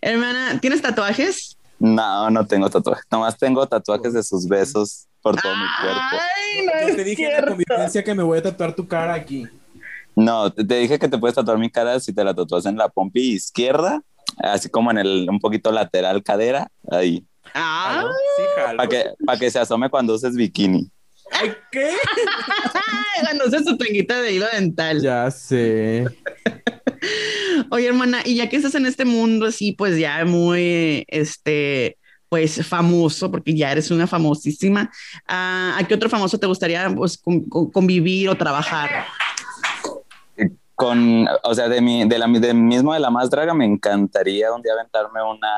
Hermana, 0.00 0.58
¿tienes 0.60 0.82
tatuajes? 0.82 1.56
No, 1.78 2.30
no 2.30 2.46
tengo 2.46 2.68
tatuajes. 2.68 3.04
Nomás 3.10 3.36
tengo 3.38 3.66
tatuajes 3.66 4.12
de 4.12 4.22
sus 4.22 4.46
besos 4.48 5.06
por 5.22 5.36
todo 5.40 5.52
mi 5.54 5.64
cuerpo. 5.80 6.00
Ay, 6.12 6.66
no 6.66 6.72
Yo 6.82 6.88
es 6.88 6.96
te 6.96 7.04
dije 7.04 7.26
en 7.26 7.32
la 7.32 7.46
convivencia 7.46 8.02
que 8.04 8.14
me 8.14 8.22
voy 8.22 8.38
a 8.38 8.42
tatuar 8.42 8.74
tu 8.74 8.86
cara 8.86 9.14
aquí. 9.14 9.46
No, 10.16 10.50
te, 10.52 10.64
te 10.64 10.74
dije 10.76 10.98
que 10.98 11.08
te 11.08 11.18
puedes 11.18 11.34
tatuar 11.36 11.58
mi 11.58 11.70
cara 11.70 12.00
si 12.00 12.12
te 12.12 12.24
la 12.24 12.34
tatuas 12.34 12.66
en 12.66 12.76
la 12.76 12.88
pompi 12.88 13.34
izquierda, 13.34 14.02
así 14.38 14.68
como 14.68 14.90
en 14.90 14.98
el 14.98 15.28
un 15.30 15.38
poquito 15.38 15.70
lateral 15.70 16.22
cadera, 16.24 16.68
ahí, 16.90 17.24
Ah. 17.54 18.04
Sí, 18.36 18.42
jalo. 18.56 18.76
para 18.76 18.88
que, 18.88 19.04
para 19.24 19.38
que 19.38 19.50
se 19.50 19.58
asome 19.58 19.88
cuando 19.90 20.14
uses 20.14 20.34
bikini. 20.34 20.90
Ay, 21.30 21.52
¿qué? 21.70 21.90
ganándose 23.22 23.62
su 23.64 23.76
tenguita 23.76 24.20
de 24.20 24.32
hilo 24.32 24.46
dental. 24.52 25.00
Ya 25.02 25.30
sé. 25.30 26.06
Oye, 27.70 27.86
hermana, 27.88 28.20
y 28.24 28.36
ya 28.36 28.48
que 28.48 28.56
estás 28.56 28.74
en 28.74 28.86
este 28.86 29.04
mundo 29.04 29.46
así, 29.46 29.72
pues 29.72 29.98
ya 29.98 30.24
muy, 30.24 31.04
este, 31.08 31.98
pues 32.28 32.66
famoso, 32.66 33.30
porque 33.30 33.54
ya 33.54 33.72
eres 33.72 33.90
una 33.90 34.06
famosísima, 34.06 34.90
ah, 35.26 35.76
¿a 35.78 35.84
qué 35.86 35.94
otro 35.94 36.08
famoso 36.08 36.38
te 36.38 36.46
gustaría 36.46 36.88
pues, 36.94 37.18
con- 37.18 37.44
con- 37.48 37.70
convivir 37.70 38.28
o 38.28 38.36
trabajar? 38.36 39.06
Con, 40.74 41.26
o 41.42 41.54
sea, 41.54 41.68
de 41.68 41.80
mi, 41.80 42.08
de 42.08 42.18
la, 42.18 42.28
de 42.28 42.54
mismo 42.54 42.94
de 42.94 43.00
la 43.00 43.10
más 43.10 43.28
draga, 43.30 43.52
me 43.52 43.64
encantaría 43.64 44.52
un 44.52 44.62
día 44.62 44.74
aventarme 44.74 45.20
una, 45.22 45.48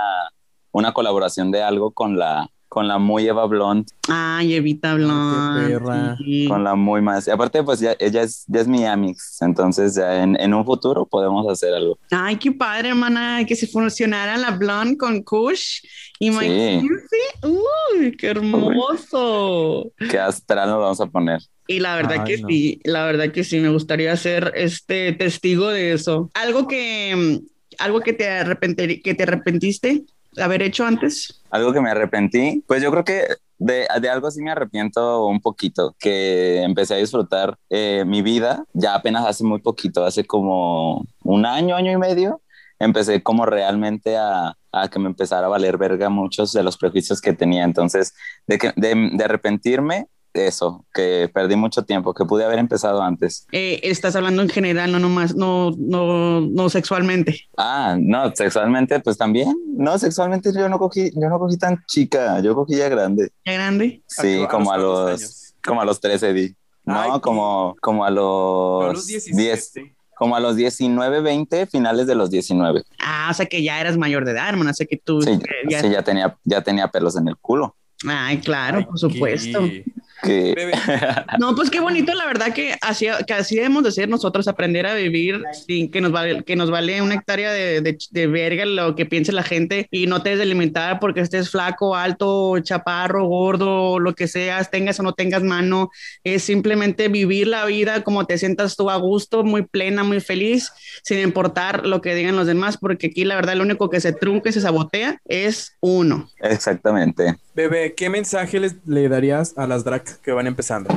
una 0.72 0.92
colaboración 0.92 1.50
de 1.50 1.62
algo 1.62 1.90
con 1.92 2.18
la, 2.18 2.48
con 2.68 2.86
la 2.86 2.98
muy 2.98 3.26
Eva 3.26 3.46
Blond, 3.46 3.88
Ay, 4.08 4.54
Evita 4.54 4.94
Blond. 4.94 5.68
perra. 5.68 6.16
sí. 6.18 6.46
con 6.46 6.62
la 6.62 6.76
muy 6.76 7.02
más. 7.02 7.26
Y 7.26 7.30
aparte, 7.32 7.62
pues 7.64 7.80
ya, 7.80 7.96
ella 7.98 8.22
es, 8.22 8.44
ya 8.46 8.60
es 8.60 8.68
mi 8.68 8.84
amix, 8.86 9.42
entonces 9.42 9.96
ya 9.96 10.22
en, 10.22 10.40
en 10.40 10.54
un 10.54 10.64
futuro 10.64 11.04
podemos 11.06 11.48
hacer 11.50 11.74
algo. 11.74 11.98
Ay, 12.12 12.36
qué 12.36 12.52
padre, 12.52 12.90
hermana, 12.90 13.44
que 13.44 13.56
se 13.56 13.66
funcionara 13.66 14.36
la 14.36 14.52
Blonde 14.52 14.96
con 14.96 15.22
Kush 15.22 15.80
y 16.20 16.30
Mike 16.30 16.82
Sí. 16.82 17.48
Uy, 17.48 18.16
qué 18.16 18.28
hermoso. 18.28 19.90
Qué 20.10 20.18
astral 20.18 20.68
nos 20.68 20.78
vamos 20.80 21.00
a 21.00 21.06
poner. 21.06 21.40
Y 21.66 21.78
la 21.80 21.94
verdad 21.96 22.24
Ay, 22.24 22.36
que 22.36 22.42
no. 22.42 22.48
sí, 22.48 22.80
la 22.84 23.04
verdad 23.04 23.32
que 23.32 23.44
sí, 23.44 23.58
me 23.60 23.68
gustaría 23.68 24.14
ser 24.16 24.52
este 24.56 25.12
testigo 25.12 25.68
de 25.68 25.92
eso. 25.92 26.30
Algo 26.34 26.66
que, 26.66 27.40
algo 27.78 28.00
que 28.00 28.12
te 28.12 29.00
que 29.02 29.14
te 29.14 29.22
arrepentiste 29.22 30.02
haber 30.36 30.62
hecho 30.62 30.84
antes. 30.84 31.42
Algo 31.50 31.72
que 31.72 31.80
me 31.80 31.90
arrepentí, 31.90 32.64
pues 32.66 32.82
yo 32.82 32.90
creo 32.90 33.04
que 33.04 33.26
de, 33.58 33.86
de 34.00 34.08
algo 34.08 34.30
sí 34.30 34.42
me 34.42 34.50
arrepiento 34.50 35.26
un 35.26 35.40
poquito, 35.40 35.94
que 35.98 36.62
empecé 36.62 36.94
a 36.94 36.98
disfrutar 36.98 37.58
eh, 37.68 38.04
mi 38.06 38.22
vida 38.22 38.64
ya 38.72 38.94
apenas 38.94 39.26
hace 39.26 39.44
muy 39.44 39.60
poquito, 39.60 40.04
hace 40.04 40.24
como 40.24 41.04
un 41.22 41.44
año, 41.44 41.76
año 41.76 41.92
y 41.92 41.96
medio, 41.96 42.40
empecé 42.78 43.22
como 43.22 43.44
realmente 43.44 44.16
a, 44.16 44.56
a 44.72 44.88
que 44.88 44.98
me 44.98 45.08
empezara 45.08 45.46
a 45.46 45.50
valer 45.50 45.76
verga 45.76 46.08
muchos 46.08 46.52
de 46.52 46.62
los 46.62 46.78
prejuicios 46.78 47.20
que 47.20 47.32
tenía. 47.32 47.64
Entonces, 47.64 48.14
de, 48.46 48.58
que, 48.58 48.72
de, 48.76 49.10
de 49.12 49.24
arrepentirme, 49.24 50.06
eso, 50.34 50.84
que 50.94 51.30
perdí 51.32 51.56
mucho 51.56 51.82
tiempo, 51.82 52.14
que 52.14 52.24
pude 52.24 52.44
haber 52.44 52.58
empezado 52.58 53.02
antes. 53.02 53.46
Eh, 53.52 53.80
estás 53.82 54.14
hablando 54.16 54.42
en 54.42 54.48
general, 54.48 54.92
no 54.92 54.98
nomás, 54.98 55.34
no, 55.34 55.72
no, 55.78 56.40
no 56.42 56.68
sexualmente. 56.70 57.40
Ah, 57.56 57.96
no, 57.98 58.30
sexualmente, 58.34 59.00
pues 59.00 59.16
también. 59.18 59.52
No, 59.76 59.98
sexualmente 59.98 60.52
yo 60.54 60.68
no 60.68 60.78
cogí, 60.78 61.10
yo 61.14 61.28
no 61.28 61.38
cogí 61.38 61.56
tan 61.58 61.82
chica, 61.86 62.40
yo 62.40 62.54
cogí 62.54 62.76
ya 62.76 62.88
grande. 62.88 63.30
¿Ya 63.44 63.52
grande? 63.54 64.02
Sí, 64.06 64.42
¿A 64.42 64.48
como 64.48 64.72
a 64.72 64.78
los 64.78 65.08
años? 65.08 65.54
como 65.64 65.80
a 65.80 65.84
los 65.84 66.00
13 66.00 66.32
di. 66.32 66.54
No, 66.84 67.00
Ay, 67.00 67.20
como, 67.20 67.76
como 67.80 68.04
a 68.04 68.10
los, 68.10 68.84
A 68.84 68.92
los 68.94 69.06
10, 69.06 69.24
17. 69.26 69.94
como 70.16 70.34
a 70.36 70.40
los 70.40 70.56
19, 70.56 71.20
20, 71.20 71.66
finales 71.66 72.06
de 72.06 72.14
los 72.14 72.30
19. 72.30 72.82
Ah, 72.98 73.28
o 73.30 73.34
sea 73.34 73.46
que 73.46 73.62
ya 73.62 73.80
eras 73.80 73.96
mayor 73.96 74.24
de 74.24 74.32
edad, 74.32 74.48
hermana, 74.48 74.70
o 74.70 74.74
sea 74.74 74.86
que 74.86 74.96
tú 74.96 75.20
Sí, 75.22 75.30
eh, 75.30 75.40
ya... 75.68 75.80
sí, 75.82 75.90
ya 75.90 76.02
tenía, 76.02 76.36
ya 76.44 76.62
tenía 76.62 76.88
pelos 76.88 77.16
en 77.16 77.28
el 77.28 77.36
culo. 77.36 77.76
Ay, 78.08 78.38
claro, 78.38 78.78
Ay, 78.78 78.84
por 78.86 78.98
supuesto. 78.98 79.60
qué- 79.60 79.84
Que, 80.22 80.72
No, 81.38 81.54
pues 81.54 81.70
qué 81.70 81.80
bonito, 81.80 82.14
la 82.14 82.26
verdad 82.26 82.52
que 82.52 82.76
así, 82.80 83.06
que 83.26 83.34
así 83.34 83.56
debemos 83.56 83.84
de 83.84 83.92
ser 83.92 84.08
nosotros, 84.08 84.48
aprender 84.48 84.86
a 84.86 84.94
vivir 84.94 85.42
sin 85.66 85.90
que 85.90 86.00
nos 86.00 86.12
vale, 86.12 86.42
que 86.44 86.56
nos 86.56 86.70
vale 86.70 87.00
una 87.02 87.14
hectárea 87.14 87.52
de, 87.52 87.80
de, 87.80 87.98
de 88.10 88.26
verga 88.26 88.64
lo 88.64 88.94
que 88.94 89.06
piense 89.06 89.32
la 89.32 89.42
gente 89.42 89.88
y 89.90 90.06
no 90.06 90.22
te 90.22 90.30
des 90.30 90.38
de 90.38 90.46
limitar 90.46 91.00
porque 91.00 91.20
estés 91.20 91.50
flaco, 91.50 91.96
alto, 91.96 92.58
chaparro, 92.60 93.26
gordo, 93.26 93.98
lo 93.98 94.14
que 94.14 94.28
seas, 94.28 94.70
tengas 94.70 95.00
o 95.00 95.02
no 95.02 95.14
tengas 95.14 95.42
mano, 95.42 95.90
es 96.24 96.42
simplemente 96.44 97.08
vivir 97.08 97.46
la 97.48 97.64
vida 97.64 98.02
como 98.02 98.26
te 98.26 98.38
sientas 98.38 98.76
tú 98.76 98.90
a 98.90 98.96
gusto, 98.96 99.44
muy 99.44 99.62
plena, 99.62 100.02
muy 100.02 100.20
feliz, 100.20 100.72
sin 101.02 101.18
importar 101.20 101.86
lo 101.86 102.00
que 102.00 102.14
digan 102.14 102.36
los 102.36 102.46
demás, 102.46 102.76
porque 102.76 103.08
aquí 103.08 103.24
la 103.24 103.36
verdad 103.36 103.54
lo 103.54 103.62
único 103.62 103.90
que 103.90 104.00
se 104.00 104.12
trunca 104.12 104.50
y 104.50 104.52
se 104.52 104.60
sabotea 104.60 105.20
es 105.26 105.76
uno. 105.80 106.28
exactamente. 106.40 107.36
Bebé, 107.54 107.94
¿qué 107.94 108.08
mensaje 108.08 108.60
les, 108.60 108.76
le 108.86 109.08
darías 109.08 109.56
a 109.56 109.66
las 109.66 109.84
drag 109.84 110.04
que 110.20 110.32
van 110.32 110.46
empezando? 110.46 110.90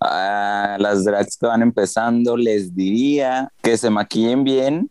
A 0.00 0.76
las 0.78 1.04
drags 1.04 1.36
que 1.36 1.46
van 1.46 1.62
empezando 1.62 2.36
les 2.36 2.74
diría 2.74 3.50
que 3.62 3.76
se 3.76 3.90
maquillen 3.90 4.44
bien. 4.44 4.90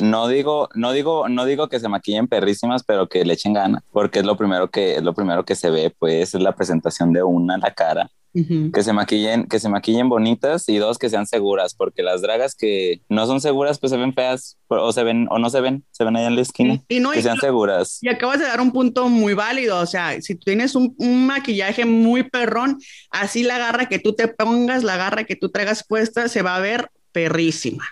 No 0.00 0.26
digo, 0.26 0.68
no 0.74 0.92
digo, 0.92 1.28
no 1.28 1.44
digo 1.44 1.68
que 1.68 1.78
se 1.78 1.88
maquillen 1.88 2.26
perrísimas, 2.26 2.82
pero 2.82 3.08
que 3.08 3.24
le 3.24 3.34
echen 3.34 3.52
ganas, 3.52 3.82
porque 3.92 4.18
es 4.20 4.24
lo 4.24 4.36
primero 4.36 4.70
que 4.70 4.96
es 4.96 5.02
lo 5.02 5.14
primero 5.14 5.44
que 5.44 5.54
se 5.54 5.70
ve, 5.70 5.94
pues 5.96 6.34
es 6.34 6.40
la 6.40 6.54
presentación 6.54 7.12
de 7.12 7.22
una 7.22 7.58
la 7.58 7.72
cara. 7.72 8.10
Que 8.34 8.82
se 8.82 8.92
maquillen, 8.92 9.46
que 9.48 9.58
se 9.58 9.68
maquillen 9.68 10.08
bonitas 10.08 10.68
y 10.68 10.76
dos 10.76 10.98
que 10.98 11.08
sean 11.10 11.26
seguras, 11.26 11.74
porque 11.74 12.02
las 12.02 12.22
dragas 12.22 12.54
que 12.54 13.00
no 13.08 13.26
son 13.26 13.40
seguras 13.40 13.78
pues 13.80 13.90
se 13.90 13.96
ven 13.96 14.12
feas 14.14 14.56
o 14.68 14.92
se 14.92 15.02
ven 15.02 15.26
o 15.30 15.38
no 15.38 15.50
se 15.50 15.60
ven, 15.60 15.84
se 15.90 16.04
ven 16.04 16.14
allá 16.16 16.28
en 16.28 16.36
la 16.36 16.42
esquina. 16.42 16.80
Y 16.88 17.00
no, 17.00 17.10
Que 17.10 17.18
y- 17.18 17.22
sean 17.22 17.38
seguras. 17.38 17.98
Y 18.00 18.08
acabas 18.08 18.38
de 18.38 18.44
dar 18.44 18.60
un 18.60 18.70
punto 18.70 19.08
muy 19.08 19.34
válido, 19.34 19.80
o 19.80 19.86
sea, 19.86 20.20
si 20.22 20.36
tienes 20.36 20.74
un, 20.76 20.94
un 20.98 21.26
maquillaje 21.26 21.84
muy 21.84 22.22
perrón, 22.22 22.78
así 23.10 23.42
la 23.42 23.58
garra 23.58 23.86
que 23.88 23.98
tú 23.98 24.12
te 24.14 24.28
pongas, 24.28 24.84
la 24.84 24.96
garra 24.96 25.24
que 25.24 25.34
tú 25.34 25.48
traigas 25.48 25.84
puesta, 25.88 26.28
se 26.28 26.42
va 26.42 26.54
a 26.56 26.60
ver 26.60 26.90
perrísima. 27.12 27.84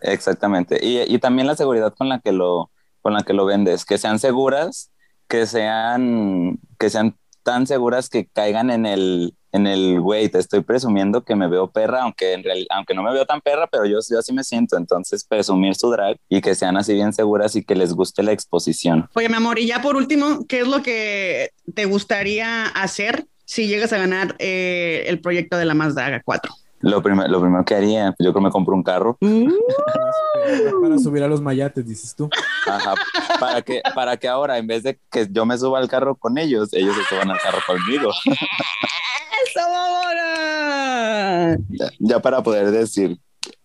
Exactamente. 0.00 0.78
Y, 0.84 1.00
y 1.14 1.18
también 1.18 1.46
la 1.46 1.54
seguridad 1.56 1.94
con 1.96 2.08
la 2.08 2.18
que 2.20 2.32
lo, 2.32 2.70
con 3.02 3.12
la 3.12 3.22
que 3.22 3.34
lo 3.34 3.44
vendes, 3.44 3.84
que 3.84 3.98
sean 3.98 4.18
seguras, 4.18 4.90
que 5.28 5.46
sean, 5.46 6.58
que 6.78 6.90
sean 6.90 7.16
tan 7.42 7.66
seguras 7.66 8.08
que 8.08 8.26
caigan 8.26 8.70
en 8.70 8.86
el, 8.86 9.34
en 9.52 9.66
el, 9.66 10.00
güey, 10.00 10.28
te 10.28 10.38
estoy 10.38 10.62
presumiendo 10.62 11.24
que 11.24 11.36
me 11.36 11.48
veo 11.48 11.70
perra, 11.70 12.02
aunque 12.02 12.32
en 12.32 12.42
real, 12.42 12.66
aunque 12.70 12.94
no 12.94 13.02
me 13.02 13.12
veo 13.12 13.26
tan 13.26 13.40
perra, 13.40 13.66
pero 13.66 13.84
yo, 13.84 13.98
yo 14.08 14.18
así 14.18 14.32
me 14.32 14.44
siento. 14.44 14.76
Entonces, 14.76 15.24
presumir 15.24 15.74
su 15.74 15.90
drag 15.90 16.16
y 16.28 16.40
que 16.40 16.54
sean 16.54 16.76
así 16.76 16.94
bien 16.94 17.12
seguras 17.12 17.54
y 17.56 17.62
que 17.62 17.74
les 17.74 17.92
guste 17.92 18.22
la 18.22 18.32
exposición. 18.32 19.08
Oye, 19.14 19.28
mi 19.28 19.36
amor, 19.36 19.58
y 19.58 19.66
ya 19.66 19.82
por 19.82 19.96
último, 19.96 20.46
¿qué 20.48 20.60
es 20.60 20.68
lo 20.68 20.82
que 20.82 21.50
te 21.74 21.84
gustaría 21.84 22.66
hacer 22.66 23.26
si 23.44 23.66
llegas 23.66 23.92
a 23.92 23.98
ganar 23.98 24.36
eh, 24.38 25.04
el 25.06 25.20
proyecto 25.20 25.56
de 25.56 25.66
la 25.66 25.74
Más 25.74 25.94
Draga 25.94 26.22
4? 26.24 26.52
Lo, 26.82 27.00
primer- 27.02 27.30
lo 27.30 27.40
primero 27.40 27.64
que 27.64 27.74
haría, 27.74 28.06
yo 28.10 28.14
creo 28.18 28.34
que 28.34 28.40
me 28.40 28.50
compro 28.50 28.74
un 28.74 28.82
carro. 28.82 29.16
Para 30.82 30.98
subir 30.98 31.22
a 31.22 31.28
los 31.28 31.40
mayates, 31.40 31.86
dices 31.86 32.14
tú. 32.16 32.28
Ajá, 32.66 32.94
para 33.38 33.62
que, 33.62 33.80
para 33.94 34.16
que 34.16 34.28
ahora, 34.28 34.58
en 34.58 34.66
vez 34.66 34.82
de 34.82 34.98
que 35.10 35.26
yo 35.30 35.46
me 35.46 35.56
suba 35.58 35.78
al 35.78 35.88
carro 35.88 36.16
con 36.16 36.38
ellos, 36.38 36.72
ellos 36.72 36.94
se 36.96 37.04
suban 37.04 37.30
al 37.30 37.38
carro 37.40 37.58
conmigo. 37.66 38.10
¡Eso, 38.24 39.60
ahora! 39.60 41.56
Ya, 41.68 41.90
ya 41.98 42.20
para 42.20 42.42
poder 42.42 42.70
decir, 42.70 43.18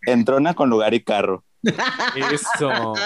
entrona 0.05 0.53
con 0.53 0.69
lugar 0.69 0.93
y 0.93 1.03
carro. 1.03 1.43
Eso. 2.31 2.93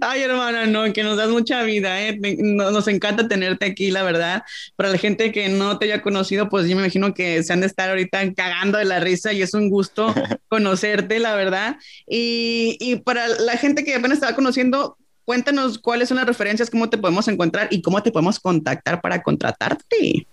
Ay, 0.00 0.22
hermana, 0.22 0.66
no, 0.66 0.92
que 0.92 1.02
nos 1.02 1.16
das 1.16 1.28
mucha 1.28 1.62
vida, 1.62 2.00
¿eh? 2.02 2.18
Nos 2.38 2.88
encanta 2.88 3.28
tenerte 3.28 3.66
aquí, 3.66 3.90
la 3.90 4.02
verdad. 4.02 4.42
Para 4.76 4.90
la 4.90 4.98
gente 4.98 5.32
que 5.32 5.48
no 5.48 5.78
te 5.78 5.86
haya 5.86 6.02
conocido, 6.02 6.48
pues 6.48 6.68
yo 6.68 6.74
me 6.74 6.82
imagino 6.82 7.14
que 7.14 7.42
se 7.42 7.52
han 7.52 7.60
de 7.60 7.66
estar 7.66 7.88
ahorita 7.90 8.34
cagando 8.34 8.78
de 8.78 8.84
la 8.84 9.00
risa 9.00 9.32
y 9.32 9.42
es 9.42 9.54
un 9.54 9.70
gusto 9.70 10.12
conocerte, 10.48 11.18
la 11.18 11.34
verdad. 11.34 11.76
Y, 12.06 12.76
y 12.80 12.96
para 12.96 13.28
la 13.28 13.56
gente 13.56 13.84
que 13.84 13.94
apenas 13.94 14.22
va 14.22 14.34
conociendo, 14.34 14.96
cuéntanos 15.24 15.78
cuáles 15.78 16.08
son 16.08 16.16
las 16.16 16.26
referencias, 16.26 16.70
cómo 16.70 16.88
te 16.90 16.98
podemos 16.98 17.28
encontrar 17.28 17.68
y 17.70 17.82
cómo 17.82 18.02
te 18.02 18.10
podemos 18.10 18.40
contactar 18.40 19.00
para 19.00 19.22
contratarte. 19.22 20.26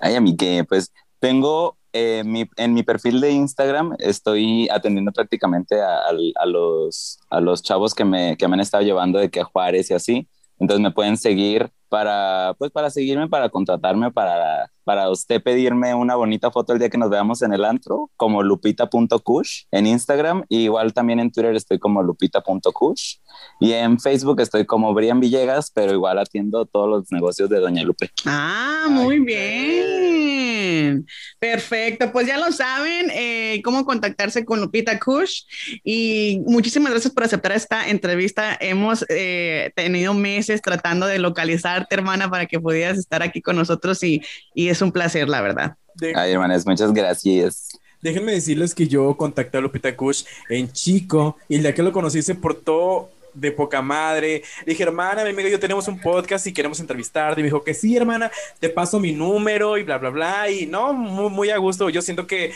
Ay, 0.00 0.14
a 0.14 0.20
mí 0.20 0.36
que, 0.36 0.64
pues, 0.68 0.92
tengo 1.20 1.77
eh, 2.20 2.24
mi- 2.24 2.48
en 2.56 2.74
mi 2.74 2.82
perfil 2.82 3.20
de 3.20 3.30
Instagram, 3.32 3.94
estoy 3.98 4.68
atendiendo 4.70 5.12
prácticamente 5.12 5.80
a, 5.82 5.98
a 6.36 6.46
los, 6.46 7.18
a 7.30 7.40
los 7.40 7.62
chavos 7.62 7.94
que 7.94 8.04
me, 8.04 8.36
que 8.36 8.48
me 8.48 8.54
han 8.54 8.60
estado 8.60 8.82
llevando 8.84 9.18
de 9.18 9.30
que 9.30 9.40
a 9.40 9.44
Juárez 9.44 9.90
y 9.90 9.94
así. 9.94 10.28
Entonces 10.58 10.82
me 10.82 10.90
pueden 10.92 11.16
seguir 11.16 11.70
para, 11.88 12.54
pues, 12.58 12.70
para 12.72 12.90
seguirme, 12.90 13.28
para 13.28 13.48
contratarme, 13.50 14.10
para, 14.12 14.70
para 14.88 15.10
usted 15.10 15.42
pedirme 15.42 15.94
una 15.94 16.14
bonita 16.14 16.50
foto 16.50 16.72
el 16.72 16.78
día 16.78 16.88
que 16.88 16.96
nos 16.96 17.10
veamos 17.10 17.42
en 17.42 17.52
el 17.52 17.66
antro, 17.66 18.10
como 18.16 18.42
lupita.kush 18.42 19.64
en 19.70 19.86
Instagram. 19.86 20.46
Y 20.48 20.60
igual 20.60 20.94
también 20.94 21.20
en 21.20 21.30
Twitter 21.30 21.54
estoy 21.54 21.78
como 21.78 22.02
lupita.kush. 22.02 23.16
Y 23.60 23.72
en 23.72 24.00
Facebook 24.00 24.40
estoy 24.40 24.64
como 24.64 24.94
Brian 24.94 25.20
Villegas, 25.20 25.70
pero 25.74 25.92
igual 25.92 26.18
atiendo 26.18 26.64
todos 26.64 26.88
los 26.88 27.12
negocios 27.12 27.50
de 27.50 27.60
Doña 27.60 27.82
Lupe. 27.82 28.08
Ah, 28.24 28.86
muy 28.88 29.18
bien. 29.18 31.04
Perfecto. 31.38 32.10
Pues 32.10 32.26
ya 32.26 32.38
lo 32.38 32.50
saben, 32.50 33.10
eh, 33.12 33.60
cómo 33.62 33.84
contactarse 33.84 34.46
con 34.46 34.60
Lupita 34.62 34.98
Kush. 34.98 35.42
Y 35.84 36.40
muchísimas 36.46 36.92
gracias 36.92 37.12
por 37.12 37.24
aceptar 37.24 37.52
esta 37.52 37.90
entrevista. 37.90 38.56
Hemos 38.58 39.04
eh, 39.10 39.70
tenido 39.76 40.14
meses 40.14 40.62
tratando 40.62 41.06
de 41.06 41.18
localizarte, 41.18 41.94
hermana, 41.94 42.30
para 42.30 42.46
que 42.46 42.58
pudieras 42.58 42.96
estar 42.96 43.22
aquí 43.22 43.42
con 43.42 43.56
nosotros 43.56 44.02
y, 44.02 44.22
y 44.54 44.68
es 44.78 44.82
un 44.82 44.92
placer, 44.92 45.28
la 45.28 45.40
verdad. 45.40 45.76
Ay, 46.14 46.32
hermanas, 46.32 46.64
muchas 46.64 46.92
gracias. 46.92 47.68
Déjenme 48.00 48.32
decirles 48.32 48.74
que 48.74 48.86
yo 48.86 49.16
contacté 49.16 49.58
a 49.58 49.60
Lupita 49.60 49.94
Kush 49.96 50.24
en 50.48 50.70
chico 50.70 51.36
y 51.48 51.56
el 51.56 51.62
día 51.62 51.74
que 51.74 51.82
lo 51.82 51.90
conocí 51.90 52.22
se 52.22 52.36
portó 52.36 53.10
de 53.34 53.50
poca 53.50 53.82
madre. 53.82 54.42
Le 54.64 54.72
dije, 54.72 54.84
hermana, 54.84 55.24
mi 55.24 55.30
amiga 55.30 55.48
y 55.48 55.52
yo 55.52 55.58
tenemos 55.58 55.88
un 55.88 56.00
podcast 56.00 56.46
y 56.46 56.52
queremos 56.52 56.78
entrevistarte. 56.78 57.40
Y 57.40 57.42
me 57.42 57.48
dijo 57.48 57.64
que 57.64 57.74
sí, 57.74 57.96
hermana, 57.96 58.30
te 58.60 58.68
paso 58.68 59.00
mi 59.00 59.12
número 59.12 59.76
y 59.78 59.82
bla, 59.82 59.98
bla, 59.98 60.10
bla. 60.10 60.50
Y 60.50 60.66
no, 60.66 60.92
muy, 60.92 61.28
muy 61.28 61.50
a 61.50 61.58
gusto. 61.58 61.90
Yo 61.90 62.00
siento 62.00 62.26
que 62.26 62.52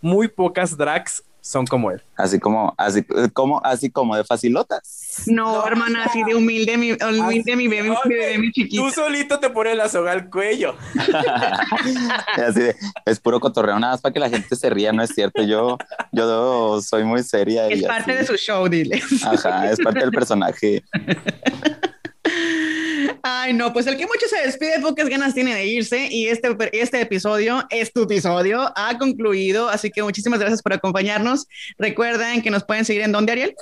muy 0.00 0.26
pocas 0.26 0.76
drags 0.76 1.22
son 1.40 1.66
como 1.66 1.90
él. 1.90 2.02
Así 2.16 2.38
como, 2.38 2.74
así 2.76 3.02
como, 3.32 3.60
así 3.64 3.90
como 3.90 4.16
de 4.16 4.24
facilotas. 4.24 5.22
No, 5.26 5.66
hermana, 5.66 6.04
así 6.04 6.22
de 6.22 6.34
humilde, 6.34 6.76
mi, 6.76 6.92
humilde 6.92 7.56
mi 7.56 7.68
bebé, 7.68 7.90
mi 7.90 8.14
bebé, 8.14 8.38
mi 8.38 8.52
chiquita. 8.52 8.82
Tú 8.82 8.90
solito 8.90 9.38
te 9.40 9.50
pones 9.50 9.76
la 9.76 9.88
soga 9.88 10.12
al 10.12 10.28
cuello. 10.30 10.74
así 12.36 12.60
de, 12.60 12.76
es 13.06 13.20
puro 13.20 13.40
cotorreo, 13.40 13.78
nada 13.78 13.94
más 13.94 14.00
para 14.00 14.12
que 14.12 14.20
la 14.20 14.28
gente 14.28 14.54
se 14.56 14.70
ría, 14.70 14.92
no 14.92 15.02
es 15.02 15.10
cierto. 15.10 15.42
Yo, 15.42 15.78
yo 16.12 16.80
soy 16.82 17.04
muy 17.04 17.22
seria. 17.22 17.68
Es 17.68 17.82
parte 17.84 18.14
de 18.14 18.26
su 18.26 18.36
show, 18.36 18.68
dile. 18.68 19.02
Ajá, 19.24 19.70
es 19.70 19.78
parte 19.80 20.00
del 20.00 20.10
personaje. 20.10 20.84
Ay, 23.22 23.52
no, 23.52 23.72
pues 23.72 23.86
el 23.86 23.96
que 23.96 24.06
mucho 24.06 24.26
se 24.28 24.46
despide, 24.46 24.80
pocas 24.80 25.08
ganas 25.08 25.34
tiene 25.34 25.54
de 25.54 25.66
irse 25.66 26.08
y 26.10 26.28
este, 26.28 26.56
este 26.72 27.00
episodio, 27.00 27.66
este 27.70 28.02
episodio 28.02 28.72
ha 28.76 28.96
concluido, 28.98 29.68
así 29.68 29.90
que 29.90 30.02
muchísimas 30.02 30.40
gracias 30.40 30.62
por 30.62 30.72
acompañarnos. 30.72 31.46
Recuerden 31.78 32.42
que 32.42 32.50
nos 32.50 32.64
pueden 32.64 32.84
seguir 32.84 33.02
en 33.02 33.12
donde, 33.12 33.32
Ariel. 33.32 33.54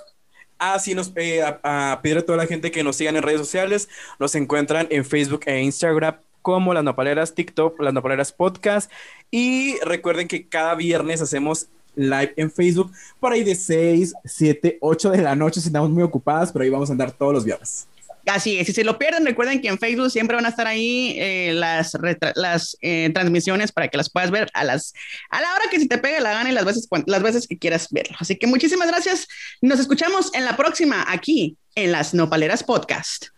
Ah, 0.58 0.78
sí, 0.78 0.94
nos, 0.94 1.12
eh, 1.16 1.42
a, 1.42 2.00
pedir 2.02 2.18
a 2.18 2.22
toda 2.22 2.38
la 2.38 2.46
gente 2.46 2.70
que 2.70 2.82
nos 2.82 2.96
sigan 2.96 3.16
en 3.16 3.22
redes 3.22 3.40
sociales, 3.40 3.88
nos 4.18 4.34
encuentran 4.34 4.86
en 4.90 5.04
Facebook 5.04 5.40
e 5.46 5.60
Instagram 5.60 6.16
como 6.42 6.74
Las 6.74 6.84
Nopaleras, 6.84 7.34
TikTok, 7.34 7.80
Las 7.80 7.94
Nopaleras 7.94 8.32
Podcast 8.32 8.90
y 9.30 9.78
recuerden 9.80 10.28
que 10.28 10.48
cada 10.48 10.74
viernes 10.74 11.20
hacemos 11.20 11.68
live 11.94 12.32
en 12.36 12.50
Facebook 12.50 12.92
por 13.20 13.32
ahí 13.32 13.44
de 13.44 13.54
6, 13.54 14.14
7, 14.24 14.78
8 14.80 15.10
de 15.10 15.22
la 15.22 15.34
noche 15.34 15.60
si 15.60 15.68
estamos 15.68 15.90
muy 15.90 16.02
ocupadas, 16.02 16.52
pero 16.52 16.62
ahí 16.62 16.70
vamos 16.70 16.88
a 16.88 16.92
andar 16.92 17.12
todos 17.12 17.32
los 17.32 17.44
viernes. 17.44 17.86
Así 18.28 18.58
es, 18.58 18.66
si 18.66 18.72
se 18.72 18.84
lo 18.84 18.98
pierden, 18.98 19.24
recuerden 19.24 19.60
que 19.60 19.68
en 19.68 19.78
Facebook 19.78 20.10
siempre 20.10 20.36
van 20.36 20.46
a 20.46 20.50
estar 20.50 20.66
ahí 20.66 21.14
eh, 21.18 21.52
las, 21.54 21.96
las 22.34 22.76
eh, 22.82 23.10
transmisiones 23.14 23.72
para 23.72 23.88
que 23.88 23.96
las 23.96 24.10
puedas 24.10 24.30
ver 24.30 24.48
a, 24.52 24.64
las, 24.64 24.92
a 25.30 25.40
la 25.40 25.54
hora 25.54 25.64
que 25.70 25.80
se 25.80 25.88
te 25.88 25.98
pegue 25.98 26.20
la 26.20 26.32
gana 26.32 26.50
y 26.50 26.52
las 26.52 26.64
veces, 26.64 26.88
las 27.06 27.22
veces 27.22 27.46
que 27.48 27.58
quieras 27.58 27.88
verlo. 27.90 28.16
Así 28.20 28.36
que 28.36 28.46
muchísimas 28.46 28.88
gracias. 28.88 29.26
Nos 29.62 29.80
escuchamos 29.80 30.32
en 30.34 30.44
la 30.44 30.56
próxima 30.56 31.04
aquí 31.08 31.56
en 31.74 31.92
las 31.92 32.12
Nopaleras 32.12 32.62
Podcast. 32.62 33.28